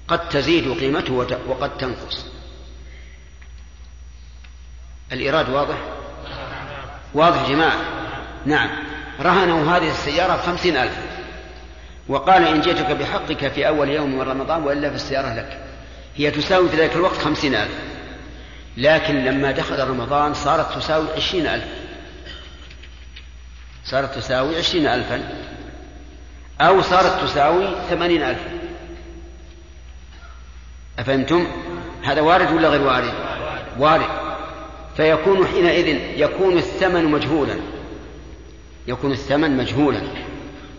قد 0.09 0.29
تزيد 0.29 0.81
قيمته 0.81 1.13
وقد 1.49 1.79
تنقص. 1.79 2.27
الإيراد 5.13 5.49
واضح؟ 5.49 5.77
واضح 7.15 7.49
جماعة. 7.49 7.81
نعم. 8.47 8.71
رهنوا 9.21 9.77
هذه 9.77 9.91
السيارة 9.91 10.37
خمسين 10.37 10.77
ألف. 10.77 10.99
وقال 12.09 12.47
إن 12.47 12.61
جئتك 12.61 12.91
بحقك 12.91 13.49
في 13.49 13.69
أول 13.69 13.89
يوم 13.89 14.19
من 14.19 14.21
رمضان 14.21 14.63
وإلا 14.63 14.91
في 14.91 14.97
السيارة 14.97 15.35
لك. 15.35 15.61
هي 16.17 16.31
تساوي 16.31 16.69
في 16.69 16.77
ذلك 16.77 16.97
الوقت 16.97 17.17
خمسين 17.17 17.55
ألف. 17.55 17.75
لكن 18.77 19.25
لما 19.25 19.51
دخل 19.53 19.89
رمضان 19.89 20.35
صارت 20.35 20.79
تساوي 20.79 21.07
عشرين 21.17 21.47
ألف. 21.47 21.65
صارت 23.85 24.15
تساوي 24.15 24.59
عشرين 24.59 24.87
ألفا. 24.87 25.29
أو 26.61 26.83
صارت 26.83 27.23
تساوي 27.23 27.69
ثمانين 27.91 28.23
ألفا 28.23 28.59
أفهمتم؟ 30.99 31.47
هذا 32.05 32.21
وارد 32.21 32.53
ولا 32.53 32.69
غير 32.69 32.83
وارد؟ 32.83 33.13
وارد. 33.79 34.28
فيكون 34.99 35.47
حينئذ 35.47 35.99
يكون 36.17 36.59
الثمن 36.59 37.05
مجهولا. 37.05 37.55
يكون 38.87 39.13
الثمن 39.13 39.57
مجهولا. 39.57 40.01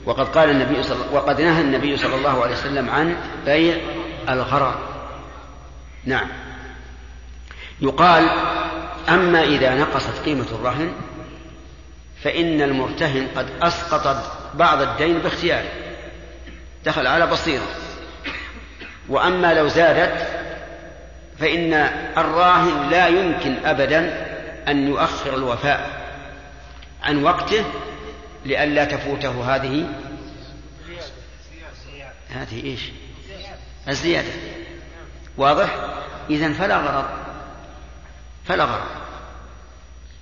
وقد 0.05 0.27
قال 0.27 0.49
النبي 0.49 0.83
صلى 0.83 0.97
وقد 1.11 1.41
نهى 1.41 1.61
النبي 1.61 1.97
صلى 1.97 2.15
الله 2.15 2.43
عليه 2.43 2.53
وسلم 2.53 2.89
عن 2.89 3.15
بيع 3.45 3.77
الغرر 4.29 4.79
نعم. 6.05 6.27
يقال 7.81 8.29
أما 9.09 9.43
إذا 9.43 9.75
نقصت 9.75 10.25
قيمة 10.25 10.45
الرهن 10.51 10.91
فإن 12.23 12.61
المرتهن 12.61 13.27
قد 13.35 13.47
أسقط 13.61 14.23
بعض 14.53 14.81
الدين 14.81 15.19
باختياره. 15.19 15.69
دخل 16.85 17.07
على 17.07 17.27
بصيرة. 17.27 17.67
وأما 19.09 19.53
لو 19.53 19.67
زادت 19.67 20.38
فإن 21.39 21.73
الراهن 22.17 22.89
لا 22.89 23.07
يمكن 23.07 23.65
أبدا 23.65 24.25
أن 24.67 24.87
يؤخر 24.87 25.35
الوفاء 25.35 25.99
عن 27.03 27.23
وقته 27.23 27.65
لئلا 28.45 28.85
تفوته 28.85 29.55
هذه 29.55 29.89
هذه 32.29 32.63
إيش؟ 32.63 32.81
الزيادة. 33.87 34.29
واضح؟ 35.37 35.75
إذا 36.29 36.53
فلا 36.53 36.77
غرض. 36.77 37.05
فلا 38.45 38.63
غرض. 38.63 38.87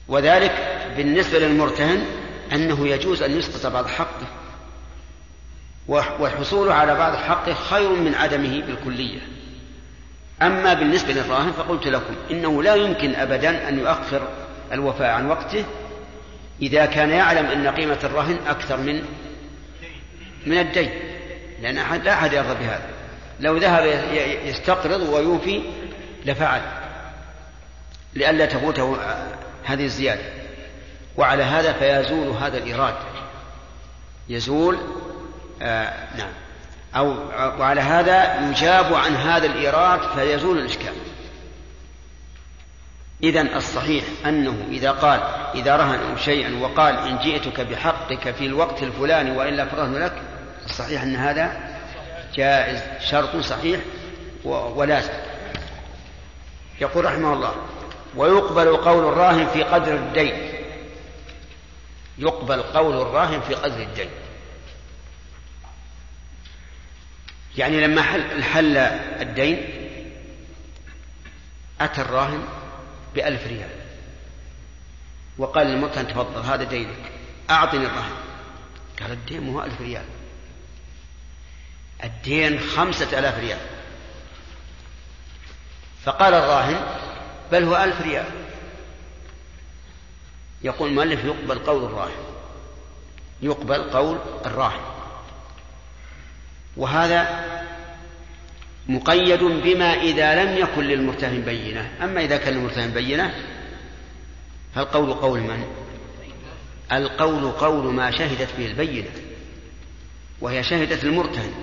وذلك 0.08 0.86
بالنسبة 0.98 1.40
للمرتهن 1.40 2.06
أنه 2.54 2.88
يجوز 2.88 3.24
أن 3.24 3.38
يسقط 3.38 3.72
بعض 3.72 3.88
حقه. 3.88 4.28
والحصول 6.20 6.72
على 6.72 6.96
بعض 6.96 7.14
الحق 7.14 7.50
خير 7.50 7.90
من 7.90 8.16
عدمه 8.16 8.62
بالكلية. 8.62 9.20
أما 10.42 10.74
بالنسبة 10.74 11.14
للراهن 11.14 11.52
فقلت 11.52 11.88
لكم 11.88 12.16
إنه 12.32 12.64
لا 12.64 12.76
يمكن 12.76 13.16
أبدا 13.16 13.70
أن 13.70 13.80
يؤخر 13.80 14.28
الوفاء 14.72 15.10
عن 15.10 15.30
وقته 15.30 15.66
إذا 16.62 16.86
كان 16.86 17.10
يعلم 17.10 17.46
أن 17.46 17.68
قيمة 17.68 18.00
الرهن 18.04 18.38
أكثر 18.48 18.78
من 18.78 19.04
من 20.46 20.58
الدين 20.58 20.90
لأن 21.62 21.78
أحد 21.78 22.04
لا 22.04 22.14
أحد 22.14 22.34
يرضى 22.34 22.54
بهذا. 22.54 22.90
لو 23.40 23.58
ذهب 23.58 23.86
يستقرض 24.46 25.02
ويوفي 25.02 25.62
لفعل 26.26 26.62
لئلا 28.14 28.46
تفوته 28.46 28.98
هذه 29.64 29.86
الزيادة. 29.86 30.24
وعلى 31.18 31.44
هذا 31.44 31.74
فيزول 31.74 32.28
هذا 32.28 32.58
الإيراد. 32.58 32.96
يزول 34.30 34.78
آه 35.62 35.94
نعم. 36.18 36.32
أو 36.96 37.16
وعلى 37.60 37.82
هذا 37.82 38.50
يجاب 38.50 38.94
عن 38.94 39.16
هذا 39.16 39.46
الإيراد 39.46 40.00
فيزول 40.16 40.58
الإشكال. 40.58 40.94
إذا 43.24 43.42
الصحيح 43.42 44.04
أنه 44.26 44.68
إذا 44.70 44.92
قال 44.92 45.20
إذا 45.56 45.76
رهن 45.76 46.18
شيئا 46.18 46.60
وقال 46.62 46.98
إن 46.98 47.18
جئتك 47.18 47.62
بحقك 47.62 48.32
في 48.32 48.46
الوقت 48.46 48.84
الفلاني 48.84 49.38
وإلا 49.38 49.66
فرهن 49.66 49.96
لك 49.96 50.22
الصحيح 50.66 51.02
أن 51.02 51.16
هذا 51.16 51.58
جائز 52.36 52.80
شرط 53.10 53.36
صحيح 53.36 53.80
ولازم. 54.46 55.14
يقول 56.82 57.06
رحمه 57.06 57.34
الله 57.34 57.56
ويقبل 58.16 58.78
قول 58.78 59.06
الراهن 59.06 59.48
في 59.48 59.64
قدر 59.64 59.94
الدين. 59.94 60.54
يقبل 62.18 62.62
قول 62.62 63.02
الراهن 63.02 63.42
في 63.42 63.54
قدر 63.54 63.82
الدين. 63.82 64.10
يعني 67.58 67.88
لما 67.88 68.02
حل, 68.02 68.44
حل 68.44 68.78
الدين 68.78 69.68
أتى 71.82 72.02
الراهن 72.02 72.44
بألف 73.16 73.48
ريال 73.48 73.70
وقال 75.38 75.68
للمرتهن 75.68 76.08
تفضل 76.08 76.42
هذا 76.42 76.64
دينك 76.64 77.12
أعطني 77.50 77.86
الرهن 77.86 78.16
قال 79.02 79.12
الدين 79.12 79.42
مو 79.42 79.64
ألف 79.64 79.82
ريال. 79.82 80.06
الدين 82.04 82.60
خمسة 82.60 83.20
آلاف 83.20 83.40
ريال. 83.40 83.60
فقال 86.04 86.34
الراهن 86.34 86.98
بل 87.52 87.64
هو 87.64 87.84
ألف 87.84 88.02
ريال. 88.02 88.26
يقول 90.62 90.90
المؤلف 90.90 91.26
يقبل 91.26 91.60
قول 91.60 91.84
الراهن. 91.84 92.24
يقبل 93.42 93.84
قول 93.84 94.20
الراهن. 94.46 94.97
وهذا 96.78 97.44
مقيد 98.88 99.44
بما 99.44 99.94
إذا 99.94 100.44
لم 100.44 100.58
يكن 100.58 100.84
للمرتهن 100.84 101.42
بينة. 101.42 101.90
أما 102.04 102.22
إذا 102.22 102.38
كان 102.38 102.54
للمرتهن 102.54 102.92
بينة 102.92 103.34
فالقول 104.76 105.14
قول 105.14 105.40
من؟ 105.40 105.64
القول 106.92 107.52
قول 107.52 107.94
ما 107.94 108.12
شهدت 108.12 108.50
به 108.58 108.66
البينة 108.66 109.10
وهي 110.42 110.64
شهدت 110.64 111.04
المرتهن. 111.04 111.54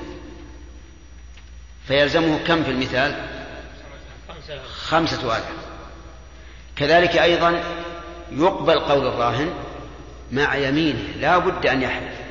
فيلزمه 1.87 2.39
كم 2.39 2.65
في 2.65 2.71
المثال؟ 2.71 3.29
خمسة 4.69 5.37
آلاف. 5.37 5.53
كذلك 6.77 7.17
أيضا 7.17 7.63
يقبل 8.33 8.79
قول 8.79 9.07
الراهن 9.07 9.51
مع 10.33 10.57
يمينه 10.57 11.09
لا 11.21 11.39
بد 11.39 11.67
أن 11.67 11.83
يحلف. 11.83 12.24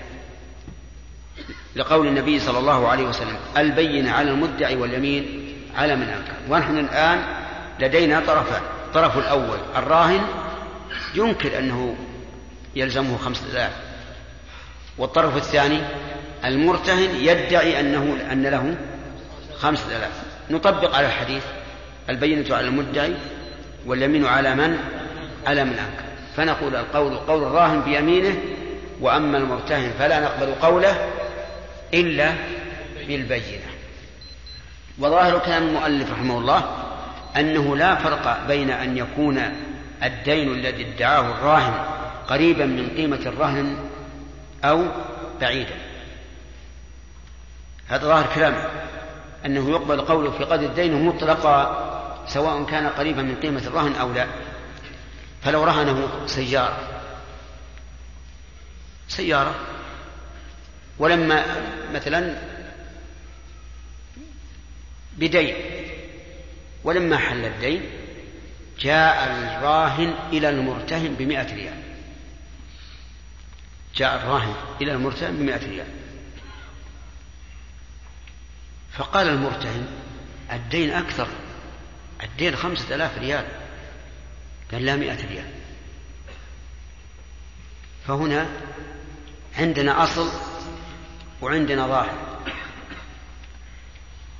لقول 1.76 2.08
النبي 2.08 2.40
صلى 2.40 2.60
الله 2.60 2.88
عليه 2.88 3.04
وسلم 3.04 3.38
البين 3.58 4.08
على 4.08 4.32
المدعي 4.32 4.76
واليمين 4.76 5.56
على 5.76 5.96
من 5.96 6.04
أنكر 6.04 6.34
ونحن 6.50 6.78
الآن 6.78 7.20
لدينا 7.80 8.20
طرفان. 8.20 8.62
الطرف 8.88 9.18
الأول 9.18 9.58
الراهن 9.76 10.22
ينكر 11.16 11.60
أنه 11.60 11.96
يلزمه 12.76 13.18
خمسة 13.18 13.52
آلاف. 13.52 13.72
والطرف 14.98 15.38
الثاني 15.38 15.80
المرتهن 16.46 17.16
يدعي 17.16 17.80
أنه 17.80 18.18
أن 18.32 18.44
له 18.44 18.76
خمسة 19.58 19.98
آلاف. 19.98 20.24
نطبق 20.50 20.96
على 20.96 21.08
الحديث 21.08 21.44
البينة 22.10 22.56
على 22.56 22.68
المدعي 22.68 23.14
واليمين 23.86 24.26
على 24.26 24.56
من؟ 24.56 24.78
على 25.48 25.64
من 25.64 25.72
أنكر 25.72 26.04
فنقول 26.36 26.76
القول 26.76 27.18
قول 27.18 27.44
الراهن 27.44 27.82
بيمينه 27.82 28.38
وأما 29.02 29.38
المرتهن 29.38 29.92
فلا 30.00 30.20
نقبل 30.20 30.54
قوله 30.62 31.08
إلا 31.94 32.34
بالبينة. 33.08 33.66
وظاهر 35.00 35.40
كلام 35.40 35.64
المؤلف 35.64 36.12
رحمه 36.12 36.38
الله 36.38 36.86
أنه 37.38 37.76
لا 37.76 37.96
فرق 37.96 38.48
بين 38.48 38.70
أن 38.70 38.98
يكون 38.98 39.42
الدين 40.04 40.52
الذي 40.52 40.88
ادعاه 40.88 41.20
الراهن 41.20 41.86
قريبا 42.28 42.66
من 42.66 42.90
قيمة 42.98 43.20
الرهن 43.26 43.90
أو 44.64 44.86
بعيدا. 45.42 45.76
هذا 47.88 48.08
ظاهر 48.08 48.26
كلامه 48.36 48.70
أنه 49.46 49.70
يقبل 49.70 50.02
قوله 50.02 50.32
في 50.32 50.44
قدر 50.44 50.66
الدين 50.66 51.06
مطلقا 51.06 51.90
سواء 52.28 52.64
كان 52.64 52.88
قريبا 52.88 53.22
من 53.22 53.36
قيمة 53.36 53.62
الرهن 53.68 53.96
أو 53.96 54.14
لا. 54.14 54.28
فلو 55.42 55.64
رهنه 55.64 56.10
سيارة. 56.26 56.78
سيارة. 59.08 59.56
ولما 61.00 61.46
مثلا 61.94 62.38
بدين 65.18 65.56
ولما 66.84 67.18
حل 67.18 67.46
الدين 67.46 67.82
جاء 68.80 69.24
الراهن 69.26 70.14
إلى 70.34 70.50
المرتهن 70.50 71.16
بمائة 71.16 71.56
ريال. 71.56 71.84
جاء 73.96 74.16
الراهن 74.16 74.56
إلى 74.82 74.92
المرتهن 74.92 75.38
بمائة 75.38 75.70
ريال. 75.70 75.88
فقال 78.92 79.28
المرتهن 79.28 79.88
الدين 80.52 80.90
أكثر 80.90 81.28
الدين 82.24 82.56
خمسة 82.56 82.96
آلاف 82.96 83.18
ريال. 83.18 83.48
قال 84.72 84.86
لا 84.86 84.96
مئة 84.96 85.28
ريال. 85.28 85.52
فهنا 88.08 88.50
عندنا 89.58 90.04
أصل 90.04 90.53
وعندنا 91.44 91.88
ظاهر. 91.88 92.14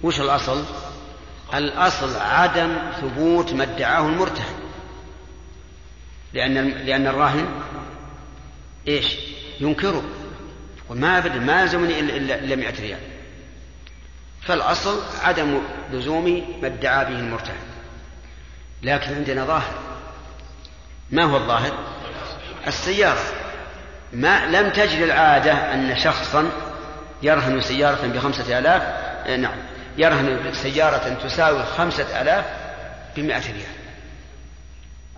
وش 0.02 0.22
الأصل؟ 0.22 0.64
الأصل 1.54 2.18
عدم 2.18 2.78
ثبوت 3.02 3.54
ما 3.54 3.64
ادعاه 3.64 4.08
المرتهن. 4.08 4.56
لأن 6.34 6.54
لأن 6.70 7.08
الراهن 7.08 7.48
إيش؟ 8.88 9.16
ينكره. 9.60 10.04
وما 10.90 11.18
أبدا 11.18 11.40
ما 11.40 11.62
يلزمني 11.62 12.00
إلا 12.00 12.56
100 12.56 12.74
ريال. 12.80 13.00
فالأصل 14.42 15.02
عدم 15.24 15.62
لزوم 15.92 16.58
ما 16.62 16.68
ادعى 16.68 17.06
به 17.06 17.20
المرتهن. 17.20 17.64
لكن 18.84 19.16
عندنا 19.16 19.46
ظاهر. 19.46 19.74
ما 21.12 21.24
هو 21.24 21.38
الظاهر؟ 21.38 21.78
السيارة. 22.68 23.24
ما 24.14 24.46
لم 24.46 24.70
تجد 24.70 25.02
العادة 25.02 25.74
أن 25.74 25.98
شخصا 25.98 26.73
يرهن 27.22 27.62
سيارة 27.62 28.08
بخمسة 28.08 28.60
آلاف 28.60 28.82
آه، 29.28 29.36
نعم. 29.36 29.58
يرهن 29.98 30.54
سيارة 30.54 31.14
تساوي 31.24 31.64
خمسة 31.64 32.22
آلاف 32.22 32.46
بمائة 33.16 33.52
ريال. 33.52 33.76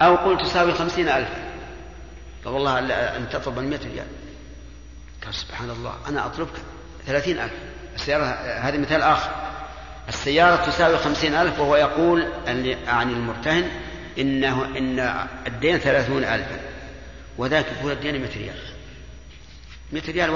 أو 0.01 0.15
قل 0.15 0.45
تساوي 0.45 0.73
خمسين 0.73 1.09
ألفا 1.09 1.43
قال 2.45 2.53
والله 2.53 2.79
أن 3.17 3.29
تطلب 3.29 3.59
المئة 3.59 3.79
ريال. 3.79 4.07
قال 5.25 5.33
سبحان 5.33 5.69
الله 5.69 5.93
أنا 6.09 6.25
أطلبك 6.25 6.53
ثلاثين 7.07 7.39
ألف. 7.39 7.53
السيارة 7.95 8.23
هذا 8.61 8.77
مثال 8.77 9.01
آخر. 9.01 9.29
السيارة 10.09 10.65
تساوي 10.65 10.97
خمسين 10.97 11.35
ألف 11.35 11.59
وهو 11.59 11.75
يقول 11.75 12.27
عن 12.87 13.11
المرتهن 13.11 13.69
إنه 14.17 14.65
إن 14.77 15.27
الدين 15.47 15.77
ثلاثون 15.77 16.23
ألفا 16.23 16.59
وذاك 17.37 17.65
يقول 17.79 17.91
الدين 17.91 18.21
مئة 18.21 18.37
ريال. 18.37 18.74
مئة 19.95 20.11
ريال 20.11 20.31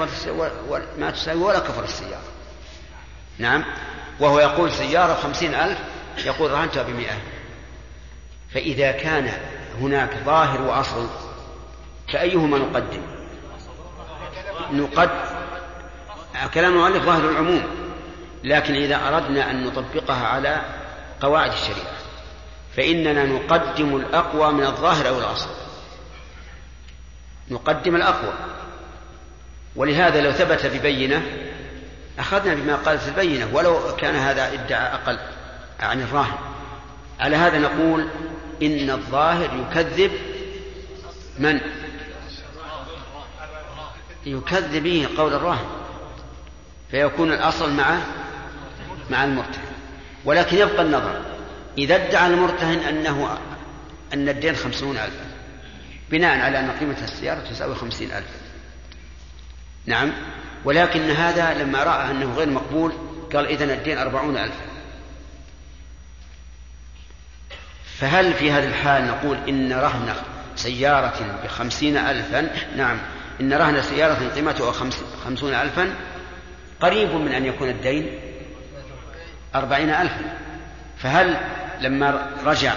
ما 0.98 1.10
تساوي 1.10 1.42
ولا 1.42 1.58
كفر 1.58 1.84
السيارة. 1.84 2.22
نعم. 3.38 3.64
وهو 4.20 4.40
يقول 4.40 4.72
سيارة 4.72 5.14
خمسين 5.14 5.54
ألف 5.54 5.78
يقول 6.24 6.50
رهنتها 6.50 6.82
بمئة. 6.82 7.18
فإذا 8.54 8.92
كان 8.92 9.32
هناك 9.80 10.16
ظاهر 10.24 10.62
وأصل 10.62 11.06
فأيهما 12.12 12.58
نقدم؟ 12.58 13.02
نقدم 14.72 15.10
كلام 16.54 16.72
المؤلف 16.72 17.04
ظاهر 17.04 17.30
العموم 17.30 17.62
لكن 18.44 18.74
إذا 18.74 19.08
أردنا 19.08 19.50
أن 19.50 19.66
نطبقها 19.66 20.26
على 20.26 20.62
قواعد 21.20 21.52
الشريعة 21.52 21.96
فإننا 22.76 23.24
نقدم 23.24 23.96
الأقوى 23.96 24.52
من 24.52 24.64
الظاهر 24.64 25.08
أو 25.08 25.18
الأصل. 25.18 25.50
نقدم 27.50 27.96
الأقوى. 27.96 28.32
ولهذا 29.76 30.20
لو 30.20 30.32
ثبت 30.32 30.66
ببينة 30.66 31.22
أخذنا 32.18 32.54
بما 32.54 32.76
قالت 32.76 33.08
البينة 33.08 33.48
ولو 33.52 33.96
كان 33.96 34.14
هذا 34.14 34.52
إدعى 34.52 34.94
أقل 34.94 35.18
عن 35.80 36.02
الراهن. 36.02 36.38
على 37.20 37.36
هذا 37.36 37.58
نقول 37.58 38.08
إن 38.62 38.90
الظاهر 38.90 39.50
يكذب 39.60 40.10
من؟ 41.38 41.60
يكذب 44.26 44.82
به 44.82 45.08
قول 45.16 45.34
الراهن. 45.34 45.66
فيكون 46.90 47.32
الأصل 47.32 47.72
معه 47.72 48.00
مع 49.10 49.24
المرتهن. 49.24 49.70
ولكن 50.24 50.56
يبقى 50.56 50.82
النظر 50.82 51.22
إذا 51.78 51.94
ادعى 51.96 52.26
المرتهن 52.26 52.78
أنه 52.78 53.38
أن 54.14 54.28
الدين 54.28 54.56
خمسون 54.56 54.96
ألفا 54.96 55.24
بناء 56.10 56.40
على 56.40 56.60
أن 56.60 56.70
قيمة 56.70 57.04
السيارة 57.04 57.40
تساوي 57.50 57.74
خمسين 57.74 58.10
ألفا. 58.10 58.49
نعم. 59.86 60.12
ولكن 60.64 61.10
هذا 61.10 61.54
لما 61.54 61.82
رأى 61.82 62.10
أنه 62.10 62.34
غير 62.34 62.50
مقبول 62.50 62.92
قال 63.34 63.46
إذن 63.46 63.70
الدين 63.70 63.98
أربعون 63.98 64.36
ألفا 64.36 64.70
فهل 68.00 68.34
في 68.34 68.52
هذه 68.52 68.66
الحال 68.66 69.06
نقول 69.06 69.38
إن 69.48 69.72
رهن 69.72 70.14
سيارة 70.56 71.40
بخمسين 71.44 71.96
ألفا؟ 71.96 72.50
نعم. 72.76 72.98
إن 73.40 73.52
رهن 73.52 73.82
سيارة 73.82 74.28
قيمتها 74.34 74.72
خمسون 75.24 75.54
ألفا؟ 75.54 75.94
قريب 76.80 77.14
من 77.14 77.32
أن 77.32 77.46
يكون 77.46 77.68
الدين 77.68 78.18
أربعين 79.54 79.90
ألفا. 79.90 80.36
فهل 80.98 81.36
لما 81.80 82.30
رجع 82.44 82.74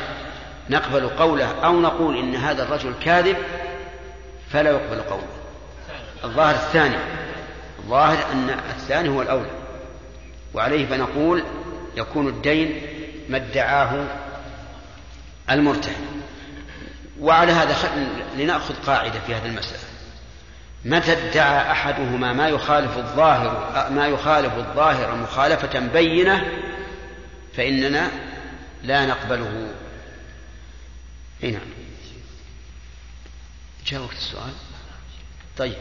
نقبل 0.69 1.09
قوله 1.09 1.65
أو 1.65 1.81
نقول 1.81 2.17
إن 2.17 2.35
هذا 2.35 2.63
الرجل 2.63 2.93
كاذب؟ 3.03 3.37
فلا 4.51 4.69
يقبل 4.69 5.01
قوله. 5.01 5.42
الظاهر 6.23 6.55
الثاني. 6.55 6.97
الظاهر 7.79 8.31
أن 8.31 8.49
الثاني 8.49 9.09
هو 9.09 9.21
الأولى 9.21 9.51
وعليه 10.53 10.85
فنقول 10.85 11.43
يكون 11.97 12.27
الدين 12.27 12.81
ما 13.29 13.37
ادعاه 13.37 14.07
المرتهن. 15.49 16.21
وعلى 17.19 17.51
هذا 17.51 17.75
لنأخذ 18.37 18.73
قاعدة 18.85 19.19
في 19.19 19.35
هذه 19.35 19.45
المسألة. 19.45 19.83
متى 20.85 21.11
ادعى 21.11 21.71
أحدهما 21.71 22.33
ما 22.33 22.47
يخالف 22.47 22.97
الظاهر 22.97 23.89
ما 23.91 24.07
يخالف 24.07 24.57
الظاهر 24.57 25.15
مخالفة 25.15 25.79
بينة 25.79 26.51
فإننا 27.57 28.11
لا 28.83 29.05
نقبله. 29.05 29.73
نعم 31.41 31.61
جاء 33.85 34.01
وقت 34.01 34.13
السؤال. 34.13 34.53
طيب 35.57 35.77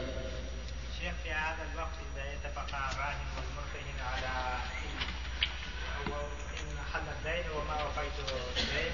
شيخ 1.01 1.13
في 1.23 1.31
هذا 1.31 1.63
الوقت 1.73 1.97
إذا 2.13 2.33
يتفق 2.33 2.67
الراهن 2.75 3.27
والمرتهن 3.35 3.99
على 4.13 4.57
إن 6.61 6.77
حل 6.93 7.07
الدين 7.17 7.51
وما 7.51 7.83
وفيت 7.83 8.17
الدين 8.57 8.91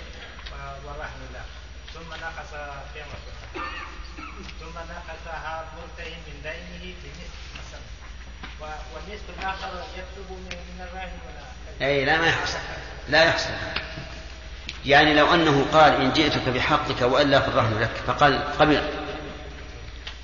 والرهن 0.86 1.22
له 1.34 1.46
ثم 1.94 2.14
نقص 2.54 2.94
قيمته 2.96 3.66
ثم 4.60 4.76
نقصها 4.76 5.66
المرتهن 5.66 6.18
من 6.28 6.42
دينه 6.44 6.96
بنصف 7.04 7.80
والنصف 8.62 9.24
الآخر 9.40 9.68
يطلب 9.98 10.32
من 10.32 10.82
الراهن 10.82 11.20
أي 11.82 12.06
لا 12.06 12.18
ما 12.18 12.28
يحصل. 12.28 12.58
لا 13.10 13.24
يحصل. 13.24 13.50
يعني 14.86 15.14
لو 15.14 15.34
أنه 15.34 15.66
قال 15.74 15.94
إن 15.94 16.14
جئتك 16.14 16.50
بحقك 16.50 17.02
وألا 17.02 17.40
فالرهن 17.40 17.80
لك 17.80 17.92
فقال 18.08 18.54
قبل. 18.60 18.82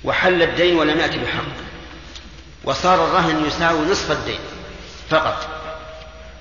وحل 0.04 0.42
الدين 0.42 0.76
ولم 0.76 1.00
يأتي 1.00 1.18
بحق. 1.18 1.42
وصار 2.64 3.04
الرهن 3.04 3.46
يساوي 3.46 3.86
نصف 3.86 4.10
الدين 4.10 4.40
فقط. 5.10 5.48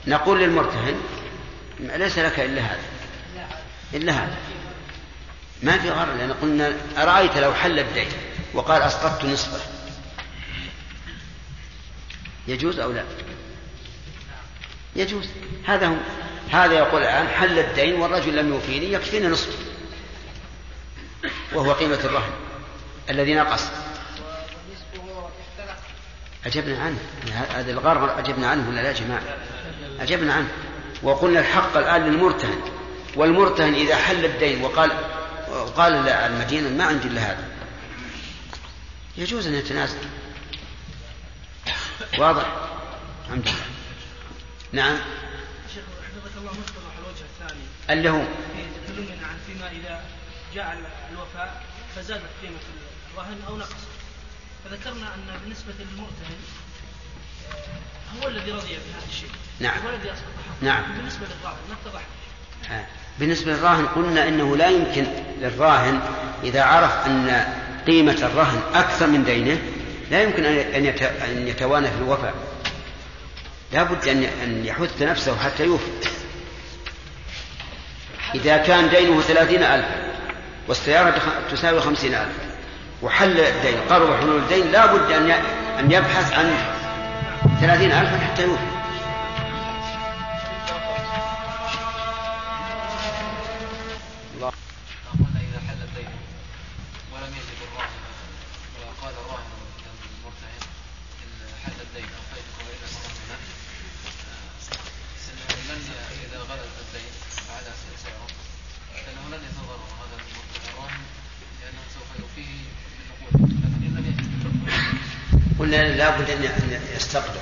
نقول 0.07 0.39
للمرتهن 0.39 1.01
ليس 1.79 2.19
لك 2.19 2.39
إلا 2.39 2.61
هذا. 2.61 2.83
إلا 3.93 4.13
هذا. 4.13 4.37
ما 5.63 5.77
في 5.77 5.89
غرر 5.89 6.13
لأن 6.13 6.33
قلنا 6.33 6.73
أرأيت 6.97 7.37
لو 7.37 7.53
حل 7.53 7.79
الدين 7.79 8.07
وقال 8.53 8.81
أسقطت 8.81 9.25
نصفه. 9.25 9.59
يجوز 12.47 12.79
أو 12.79 12.91
لا؟ 12.91 13.03
يجوز. 14.95 15.29
هذا 15.65 15.87
هو. 15.87 15.95
هذا 16.51 16.73
يقول 16.73 17.01
الآن 17.01 17.27
حل 17.27 17.59
الدين 17.59 17.95
والرجل 17.95 18.35
لم 18.35 18.53
يوفيني 18.53 18.93
يكفيني 18.93 19.27
نصف 19.27 19.57
وهو 21.53 21.73
قيمة 21.73 21.99
الرهن 22.03 22.31
الذي 23.09 23.35
نقص. 23.35 23.63
أجبنا 26.45 26.81
عنه. 26.83 26.97
هذا 27.55 27.71
الغرر 27.71 28.19
أجبنا 28.19 28.47
عنه 28.47 28.69
ولا 28.69 28.81
لا 28.81 28.87
يا 28.87 28.93
جماعة؟ 28.93 29.23
أجبنا 29.99 30.33
عنه. 30.33 30.47
وقلنا 31.03 31.39
الحق 31.39 31.77
الآن 31.77 32.01
للمرتهن. 32.01 32.61
والمرتهن 33.15 33.73
إذا 33.73 33.95
حل 33.95 34.25
الدين 34.25 34.63
وقال 34.63 34.91
وقال 35.55 36.09
المدينة 36.09 36.69
ما 36.69 36.83
عندي 36.83 37.07
إلا 37.07 37.21
هذا. 37.21 37.47
يجوز 39.17 39.47
أن 39.47 39.53
يتنازل. 39.53 39.97
واضح؟ 42.17 42.45
الحمد 43.25 43.47
لله. 43.47 43.65
نعم. 44.71 44.97
شيخ 45.73 45.83
حفظك 45.83 46.37
الله 46.37 46.51
مصطلح 46.51 46.93
الوجه 46.99 47.23
الثاني. 47.33 47.61
اللي 47.89 48.09
هو؟ 48.09 48.25
تكلمنا 48.87 49.27
عن 49.27 49.37
فيما 49.47 49.71
إذا 49.71 50.03
جاء 50.55 50.77
الوفاء 51.11 51.63
فزادت 51.95 52.29
قيمة 52.41 52.59
الرهن 53.13 53.41
أو 53.47 53.57
نقصت 53.57 53.87
فذكرنا 54.65 55.13
أن 55.15 55.39
بالنسبة 55.43 55.73
للمرتهن 55.79 56.39
آه، 57.51 58.23
هو 58.23 58.27
الذي 58.27 58.51
رضي 58.51 58.67
بهذا 58.67 59.05
الشيء. 59.09 59.29
نعم. 59.59 59.79
هو 59.79 59.89
الذي 59.89 60.11
أصبح 60.11 60.25
نعم. 60.61 60.95
بالنسبة 60.97 61.25
للراهن 61.25 61.57
ما 61.69 61.75
اتضح. 61.85 62.01
آه. 62.71 62.87
بالنسبة 63.19 63.51
للراهن 63.51 63.85
قلنا 63.85 64.27
إنه 64.27 64.57
لا 64.57 64.69
يمكن 64.69 65.05
للراهن 65.41 65.99
إذا 66.43 66.63
عرف 66.63 67.05
أن 67.05 67.45
قيمة 67.87 68.17
الرهن 68.23 68.61
أكثر 68.73 69.07
من 69.07 69.23
دينه 69.23 69.57
لا 70.11 70.23
يمكن 70.23 70.45
أن 70.45 71.47
يتوانى 71.47 71.87
في 71.87 71.97
الوفاء. 71.97 72.33
لا 73.73 73.83
بد 73.83 74.07
أن 74.07 74.65
يحث 74.65 75.01
نفسه 75.01 75.37
حتى 75.37 75.65
يوفي. 75.65 75.91
إذا 78.35 78.57
كان 78.57 78.89
دينه 78.89 79.21
ثلاثين 79.21 79.63
ألف 79.63 79.85
والسيارة 80.67 81.21
تساوي 81.51 81.81
خمسين 81.81 82.13
ألف 82.13 82.35
وحل 83.01 83.39
الدين 83.39 83.77
قرب 83.89 84.19
حلول 84.19 84.37
الدين 84.37 84.71
لا 84.71 84.85
بد 84.85 85.11
أن 85.79 85.91
يبحث 85.91 86.33
عن 86.33 86.53
ثلاثين 87.61 87.91
ألفا 87.91 88.17
حتى 88.17 88.43
يوفي 88.43 88.75
قلنا 95.19 95.39
إذا 95.49 95.59
حل 95.67 95.81
الدين 95.87 96.09
ولم 97.13 97.31
يجد 97.39 97.59
الراهن 97.67 98.01
وقال 98.81 99.13
الراهن 99.13 99.51
للمرتهن 100.03 100.63
إن 101.23 101.31
حل 101.63 101.79
الدين 101.81 102.09
أعطيتك 102.17 102.57
وإلا 102.59 102.87
فرهن 102.87 103.39
لن 105.69 105.81
إذا 106.25 106.39
غلب 106.39 106.71
الدين 106.85 107.11
على 107.55 107.71
سعره 108.03 108.27
فإنه 109.05 109.37
لن 109.37 109.43
يتضرر 109.47 109.89
هذا 110.01 110.17
الراهن 110.73 111.03
لأنه 111.61 111.81
سوف 111.93 112.09
يوفيه 112.19 112.53
بالنقود 113.31 113.51
لكن 113.63 113.85
إن 113.85 113.95
لم 113.97 114.05
يجد 114.05 114.25
قلنا 115.59 115.95
لابد 115.97 116.29
أن 116.29 116.79
يستقدر 116.95 117.41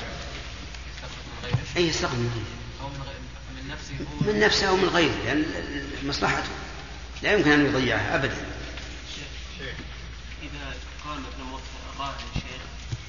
أي 1.78 1.88
يستقدر 1.88 2.16
من 2.16 2.32
غيره 2.34 2.82
أو 2.82 2.90
من 2.90 3.02
غير 3.02 3.20
من 4.26 4.40
نفسه 4.40 4.68
هو 4.68 4.72
من 4.84 4.90
غيره 4.90 5.16
لأن 5.26 5.46
مصلحته. 6.04 6.50
لا 7.22 7.34
يمكن 7.34 7.52
أن 7.52 7.66
يضيعها 7.66 8.16
أبدا. 8.16 8.38
إذا 10.44 10.74
قال 11.06 11.20
مثلا 11.20 11.60
راهن 12.00 12.16
شيخ 12.34 12.62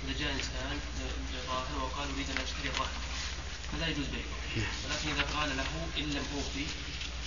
إذا 0.05 0.18
جاء 0.20 0.32
إنسان 0.32 0.78
لراهن 1.34 1.74
وقال 1.82 2.09
أريد 2.14 2.26
أن 2.30 2.36
أشتري 2.44 2.68
الرهن 2.74 2.98
فلا 3.72 3.86
يجوز 3.86 4.06
بيعه. 4.06 4.66
ولكن 4.84 5.09
إذا 5.16 5.38
قال 5.38 5.48
له 5.56 5.64
إن 5.98 6.10
لم 6.10 6.24
أوفي 6.36 6.66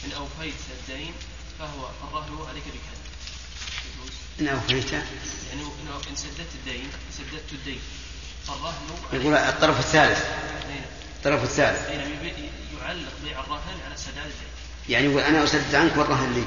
إن 0.06 0.12
أوفيت 0.12 0.54
الدين 0.80 1.14
فهو 1.60 1.90
الرهن 2.04 2.48
عليك 2.50 2.64
بكذا. 2.64 3.02
إن 4.40 4.48
أوفيت؟ 4.48 4.92
يعني 4.92 5.06
إن- 5.54 6.18
سددت 6.18 6.52
الدين 6.56 6.90
سددت 7.18 7.52
الدين 7.52 7.80
فالرهن 8.48 8.74
يقول 9.14 9.34
الطرف 9.36 9.80
الثالث. 9.80 10.26
نعم. 10.70 10.84
الطرف 11.18 11.44
الثالث. 11.44 11.90
يعلق 12.88 13.14
بيع 13.24 13.40
الرهن 13.40 13.80
على 13.86 13.98
سداد 13.98 14.18
الدين. 14.18 14.48
يعني 14.90 15.06
يقول 15.06 15.22
أنا 15.22 15.44
أسدد 15.44 15.76
عنك 15.76 15.98
والرهن 15.98 16.34
لي. 16.34 16.46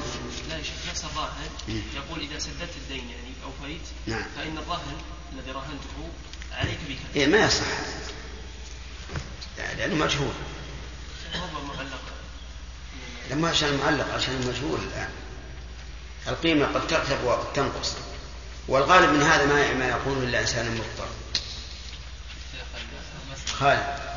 لا 0.49 0.57
يا 0.57 0.63
شيخ 0.63 0.89
نفس 0.89 1.05
الراهن 1.05 1.49
مم. 1.67 1.81
يقول 1.95 2.19
إذا 2.19 2.39
سددت 2.39 2.75
الدين 2.77 3.09
يعني 3.09 3.33
أوفيت 3.43 3.81
نعم. 4.07 4.25
فإن 4.35 4.57
الراهن 4.57 4.97
الذي 5.33 5.51
راهنته 5.51 6.09
عليك 6.51 6.77
بكذا 6.89 7.15
إيه 7.15 7.27
ما 7.27 7.37
يصح. 7.37 7.65
لأنه 9.77 9.95
مجهول. 9.95 10.33
هو 11.35 11.63
معلق. 11.63 12.01
لما 13.31 13.49
عشان 13.49 13.69
المعلق 13.69 14.13
عشان 14.13 14.33
المجهول 14.33 14.79
الآن. 14.79 15.09
القيمة 16.27 16.65
قد 16.65 16.87
ترتفع 16.87 17.23
وقد 17.23 17.53
تنقص. 17.53 17.93
والغالب 18.67 19.09
من 19.09 19.21
هذا 19.21 19.45
ما 19.45 19.73
ما 19.73 19.87
يقوله 19.87 20.23
إلا 20.23 20.41
إنسان 20.41 20.75
مضطر. 20.75 21.07
خالد. 23.59 24.10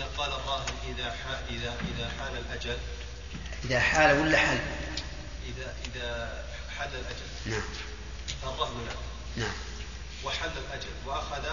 إذا 0.00 0.08
قال 0.16 0.32
الراهن 0.32 0.74
إذا 0.88 1.16
حال 1.24 1.38
إذا 1.50 1.76
إذا 1.94 2.10
حال 2.18 2.38
الأجل. 2.38 2.78
إذا 3.64 3.80
حال 3.80 4.20
ولا 4.20 4.38
حل 4.38 4.58
إذا 5.46 5.74
إذا 5.86 6.44
حل 6.78 6.88
الأجل. 6.88 7.26
نعم. 7.46 7.62
فالرهن 8.42 8.86
له. 8.86 8.96
نعم. 9.36 9.52
وحل 10.24 10.50
الأجل. 10.68 10.90
وأخذ 11.06 11.44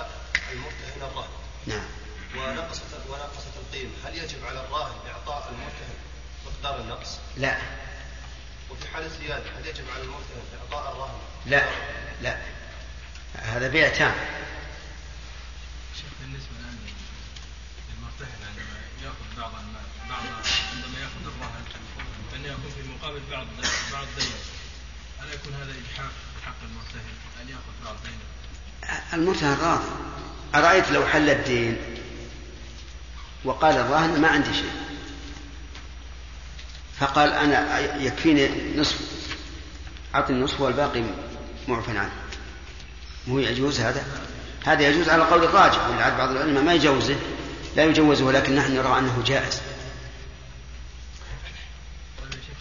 المرتهن 0.51 1.01
الرهن. 1.01 1.29
نعم. 1.65 1.85
ونقصت 2.37 2.81
ونقصت 3.09 3.57
القيمة. 3.57 3.91
هل 4.05 4.17
يجب 4.17 4.45
على 4.45 4.59
الراهن 4.59 4.95
إعطاء 5.07 5.49
المرتهن 5.51 5.97
مقدار 6.45 6.81
النقص؟ 6.81 7.17
لا. 7.37 7.57
وفي 8.69 8.87
حال 8.93 9.05
الزيادة 9.05 9.49
هل 9.59 9.67
يجب 9.67 9.83
على 9.93 10.03
المرتهن 10.03 10.59
إعطاء 10.61 10.91
الراهن؟ 10.91 11.19
لا. 11.45 11.69
لا. 12.21 12.37
هذا 13.35 13.67
بيع 13.67 13.89
تام. 13.89 14.15
شيخ 15.95 16.09
بالنسبة 16.21 16.51
الآن 16.59 16.77
للمرتهن 17.89 18.47
عندما 18.47 18.77
يأخذ 19.03 19.26
بعض 19.37 19.51
المال 19.51 20.09
بعض 20.09 20.21
عندما 20.73 20.99
يأخذ 20.99 21.21
الرهن 21.21 21.63
فإنه 22.31 22.47
يكون 22.47 22.71
في 22.71 22.89
مقابل 22.89 23.21
بعض 23.31 23.45
بعض 23.93 24.07
دينه. 24.17 24.35
ألا 25.23 25.33
يكون 25.33 25.53
هذا 25.53 25.71
إجحاف 25.71 26.11
بحق 26.41 26.55
المرتهن 26.63 27.15
أن 27.41 27.49
يأخذ 27.49 27.85
بعض 27.85 27.95
دينه؟ 28.03 29.03
المرتهن 29.13 29.57
راضي 29.61 29.85
أرأيت 30.55 30.91
لو 30.91 31.05
حل 31.05 31.29
الدين 31.29 31.77
وقال 33.43 33.75
الراهن 33.75 34.21
ما 34.21 34.27
عندي 34.27 34.53
شيء. 34.53 34.71
فقال 36.99 37.33
أنا 37.33 37.79
يكفيني 37.97 38.77
نصف 38.77 38.99
أعطني 40.15 40.37
النصف 40.37 40.61
والباقي 40.61 41.03
معفى 41.67 41.97
عنه. 41.97 42.13
مو 43.27 43.39
يجوز 43.39 43.79
هذا؟ 43.79 44.05
هذا 44.65 44.87
يجوز 44.87 45.09
على 45.09 45.23
قول 45.23 45.43
الراجح 45.43 45.87
ولعل 45.89 46.17
بعض 46.17 46.29
العلماء 46.29 46.63
ما 46.63 46.73
يجوزه. 46.73 47.15
لا 47.77 47.83
يجوزه 47.83 48.25
ولكن 48.25 48.55
نحن 48.55 48.75
نرى 48.75 48.99
أنه 48.99 49.23
جائز. 49.25 49.61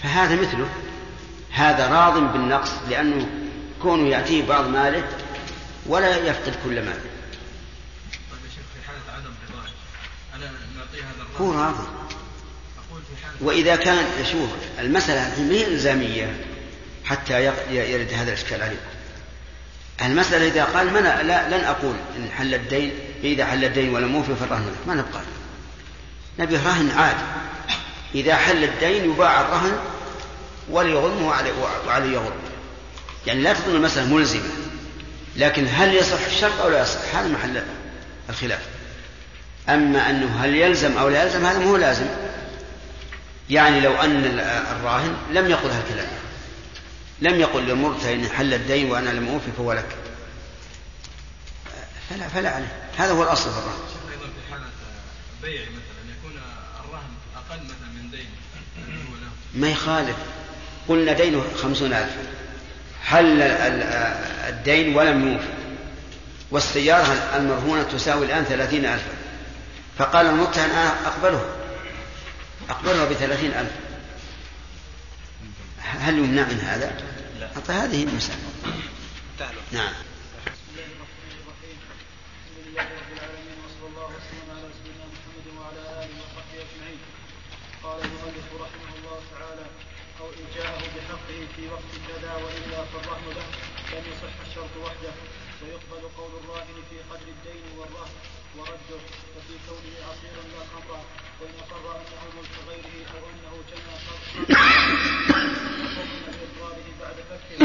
فهذا 0.02 0.34
مثله 0.34 0.68
هذا 1.50 1.88
راض 1.88 2.32
بالنقص 2.32 2.70
لأنه 2.90 3.28
كونه 3.82 4.08
يأتيه 4.08 4.46
بعض 4.46 4.68
ماله 4.68 5.08
ولا 5.86 6.16
يفقد 6.16 6.54
كل 6.64 6.82
ماله؟ 6.82 7.00
هو 11.40 11.52
راضي 11.52 11.86
وإذا 13.40 13.76
كان 13.76 14.06
شوف 14.32 14.50
المسألة 14.78 15.52
هي 15.52 15.66
إلزامية 15.66 16.36
حتى 17.04 17.44
يرد 17.70 18.12
هذا 18.12 18.28
الإشكال 18.28 18.62
عليكم. 18.62 18.82
المسألة 20.02 20.48
إذا 20.48 20.64
قال 20.64 20.92
من 20.92 21.02
لا 21.02 21.48
لن 21.48 21.64
أقول 21.64 21.96
إن 22.16 22.30
حل 22.30 22.54
الدين 22.54 22.92
إذا 23.24 23.46
حل 23.46 23.64
الدين 23.64 23.94
ولم 23.94 24.14
يوفي 24.14 24.34
فالرهن. 24.34 24.70
ما 24.86 24.94
نبقى. 24.94 25.20
نبي 26.38 26.56
رهن 26.56 26.90
عادي 26.90 27.22
إذا 28.14 28.36
حل 28.36 28.64
الدين 28.64 29.10
يباع 29.10 29.40
الرهن 29.40 29.78
وليغرمه 30.70 31.26
وعلي, 31.86 32.12
يغرم 32.12 32.36
يعني 33.26 33.42
لا 33.42 33.52
تظن 33.52 33.76
المسألة 33.76 34.14
ملزمة. 34.14 34.50
لكن 35.36 35.66
هل 35.70 35.94
يصح 35.94 36.26
الشرط 36.26 36.60
أو 36.60 36.68
لا 36.68 36.82
يصح؟ 36.82 37.14
هذا 37.14 37.28
محل 37.28 37.62
الخلاف. 38.30 38.60
أما 39.68 40.10
أنه 40.10 40.44
هل 40.44 40.54
يلزم 40.54 40.98
أو 40.98 41.08
لا 41.08 41.24
يلزم 41.24 41.46
هذا 41.46 41.58
مو 41.58 41.76
لازم. 41.76 42.06
يعني 43.50 43.80
لو 43.80 43.94
أن 43.94 44.40
الراهن 44.80 45.16
لم 45.32 45.50
يقل 45.50 45.70
هالكلام. 45.70 46.08
لم 47.20 47.40
يقل 47.40 47.62
للمرتهن 47.62 48.28
حل 48.36 48.54
الدين 48.54 48.90
وأنا 48.90 49.10
لم 49.10 49.28
أوفي 49.28 49.52
فهو 49.56 49.72
لك. 49.72 49.96
فلا 52.10 52.28
فلا 52.28 52.50
عليه. 52.50 52.88
هذا 52.98 53.12
هو 53.12 53.22
الأصل 53.22 53.50
في 53.52 53.58
الرهن. 53.58 53.78
أيضا 54.12 54.24
في 54.24 54.52
حالة 54.52 54.64
بيع 55.42 55.62
مثلا 55.62 56.12
يكون 56.18 56.40
الرهن 56.84 57.10
أقل 57.36 57.64
مثلا 57.64 57.88
من 58.02 58.10
دين. 58.10 58.26
ما 59.54 59.68
يخالف. 59.70 60.16
قلنا 60.88 61.12
دينه 61.12 61.44
خمسون 61.62 61.92
ألفا 61.92 62.22
حل 63.04 63.26
ال- 63.26 63.42
ال- 63.42 63.82
الدين 64.48 64.96
ولم 64.96 65.32
يوفي 65.32 65.48
والسيارة 66.50 67.36
المرهونة 67.36 67.82
تساوي 67.82 68.26
الآن 68.26 68.44
ثلاثين 68.44 68.84
ألفا 68.86 69.12
فقال 69.98 70.26
المرتهن 70.26 70.70
أنا 70.70 71.06
أقبله. 71.08 71.56
أقبلها 72.70 73.04
بثلاثين 73.04 73.50
ألف. 73.52 73.70
هل 75.80 76.18
يمنع 76.18 76.42
من 76.42 76.60
هذا؟ 76.60 77.00
لا. 77.40 77.84
هذه 77.84 78.02
المسألة. 78.02 78.38
نعم 79.72 79.92
بسم 80.46 80.72
الله 80.72 80.86
الرحمن 80.96 81.32
الرحيم 81.42 81.78
الحمد 81.86 82.66
لله 82.66 82.82
رب 82.82 83.10
العالمين 83.16 83.58
وصلى 83.64 83.86
الله 83.90 84.06
وسلم 84.16 84.46
على 84.56 84.68
سيدنا 84.78 85.04
محمد 85.14 85.46
وعلى 85.58 85.80
اله 86.04 86.14
وصحبه 86.22 86.58
اجمعين 86.66 87.00
قال 87.82 87.98
المؤلف 88.04 88.46
رحمه 88.64 88.90
الله 88.98 89.18
تعالى 89.34 89.66
أو 90.20 90.26
ان 90.38 90.44
جاءه 90.56 90.78
بحقه 90.96 91.35
في 91.56 91.62
وقت 91.74 91.92
كذا 92.08 92.32
وإلا 92.44 92.80
فالرهن 92.90 93.26
له 93.36 93.48
لم 93.92 94.04
يصح 94.12 94.34
الشرط 94.46 94.74
وحده. 94.84 95.14
ويقبل 95.62 96.02
قول 96.18 96.32
الراهن 96.44 96.76
في 96.90 96.96
قدر 97.10 97.28
الدين 97.36 97.64
والرهن 97.78 98.16
ورده. 98.58 99.00
وفي 99.36 99.54
كونه 99.68 99.96
عصيرا 100.08 100.42
لا 100.52 100.62
خمرا 100.72 101.00
وإن 101.40 101.54
اقر 101.62 101.84
أنه 102.00 102.22
ملك 102.36 102.54
غيره 102.68 102.96
أو 103.14 103.22
أنه 103.32 103.52
جنى 103.70 103.94
بعد 107.00 107.16
فكه 107.30 107.56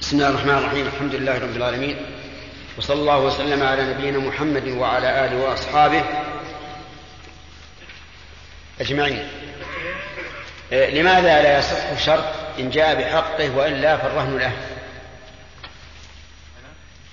بسم 0.00 0.16
الله 0.16 0.28
الرحمن 0.28 0.58
الرحيم. 0.58 0.86
الحمد 0.86 1.14
لله 1.14 1.38
رب 1.38 1.56
العالمين. 1.56 1.96
وصلى 2.78 3.00
الله 3.00 3.18
وسلم 3.18 3.62
على 3.62 3.94
نبينا 3.94 4.18
محمد 4.18 4.68
وعلى 4.68 5.24
آله 5.24 5.36
وأصحابه 5.36 6.04
أجمعين. 8.80 9.18
آه، 9.18 10.19
لماذا 10.70 11.42
لا 11.42 11.58
يصح 11.58 12.04
شرط 12.04 12.24
إن 12.58 12.70
جاء 12.70 12.94
بحقه 12.94 13.56
وإلا 13.56 13.96
فالرهن 13.96 14.38
له؟ 14.38 14.52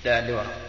لا 0.04 0.18
اللي 0.18 0.32
وراء 0.32 0.68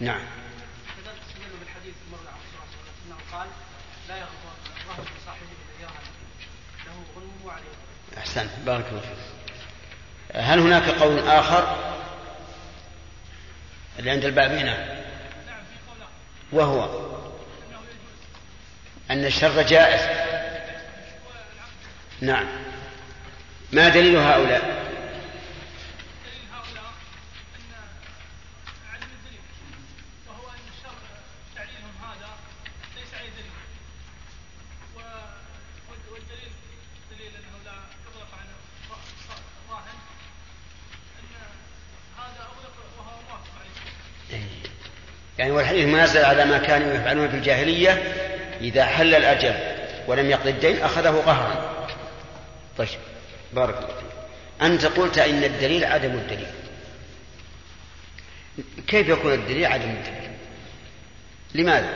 نعم. 0.00 0.20
كذلك 0.96 1.16
بالحديث 1.60 1.94
عن 2.12 2.38
صلى 2.50 2.58
الله 2.58 2.82
عليه 2.82 2.92
وسلم 2.92 3.32
قال 3.32 3.48
لا 4.08 4.16
الرهن 4.86 5.04
لصاحبه 5.18 5.46
له 6.86 7.04
غنمه. 7.16 7.60
أحسنت 8.18 8.50
بارك 8.66 8.84
الله 8.88 9.00
فيك. 9.00 9.54
هل 10.34 10.58
هناك 10.58 10.88
قول 10.88 11.28
آخر؟ 11.28 11.76
اللي 13.98 14.10
عند 14.10 14.24
الباب 14.24 14.50
هنا 14.50 15.03
وهو 16.54 16.84
أن 19.10 19.24
الشر 19.24 19.62
جائز. 19.62 20.00
نعم. 22.20 22.46
ما 23.72 23.88
دليل 23.88 24.16
هؤلاء 24.16 24.84
وهو 30.28 30.48
ان 30.48 30.64
الشر 30.78 30.94
تعليلهم 31.56 31.94
هذا 32.02 32.30
ليس 32.96 33.14
عليه 33.14 33.30
دليل 33.30 33.50
و- 34.96 35.00
وال- 35.90 36.12
والدليل 36.12 36.52
دليل 37.10 37.32
انه 37.36 37.58
لا 37.64 37.72
يغلق 38.06 38.30
عن 38.40 38.46
الراهن 39.66 39.98
ان 41.20 41.32
هذا 42.18 42.42
اغلق 42.42 42.74
وهو 42.98 43.20
موافق 43.28 43.52
عليه 43.60 43.74
يعني 45.44 45.56
والحديث 45.56 45.86
منزل 45.86 46.24
على 46.24 46.44
ما 46.44 46.58
كانوا 46.58 46.94
يفعلون 46.94 47.28
في 47.28 47.36
الجاهلية 47.36 48.02
إذا 48.60 48.84
حل 48.84 49.14
الأجل 49.14 49.54
ولم 50.06 50.30
يقضي 50.30 50.50
الدين 50.50 50.82
أخذه 50.82 51.22
قهرا. 51.26 51.86
طيب 52.78 52.88
بارك 53.52 53.76
الله 53.76 53.86
فيك. 53.86 54.06
أنت 54.62 54.84
قلت 54.86 55.18
إن 55.18 55.44
الدليل 55.44 55.84
عدم 55.84 56.10
الدليل. 56.10 56.46
كيف 58.86 59.08
يكون 59.08 59.32
الدليل 59.32 59.66
عدم 59.66 59.90
الدليل؟ 59.90 60.30
لماذا؟ 61.54 61.92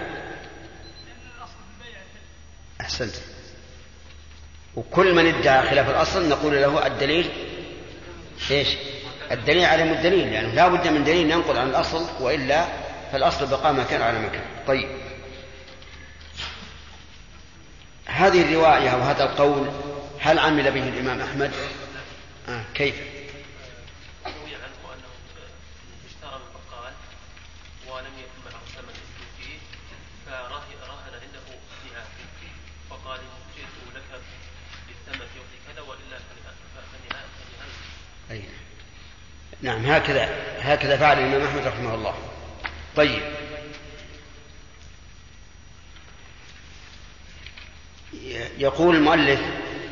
أحسنت. 2.81 3.15
وكل 4.77 5.15
من 5.15 5.27
ادعى 5.35 5.71
خلاف 5.71 5.91
الأصل 5.91 6.29
نقول 6.29 6.55
له 6.63 6.87
الدليل 6.87 7.31
إيش؟ 8.51 8.69
الدليل 9.33 9.65
عدم 9.65 9.93
الدليل 9.93 10.33
يعني 10.33 10.55
لا 10.55 10.69
بد 10.69 10.89
من 10.89 11.05
دليل 11.05 11.31
ينقل 11.31 11.59
عن 11.59 11.69
الأصل 11.69 12.07
وإلا 12.21 12.88
فالأصل 13.13 13.47
بقاء 13.47 13.73
مكان 13.73 14.03
على 14.03 14.19
مكان. 14.19 14.45
طيب. 14.67 14.89
هذه 18.07 18.43
الرواية 18.43 18.89
أو 18.89 19.01
هذا 19.01 19.25
القول 19.25 19.71
هل 20.21 20.39
عمل 20.39 20.71
به 20.71 20.89
الإمام 20.89 21.21
أحمد؟ 21.21 21.53
آه 22.49 22.65
كيف؟ 22.75 22.95
روي 24.27 24.55
عنه 24.55 24.95
أنه 24.95 25.11
اشترى 26.07 26.39
من 26.39 26.51
بقال 26.55 26.93
ولم 27.89 28.13
ثمن 28.75 28.91
يشتري 28.91 29.29
فيه 29.39 29.59
فرهن 30.27 31.15
عنده 31.15 31.59
جئت 33.57 33.95
لك 33.95 34.21
بالثمن 34.89 35.27
يعطي 35.37 35.75
كذا 35.75 35.83
نعم 39.63 39.87
هكذا 39.87 40.29
هكذا 40.61 40.97
فعل 40.97 41.19
الإمام 41.19 41.47
أحمد 41.47 41.67
رحمه 41.67 41.95
الله. 41.95 42.15
طيب. 42.99 43.23
يقول 48.59 48.97
المؤلف 48.97 49.41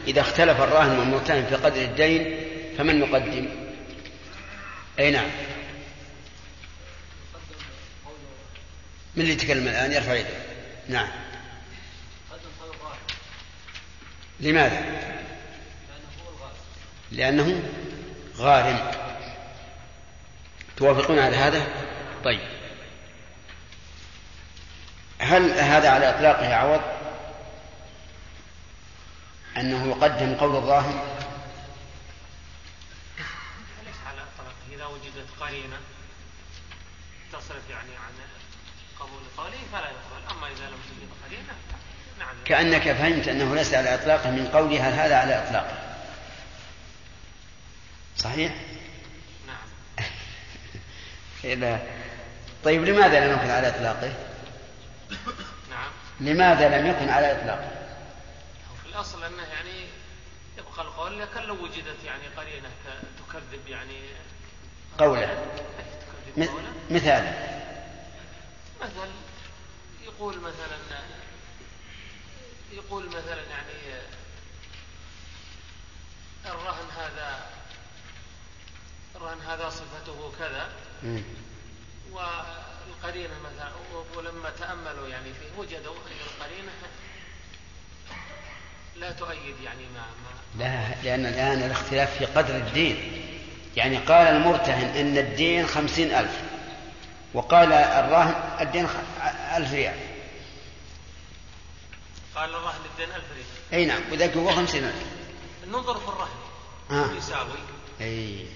إذا 0.06 0.20
اختلف 0.20 0.60
الراهن 0.60 0.98
والمرتهن 0.98 1.46
في 1.46 1.54
قدر 1.54 1.82
الدين 1.82 2.40
فمن 2.78 3.00
نقدم 3.00 3.48
أي 4.98 5.10
نعم. 5.10 5.30
من 9.16 9.22
اللي 9.22 9.32
يتكلم 9.32 9.68
الآن؟ 9.68 9.92
يرفع 9.92 10.14
يده. 10.14 10.28
نعم. 10.88 11.08
لماذا؟ 14.40 14.84
لأنه 17.12 17.62
غارم. 18.36 18.90
توافقون 20.76 21.18
على 21.18 21.36
هذا؟ 21.36 21.66
طيب. 22.24 22.55
هل 25.18 25.50
هذا 25.50 25.90
على 25.90 26.10
إطلاقه 26.10 26.54
عوض؟ 26.54 26.80
أنه 29.56 29.88
يقدم 29.88 30.34
قول 30.34 30.56
الراهن 30.56 31.00
ليس 33.86 33.96
على 34.06 34.20
إطلاقه. 34.20 34.56
إذا 34.72 34.84
وجدت 34.86 35.26
قرينة 35.40 35.76
تصرف 37.32 37.70
يعني 37.70 37.96
عن 37.96 38.12
قبول 39.00 39.22
قوله 39.36 39.58
فلا 39.72 39.86
يقبل. 39.86 40.36
أما 40.36 40.46
إذا 40.46 40.66
لم 40.66 40.78
توجد 40.88 41.10
قرينة 41.26 41.54
نعم. 42.18 42.36
كأنك 42.44 42.92
فهمت 42.92 43.28
أنه 43.28 43.54
ليس 43.54 43.74
على 43.74 43.94
إطلاقه 43.94 44.30
من 44.30 44.48
قولها 44.48 45.06
هذا 45.06 45.16
على 45.16 45.44
إطلاقه. 45.44 45.76
صحيح؟ 48.16 48.52
نعم. 49.46 50.06
إذا 51.44 51.80
طيب 52.64 52.84
لماذا 52.84 53.26
لم 53.26 53.32
يكن 53.32 53.50
على 53.50 53.68
إطلاقه؟ 53.68 54.25
لماذا 56.20 56.78
لم 56.78 56.86
يكن 56.86 57.08
على 57.08 57.32
إطلاقه؟ 57.32 57.70
في 58.82 58.88
الأصل 58.88 59.24
أنه 59.24 59.42
يعني 59.42 59.86
يبقى 60.58 60.82
القول 60.82 61.20
لكن 61.20 61.40
لو 61.40 61.54
وجدت 61.64 62.04
يعني 62.04 62.26
قرينة 62.36 62.68
ك- 62.68 63.02
تكذب 63.32 63.68
يعني 63.68 64.00
قوله 64.98 65.46
مثال 66.90 67.34
مثلا 68.80 69.10
يقول 70.04 70.38
مثلا 70.40 71.00
يقول 72.72 73.06
مثلا 73.08 73.42
يعني 73.50 74.00
الرهن 76.46 76.90
هذا 76.98 77.46
الرهن 79.16 79.40
هذا 79.40 79.68
صفته 79.68 80.32
كذا. 80.38 80.68
والقرينة 82.12 83.34
مثلا 83.44 83.70
ولما 84.16 84.50
تأملوا 84.50 85.08
يعني 85.08 85.24
فيه 85.32 85.58
وجدوا 85.60 85.94
أن 85.94 86.12
القرينة 86.26 86.72
لا 88.96 89.12
تؤيد 89.12 89.54
يعني 89.64 89.82
ما 89.94 90.00
ما 90.18 90.64
لا 90.64 91.02
لأن 91.02 91.26
الآن 91.26 91.62
الاختلاف 91.62 92.18
في 92.18 92.24
قدر 92.24 92.56
الدين. 92.56 93.22
يعني 93.76 93.96
قال 93.98 94.26
المرتهن 94.26 94.96
إن 94.96 95.18
الدين 95.18 95.66
خمسين 95.66 96.14
ألف 96.14 96.40
وقال 97.34 97.72
الراهن 97.72 98.34
الدين 98.60 98.88
خ- 98.88 99.22
ألف 99.56 99.72
ريال. 99.72 99.96
قال 102.36 102.50
الرهن 102.50 102.80
الدين 102.92 103.08
ألف 103.14 103.24
ريال. 103.34 103.46
أي 103.80 103.86
نعم 103.86 104.00
وذاك 104.12 104.36
هو 104.36 104.50
خمسين 104.50 104.84
ألف. 104.84 105.04
ننظر 105.66 105.94
في 106.00 106.08
الرهن 106.08 106.36
آه. 106.90 107.12
يساوي 107.18 107.48
أي. 108.00 108.46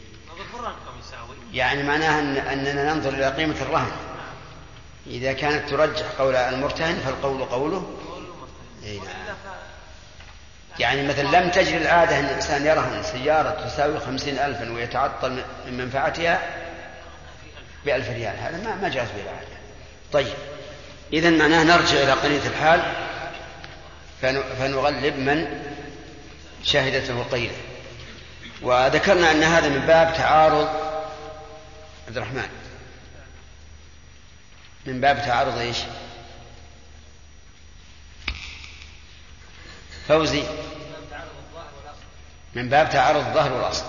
يعني 1.53 1.83
معناها 1.83 2.21
أن 2.21 2.37
أننا 2.37 2.95
ننظر 2.95 3.09
إلى 3.11 3.29
قيمة 3.29 3.57
الرهن. 3.63 3.93
إذا 5.07 5.33
كانت 5.33 5.69
ترجح 5.71 6.07
قول 6.19 6.35
المرتهن 6.37 6.95
فالقول 7.05 7.45
قوله. 7.45 7.91
أي 8.85 8.97
نعم. 8.99 9.07
يعني 10.79 11.09
مثلا 11.09 11.43
لم 11.43 11.51
تجري 11.51 11.77
العادة 11.77 12.19
أن 12.19 12.25
الإنسان 12.25 12.67
يرهن 12.67 13.03
سيارة 13.03 13.67
تساوي 13.69 14.01
خمسين 14.01 14.39
ألفا 14.39 14.73
ويتعطل 14.73 15.43
من 15.67 15.77
منفعتها 15.79 16.41
بألف 17.85 18.09
ريال. 18.11 18.37
هذا 18.39 18.57
ما 18.65 18.75
ما 18.83 18.89
جاز 18.89 19.09
به 19.17 19.23
العادة 19.23 19.57
طيب. 20.13 20.35
إذا 21.13 21.31
معناه 21.31 21.63
نرجع 21.65 22.03
إلى 22.03 22.13
قرينة 22.13 22.47
الحال. 22.47 22.83
فن- 24.23 24.43
فنغلب 24.59 25.17
من 25.19 25.63
شهدته 26.65 27.23
قيلة. 27.23 27.55
وذكرنا 28.63 29.31
أن 29.31 29.43
هذا 29.43 29.69
من 29.69 29.87
باب 29.87 30.15
تعارض 30.15 30.69
عبد 32.09 32.17
الرحمن. 32.17 32.49
من 34.87 35.01
باب 35.01 35.17
تعارض 35.17 35.59
إيش؟ 35.59 35.77
فوزي. 40.09 40.43
من 42.55 42.69
باب 42.69 42.91
تعارض 42.91 43.27
الظاهر 43.27 43.53
والأصل. 43.53 43.85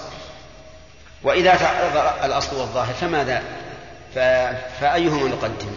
وإذا 1.24 1.56
تعارض 1.56 2.24
الأصل 2.24 2.56
والظاهر 2.56 2.94
فماذا؟ 2.94 3.44
ف... 4.16 4.20
فأيهما 4.82 5.28
نقدم؟ 5.28 5.76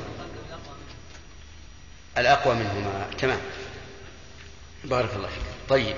الأقوى 2.18 2.54
منهما. 2.54 3.06
تمام. 3.18 3.40
بارك 4.84 5.14
الله 5.14 5.28
فيك. 5.28 5.42
طيب. 5.68 5.96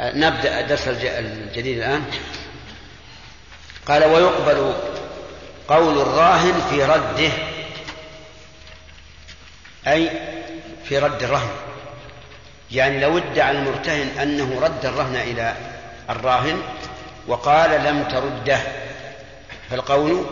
نبدأ 0.00 0.60
الدرس 0.60 0.88
الج- 0.88 1.04
الجديد 1.04 1.78
الآن. 1.78 2.04
قال 3.86 4.04
ويقبل 4.04 4.74
قول 5.68 5.98
الراهن 6.00 6.60
في 6.70 6.84
رده 6.84 7.32
أي 9.86 10.10
في 10.84 10.98
رد 10.98 11.22
الرهن. 11.22 11.50
يعني 12.70 13.00
لو 13.00 13.18
ادعى 13.18 13.50
المرتهن 13.50 14.18
أنه 14.18 14.60
رد 14.60 14.86
الرهن 14.86 15.16
إلى 15.16 15.56
الراهن 16.10 16.62
وقال 17.26 17.70
لم 17.84 18.02
ترده 18.04 18.60
فالقول 19.70 20.26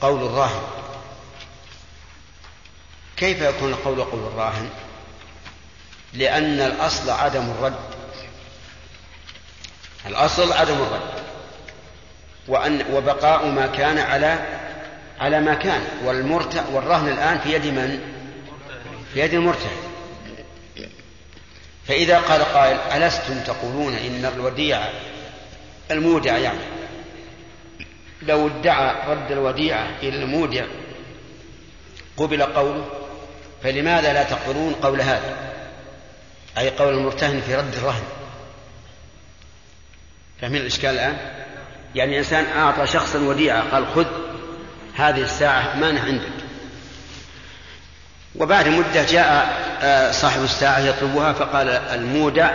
قول 0.00 0.22
الراهن. 0.26 0.62
كيف 3.16 3.42
يكون 3.42 3.68
القول 3.70 4.04
قول 4.04 4.20
الراهن؟ 4.26 4.68
لأن 6.12 6.60
الأصل 6.60 7.10
عدم 7.10 7.50
الرد. 7.50 7.91
الأصل 10.06 10.52
عدم 10.52 10.74
الرد. 10.74 11.22
وأن 12.48 12.84
وبقاء 12.92 13.46
ما 13.46 13.66
كان 13.66 13.98
على 13.98 14.38
على 15.20 15.40
ما 15.40 15.54
كان. 15.54 15.80
والمرت 16.04 16.64
والرهن 16.72 17.08
الآن 17.08 17.38
في 17.38 17.52
يد 17.54 17.66
من؟ 17.66 18.00
في 19.14 19.20
يد 19.20 19.34
المرتهن. 19.34 19.76
فإذا 21.86 22.18
قال 22.18 22.42
قائل 22.42 22.76
ألستم 22.76 23.40
تقولون 23.40 23.94
إن 23.94 24.32
الوديعة 24.36 24.90
المودع 25.90 26.38
يعني؟ 26.38 26.58
لو 28.22 28.46
ادعى 28.46 28.94
رد 29.08 29.32
الوديعة 29.32 29.86
إلى 30.02 30.16
المودع 30.16 30.64
قبل 32.16 32.42
قوله 32.42 32.84
فلماذا 33.62 34.12
لا 34.12 34.22
تقبلون 34.22 34.72
قول 34.72 35.00
هذا؟ 35.00 35.52
أي 36.58 36.70
قول 36.70 36.94
المرتهن 36.94 37.40
في 37.40 37.54
رد 37.54 37.74
الرهن؟ 37.74 38.02
فاهمين 40.42 40.60
الإشكال 40.60 40.90
الآن؟ 40.90 41.16
يعني 41.94 42.18
إنسان 42.18 42.44
أعطى 42.56 42.86
شخصا 42.86 43.18
وديعة 43.18 43.70
قال 43.70 43.86
خذ 43.86 44.06
هذه 44.94 45.22
الساعة 45.22 45.74
أمانة 45.74 46.00
عندك. 46.00 46.32
وبعد 48.36 48.68
مدة 48.68 49.06
جاء 49.06 49.62
آه، 49.82 50.10
صاحب 50.10 50.42
الساعة 50.42 50.78
يطلبها 50.78 51.32
فقال 51.32 51.68
المودع 51.68 52.50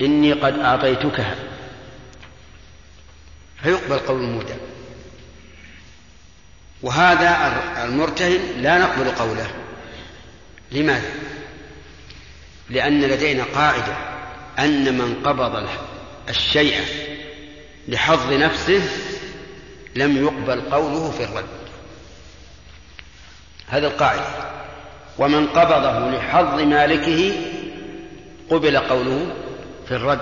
إني 0.00 0.32
قد 0.32 0.58
أعطيتكها. 0.58 1.34
فيقبل 3.62 3.98
قول 3.98 4.20
المودع. 4.20 4.54
وهذا 6.82 7.52
المرتهن 7.84 8.40
لا 8.56 8.78
نقبل 8.78 9.10
قوله. 9.10 9.50
لماذا؟ 10.72 11.10
لأن 12.70 13.00
لدينا 13.00 13.44
قاعدة 13.54 13.96
أن 14.58 14.98
من 14.98 15.22
قبض 15.24 15.68
الشيء 16.28 16.80
لحظ 17.88 18.32
نفسه 18.32 18.82
لم 19.96 20.24
يقبل 20.24 20.60
قوله 20.60 21.10
في 21.10 21.24
الرد. 21.24 21.44
هذه 23.68 23.84
القاعدة. 23.84 24.26
ومن 25.18 25.46
قبضه 25.46 26.10
لحظ 26.10 26.60
مالكه 26.60 27.32
قبل 28.50 28.78
قوله 28.78 29.34
في 29.88 29.94
الرد. 29.94 30.20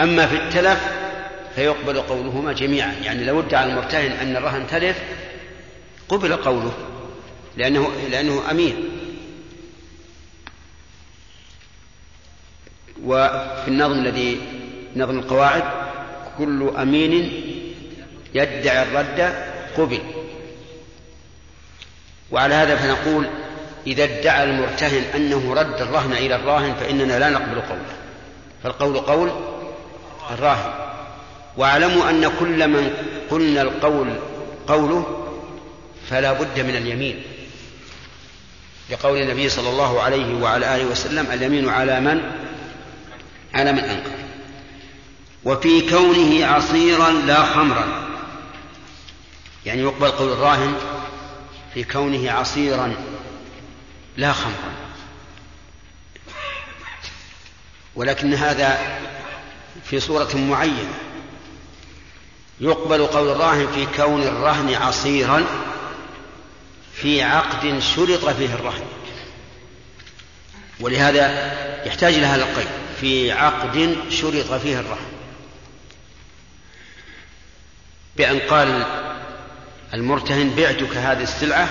أما 0.00 0.26
في 0.26 0.36
التلف 0.36 0.80
فيقبل 1.54 2.00
قولهما 2.00 2.52
جميعا. 2.52 2.94
يعني 3.02 3.24
لو 3.24 3.40
ادعى 3.40 3.64
المرتهن 3.64 4.12
أن 4.12 4.36
الرهن 4.36 4.66
تلف 4.66 5.02
قبل 6.08 6.36
قوله 6.36 6.72
لأنه 7.56 7.90
لأنه 8.10 8.42
أمين 8.50 8.97
وفي 13.04 13.68
النظم 13.68 13.92
الذي 13.92 14.40
نظم 14.96 15.18
القواعد 15.18 15.62
كل 16.38 16.70
أمين 16.78 17.32
يدعي 18.34 18.82
الرد 18.82 19.34
قبل. 19.76 19.98
وعلى 22.30 22.54
هذا 22.54 22.76
فنقول 22.76 23.26
إذا 23.86 24.04
ادعى 24.04 24.44
المرتهن 24.44 25.02
أنه 25.14 25.54
رد 25.54 25.80
الرهن 25.80 26.12
إلى 26.12 26.36
الراهن 26.36 26.74
فإننا 26.74 27.18
لا 27.18 27.30
نقبل 27.30 27.60
قوله 27.60 27.94
فالقول 28.62 28.98
قول 28.98 29.30
الراهن. 30.30 30.72
واعلموا 31.56 32.10
أن 32.10 32.30
كل 32.40 32.68
من 32.68 32.90
قلنا 33.30 33.62
القول 33.62 34.08
قوله 34.68 35.24
فلا 36.10 36.32
بد 36.32 36.60
من 36.60 36.76
اليمين. 36.76 37.22
لقول 38.90 39.18
النبي 39.18 39.48
صلى 39.48 39.68
الله 39.68 40.02
عليه 40.02 40.34
وعلى 40.42 40.76
آله 40.76 40.84
وسلم 40.84 41.26
اليمين 41.32 41.68
على 41.68 42.00
من؟ 42.00 42.47
على 43.54 43.72
من 43.72 43.78
أنكر 43.78 44.10
وفي 45.44 45.90
كونه 45.90 46.46
عصيرا 46.46 47.10
لا 47.10 47.44
خمرا. 47.44 48.08
يعني 49.66 49.82
يقبل 49.82 50.10
قول 50.10 50.32
الراهن 50.32 50.74
في 51.74 51.84
كونه 51.84 52.30
عصيرا 52.30 52.94
لا 54.16 54.32
خمرا. 54.32 54.74
ولكن 57.94 58.34
هذا 58.34 58.98
في 59.84 60.00
صورة 60.00 60.36
معينة. 60.36 60.94
يقبل 62.60 63.06
قول 63.06 63.28
الراهن 63.28 63.68
في 63.74 63.86
كون 63.96 64.22
الرهن 64.22 64.74
عصيرا 64.74 65.44
في 66.94 67.22
عقد 67.22 67.78
شرط 67.78 68.24
فيه 68.24 68.54
الرهن. 68.54 68.86
ولهذا 70.80 71.54
يحتاج 71.86 72.14
إلى 72.14 72.26
هذا 72.26 72.42
القيد. 72.42 72.87
في 73.00 73.32
عقد 73.32 73.96
شرط 74.10 74.52
فيه 74.52 74.80
الرهن. 74.80 75.08
بأن 78.16 78.38
قال 78.38 78.86
المرتهن 79.94 80.54
بعتك 80.56 80.96
هذه 80.96 81.22
السلعة 81.22 81.68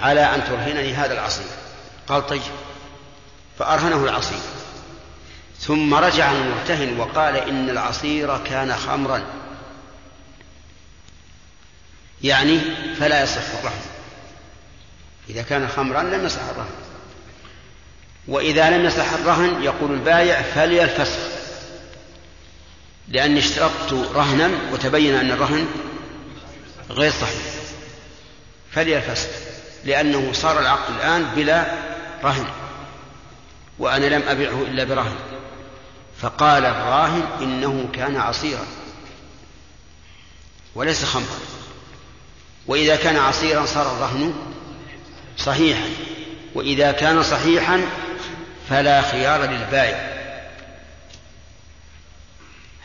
على 0.00 0.20
أن 0.20 0.44
ترهنني 0.44 0.94
هذا 0.94 1.12
العصير. 1.12 1.46
قال 2.08 2.26
طيب. 2.26 2.42
فأرهنه 3.58 4.04
العصير. 4.04 4.38
ثم 5.60 5.94
رجع 5.94 6.32
المرتهن 6.32 7.00
وقال 7.00 7.36
إن 7.36 7.70
العصير 7.70 8.38
كان 8.38 8.74
خمرا. 8.74 9.22
يعني 12.22 12.60
فلا 12.98 13.22
يصح 13.22 13.58
الرهن. 13.58 13.82
إذا 15.28 15.42
كان 15.42 15.68
خمرا 15.68 16.02
لم 16.02 16.24
يصح 16.24 16.42
الرهن. 16.42 16.89
وإذا 18.30 18.70
لم 18.70 18.84
يصح 18.84 19.12
الرهن 19.12 19.62
يقول 19.62 19.92
البايع 19.92 20.42
فلي 20.42 20.82
الفسخ. 20.84 21.18
لأني 23.08 23.38
اشترطت 23.38 23.92
رهنا 24.14 24.50
وتبين 24.72 25.14
أن 25.14 25.30
الرهن 25.30 25.66
غير 26.90 27.10
صحيح. 27.10 27.42
فلي 28.72 28.96
الفسخ 28.96 29.28
لأنه 29.84 30.32
صار 30.32 30.58
العقد 30.58 30.94
الآن 30.94 31.24
بلا 31.36 31.66
رهن 32.24 32.46
وأنا 33.78 34.06
لم 34.06 34.22
أبعه 34.28 34.62
إلا 34.62 34.84
برهن. 34.84 35.16
فقال 36.20 36.64
الراهن 36.64 37.22
إنه 37.42 37.88
كان 37.92 38.16
عصيرا 38.16 38.66
وليس 40.74 41.04
خمرا. 41.04 41.38
وإذا 42.66 42.96
كان 42.96 43.16
عصيرا 43.16 43.66
صار 43.66 43.96
الرهن 43.96 44.34
صحيحا 45.38 45.88
وإذا 46.54 46.92
كان 46.92 47.22
صحيحا 47.22 47.80
فلا 48.70 49.02
خيار 49.02 49.50
للبائع. 49.50 50.20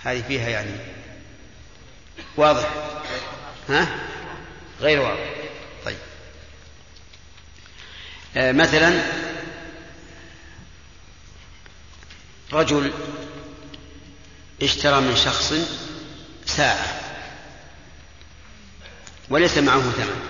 هذه 0.03 0.23
فيها 0.27 0.49
يعني 0.49 0.71
واضح. 2.37 2.69
ها؟ 3.69 3.87
غير 4.81 5.01
واضح. 5.01 5.29
طيب. 5.85 5.97
آه 8.37 8.51
مثلا 8.51 9.01
رجل 12.53 12.91
اشترى 14.61 15.01
من 15.01 15.15
شخص 15.15 15.53
ساعة 16.45 17.01
وليس 19.29 19.57
معه 19.57 19.81
ثمن 19.81 20.21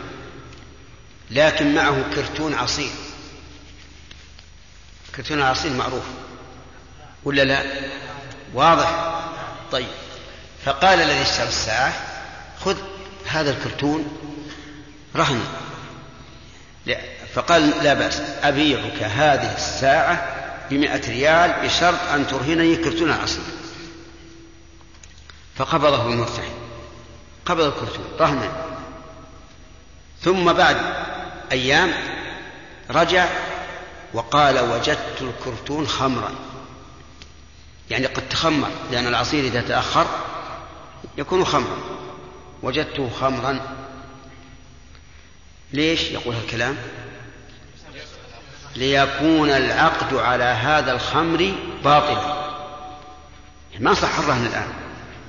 لكن 1.31 1.75
معه 1.75 2.15
كرتون 2.15 2.53
عصير. 2.53 3.04
كرتون 5.17 5.37
العصير 5.37 5.73
معروف. 5.73 6.03
ولا 7.23 7.41
لا؟ 7.41 7.63
واضح؟ 8.53 9.19
طيب. 9.71 9.87
فقال 10.65 11.01
الذي 11.01 11.21
اشترى 11.21 11.47
الساعة 11.47 11.93
خذ 12.59 12.77
هذا 13.25 13.51
الكرتون 13.51 14.05
رهن. 15.15 15.41
فقال 17.35 17.69
لا 17.83 17.93
بأس 17.93 18.21
أبيعك 18.43 19.03
هذه 19.03 19.55
الساعة 19.55 20.35
بمئة 20.69 21.09
ريال 21.09 21.53
بشرط 21.63 21.99
أن 22.13 22.27
ترهنني 22.27 22.75
كرتون 22.75 23.09
العصير 23.09 23.43
فقبضه 25.55 26.07
المرتهن 26.07 26.53
قبض 27.45 27.63
الكرتون 27.63 28.05
رهنا 28.19 28.51
ثم 30.21 30.53
بعد 30.53 30.77
أيام 31.51 31.93
رجع 32.89 33.25
وقال 34.13 34.59
وجدت 34.59 35.21
الكرتون 35.21 35.87
خمرا. 35.87 36.31
يعني 37.89 38.05
قد 38.05 38.29
تخمر 38.29 38.69
لأن 38.91 39.07
العصير 39.07 39.43
إذا 39.43 39.61
تأخر 39.61 40.05
يكون 41.17 41.45
خمرا. 41.45 41.77
وجدته 42.63 43.09
خمرا. 43.09 43.59
ليش 45.73 46.11
يقول 46.11 46.35
هالكلام؟ 46.35 46.77
ليكون 48.75 49.49
العقد 49.49 50.13
على 50.13 50.43
هذا 50.43 50.91
الخمر 50.91 51.53
باطلا. 51.83 52.45
ما 53.79 53.93
صح 53.93 54.19
الرهن 54.19 54.45
الآن. 54.45 54.67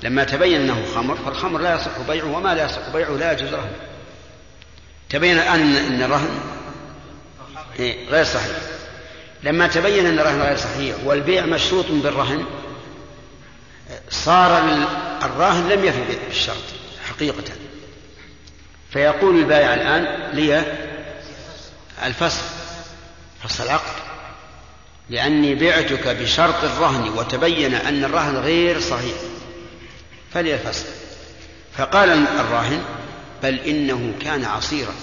لما 0.02 0.24
تبين 0.24 0.60
أنه 0.60 0.94
خمر 0.94 1.16
فالخمر 1.16 1.60
لا 1.60 1.74
يصح 1.74 2.00
بيعه 2.08 2.36
وما 2.36 2.54
لا 2.54 2.64
يصح 2.64 2.88
بيعه 2.88 3.10
لا 3.10 3.32
يجوز 3.32 3.54
رهنه. 3.54 3.76
تبين 5.08 5.38
الآن 5.38 5.76
أن 5.76 6.02
الرهن 6.02 6.55
غير 7.80 8.24
صحيح. 8.24 8.56
لما 9.42 9.66
تبين 9.66 10.06
أن 10.06 10.18
الرهن 10.18 10.42
غير 10.42 10.56
صحيح 10.56 10.96
والبيع 11.04 11.46
مشروط 11.46 11.86
بالرهن 11.90 12.44
صار 14.10 14.58
الراهن 15.22 15.68
لم 15.68 15.84
يفي 15.84 16.00
بالشرط 16.26 16.64
حقيقة. 17.08 17.44
فيقول 18.90 19.38
البائع 19.38 19.74
الآن 19.74 20.30
لي 20.32 20.64
الفسخ 22.04 22.42
فصل 23.44 23.64
العقد. 23.64 23.92
لأني 25.10 25.54
بعتك 25.54 26.08
بشرط 26.08 26.64
الرهن 26.64 27.08
وتبين 27.08 27.74
أن 27.74 28.04
الرهن 28.04 28.36
غير 28.36 28.80
صحيح. 28.80 29.16
فلي 30.34 30.54
الفسخ 30.54 30.86
فقال 31.76 32.10
الراهن 32.10 32.84
بل 33.42 33.58
إنه 33.58 34.14
كان 34.20 34.44
عصيرا. 34.44 34.94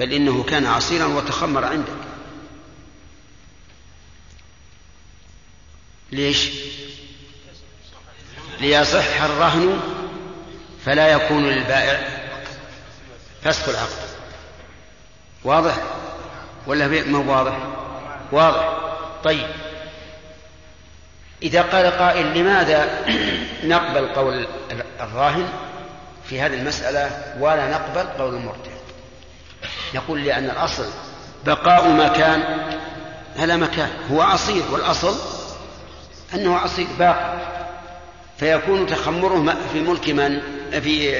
بل 0.00 0.12
إنه 0.12 0.42
كان 0.42 0.66
عصيرا 0.66 1.04
وتخمر 1.04 1.64
عندك. 1.64 1.92
ليش؟ 6.12 6.50
ليصح 8.60 9.22
الرهن 9.22 9.80
فلا 10.84 11.08
يكون 11.08 11.46
للبائع. 11.46 12.00
فسخ 13.42 13.68
العقد. 13.68 14.08
واضح؟ 15.44 15.76
ولا 16.66 16.88
ما 16.88 17.18
واضح؟ 17.18 17.58
واضح. 18.32 18.78
طيب. 19.24 19.48
إذا 21.42 21.62
قال 21.62 21.86
قائل 21.86 22.38
لماذا 22.38 23.04
نقبل 23.64 24.06
قول 24.08 24.46
الراهن 25.00 25.48
في 26.28 26.40
هذه 26.40 26.54
المسألة 26.54 27.36
ولا 27.40 27.70
نقبل 27.70 28.08
قول 28.08 28.34
المرتهن 28.34 28.79
نقول 29.94 30.24
لأن 30.24 30.44
الأصل 30.44 30.86
بقاء 31.46 31.90
مكان 31.90 32.42
على 33.36 33.56
مكان 33.56 33.90
هو 34.10 34.22
عصير 34.22 34.62
والأصل 34.70 35.16
أنه 36.34 36.56
عصير 36.56 36.86
باقي. 36.98 37.50
فيكون 38.38 38.86
تخمره 38.86 39.56
في 39.72 39.80
ملك 39.80 40.08
من؟ 40.08 40.40
في 40.70 41.12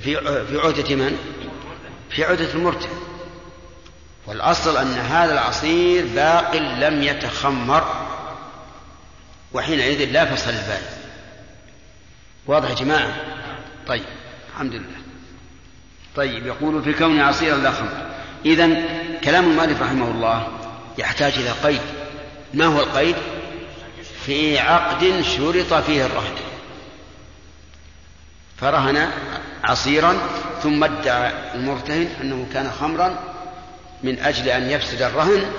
في 0.00 0.16
في 0.46 0.58
عهدة 0.58 0.94
من؟ 0.94 1.18
في 2.10 2.24
عهدة 2.24 2.52
المرتهن 2.54 3.00
والأصل 4.26 4.76
أن 4.76 4.92
هذا 4.92 5.32
العصير 5.32 6.06
باق 6.14 6.56
لم 6.56 7.02
يتخمر 7.02 8.06
وحينئذ 9.52 10.04
لا 10.04 10.24
فصل 10.24 10.50
البال. 10.50 10.82
واضح 12.46 12.70
يا 12.70 12.74
جماعة؟ 12.74 13.16
طيب 13.86 14.04
الحمد 14.52 14.74
لله. 14.74 14.99
طيب 16.16 16.46
يقول 16.46 16.82
في 16.82 16.92
كون 16.92 17.20
عصيرا 17.20 17.56
لا 17.56 17.70
خمر 17.70 18.06
إذا 18.44 18.68
كلام 19.24 19.50
المؤلف 19.50 19.82
رحمه 19.82 20.10
الله 20.10 20.48
يحتاج 20.98 21.32
إلى 21.32 21.50
قيد. 21.50 21.80
ما 22.54 22.66
هو 22.66 22.80
القيد؟ 22.80 23.16
في 24.24 24.58
عقد 24.58 25.20
شرط 25.22 25.74
فيه 25.74 26.06
الرهن. 26.06 26.34
فرهن 28.56 29.10
عصيرا 29.64 30.18
ثم 30.62 30.84
ادعى 30.84 31.32
المرتهن 31.54 32.08
أنه 32.20 32.46
كان 32.54 32.70
خمرا 32.80 33.18
من 34.02 34.18
أجل 34.18 34.48
أن 34.48 34.70
يفسد 34.70 35.02
الرهن 35.02 35.52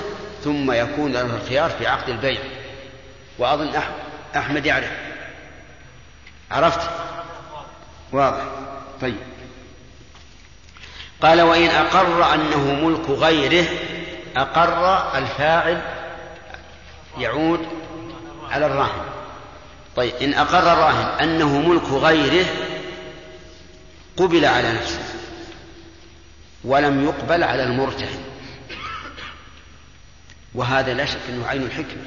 ثم 0.44 0.72
يكون 0.72 1.12
له 1.12 1.22
الخيار 1.22 1.70
في 1.70 1.88
عقد 1.88 2.10
البيع. 2.10 2.40
وأظن 3.40 3.72
أحمد 4.36 4.66
يعرف. 4.66 4.92
عرفت؟ 6.52 6.90
واضح. 8.12 8.44
طيب. 9.02 9.31
قال 11.22 11.42
وإن 11.42 11.68
أقر 11.68 12.34
أنه 12.34 12.74
ملك 12.88 13.10
غيره 13.10 13.66
أقر 14.38 15.18
الفاعل 15.18 15.82
يعود 17.18 17.68
على 18.52 18.66
الراهن. 18.66 19.06
طيب 19.96 20.16
إن 20.16 20.34
أقر 20.34 20.74
الراهن 20.74 21.20
أنه 21.20 21.60
ملك 21.60 21.84
غيره 21.84 22.46
قبل 24.18 24.46
على 24.46 24.74
نفسه 24.74 25.04
ولم 26.64 27.06
يقبل 27.06 27.44
على 27.44 27.64
المرتهن. 27.64 28.24
وهذا 30.56 30.94
لا 30.94 31.06
شك 31.06 31.20
أنه 31.30 31.48
عين 31.48 31.64
الحكمة. 31.64 32.06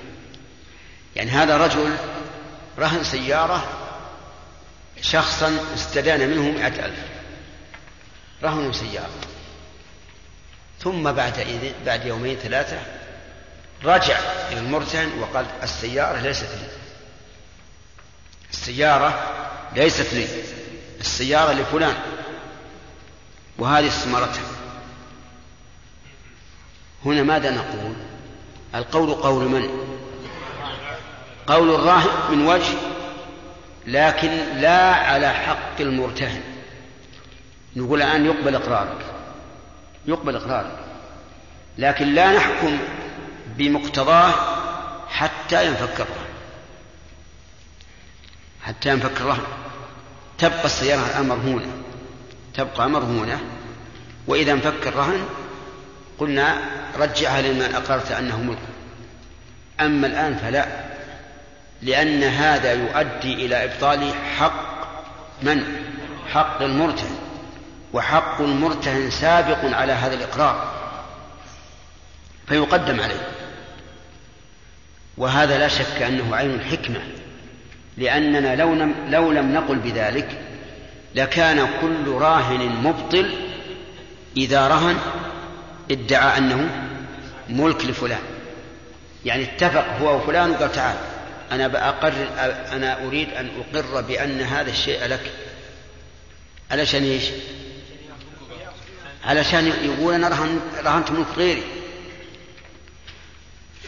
يعني 1.16 1.30
هذا 1.30 1.56
رجل 1.56 1.96
رهن 2.78 3.04
سيارة 3.04 3.64
شخصا 5.02 5.58
استدان 5.74 6.30
منه 6.30 6.42
مئة 6.42 6.86
ألف. 6.86 7.13
رهنوا 8.42 8.72
سيارة 8.72 9.34
ثم 10.80 11.12
بعد 11.12 11.46
بعد 11.86 12.06
يومين 12.06 12.36
ثلاثة 12.36 12.78
رجع 13.84 14.18
إلى 14.52 14.60
المرتهن 14.60 15.18
وقال 15.18 15.46
السيارة 15.62 16.20
ليست 16.20 16.48
لي. 16.48 16.68
السيارة 18.50 19.32
ليست 19.76 20.14
لي. 20.14 20.26
السيارة 21.00 21.52
لفلان. 21.52 21.94
وهذه 23.58 23.88
استمارتها 23.88 24.42
هنا 27.04 27.22
ماذا 27.22 27.50
نقول؟ 27.50 27.94
القول 28.74 29.14
قول 29.14 29.44
من؟ 29.44 29.68
قول 31.46 31.74
الراهن 31.74 32.36
من 32.36 32.46
وجه 32.46 32.74
لكن 33.86 34.60
لا 34.60 34.94
على 34.94 35.28
حق 35.32 35.80
المرتهن. 35.80 36.53
نقول 37.76 38.02
الآن 38.02 38.26
يقبل 38.26 38.54
إقرارك. 38.54 39.06
يقبل 40.06 40.36
إقرارك. 40.36 40.78
لكن 41.78 42.14
لا 42.14 42.32
نحكم 42.32 42.78
بمقتضاه 43.56 44.32
حتى 45.08 45.66
ينفك 45.66 46.00
الرهن. 46.00 46.34
حتى 48.62 48.88
ينفك 48.88 49.20
الرهن. 49.20 49.46
تبقى 50.38 50.64
السيارة 50.64 51.22
مرهونة. 51.22 51.66
تبقى 52.54 52.90
مرهونة. 52.90 53.40
وإذا 54.26 54.52
انفك 54.52 54.86
الرهن 54.86 55.26
قلنا 56.18 56.56
رجعها 56.98 57.42
لمن 57.42 57.74
أقررت 57.74 58.12
أنه 58.12 58.42
ملك 58.42 58.58
أما 59.80 60.06
الآن 60.06 60.36
فلا. 60.36 60.66
لأن 61.82 62.22
هذا 62.22 62.72
يؤدي 62.72 63.46
إلى 63.46 63.64
إبطال 63.64 64.14
حق 64.38 64.64
من؟ 65.42 65.64
حق 66.32 66.62
المرتهن. 66.62 67.23
وحق 67.94 68.40
المرتهن 68.40 69.10
سابق 69.10 69.76
على 69.76 69.92
هذا 69.92 70.14
الإقرار 70.14 70.74
فيقدم 72.46 73.00
عليه. 73.00 73.28
وهذا 75.16 75.58
لا 75.58 75.68
شك 75.68 76.02
أنه 76.02 76.36
عين 76.36 76.50
الحكمة 76.50 77.00
لأننا 77.96 78.56
لو 78.56 78.74
لم, 78.74 78.94
لو 79.08 79.32
لم 79.32 79.52
نقل 79.52 79.78
بذلك 79.78 80.28
لكان 81.14 81.68
كل 81.80 82.08
راهن 82.08 82.68
مبطل 82.68 83.30
إذا 84.36 84.68
رهن 84.68 84.96
ادعى 85.90 86.38
أنه 86.38 86.68
ملك 87.48 87.84
لفلان. 87.84 88.22
يعني 89.24 89.42
اتفق 89.42 89.86
هو 90.02 90.16
وفلان 90.16 90.50
وقال 90.50 90.72
تعال 90.72 90.96
أنا 91.52 91.68
بأقر 91.68 92.12
أنا 92.72 93.06
أريد 93.06 93.28
أن 93.34 93.48
أقر 93.60 94.00
بأن 94.00 94.40
هذا 94.40 94.70
الشيء 94.70 95.06
لك. 95.06 95.30
علشان 96.70 97.02
إيش؟ 97.02 97.24
علشان 99.26 99.66
يقول 99.66 100.14
أنا 100.14 100.28
رهن 100.28 100.60
رهنت 100.84 101.10
ملك 101.10 101.26
غيري. 101.36 101.62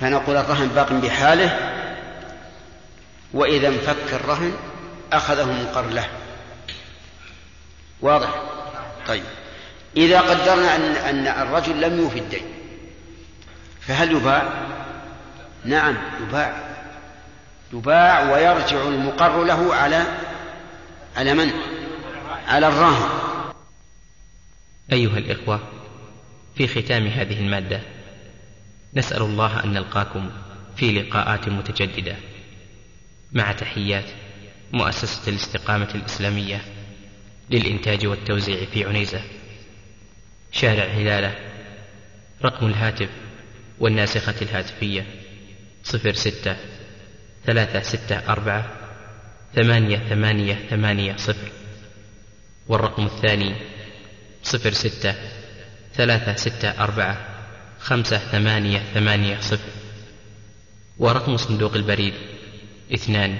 فنقول 0.00 0.36
الرهن 0.36 0.68
باق 0.68 0.92
بحاله 0.92 1.72
وإذا 3.32 3.68
انفك 3.68 4.12
الرهن 4.12 4.52
أخذه 5.12 5.52
مقر 5.52 5.86
له. 5.86 6.08
واضح؟ 8.00 8.28
طيب. 9.06 9.24
إذا 9.96 10.20
قدرنا 10.20 10.76
أن 10.76 10.82
أن 10.82 11.26
الرجل 11.26 11.80
لم 11.80 11.98
يوفي 11.98 12.18
الدين 12.18 12.44
فهل 13.80 14.12
يباع؟ 14.12 14.48
نعم 15.64 15.96
يباع. 16.20 16.52
يباع 17.72 18.32
ويرجع 18.32 18.82
المقر 18.82 19.44
له 19.44 19.74
على 19.74 20.02
على 21.16 21.34
من؟ 21.34 21.52
على 22.48 22.68
الراهن. 22.68 23.08
أيها 24.92 25.18
الإخوة 25.18 25.60
في 26.56 26.66
ختام 26.66 27.06
هذه 27.06 27.40
المادة 27.40 27.80
نسأل 28.94 29.22
الله 29.22 29.64
أن 29.64 29.72
نلقاكم 29.72 30.30
في 30.76 30.92
لقاءات 30.92 31.48
متجددة. 31.48 32.16
مع 33.32 33.52
تحيات 33.52 34.04
مؤسسة 34.72 35.30
الاستقامة 35.30 35.88
الإسلامية 35.94 36.60
للإنتاج 37.50 38.06
والتوزيع 38.06 38.64
في 38.64 38.84
عنيزة. 38.84 39.20
شارع 40.52 40.84
هلالة 40.84 41.34
رقم 42.44 42.66
الهاتف 42.66 43.08
والناسخة 43.78 44.34
الهاتفية 44.42 45.06
صفر 45.84 46.12
ستة 46.12 46.56
ثلاثة 47.46 47.80
ستة 47.80 48.32
أربعة 48.32 48.72
ثمانية 49.54 49.96
ثمانية 49.96 50.54
ثمانية 50.54 51.16
صفر. 51.16 51.48
والرقم 52.68 53.06
الثاني 53.06 53.54
صفر 54.46 54.72
ستة 54.72 55.14
ثلاثة 55.94 56.36
ستة 56.36 56.68
أربعة 56.68 57.16
خمسة 57.80 58.18
ثمانية 58.18 58.78
ثمانية 58.94 59.40
صفر. 59.40 59.70
ورقم 60.98 61.36
صندوق 61.36 61.74
البريد 61.74 62.14
اثنان 62.94 63.38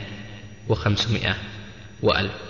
وخمسمائة 0.69 1.37
وألف. 2.03 2.45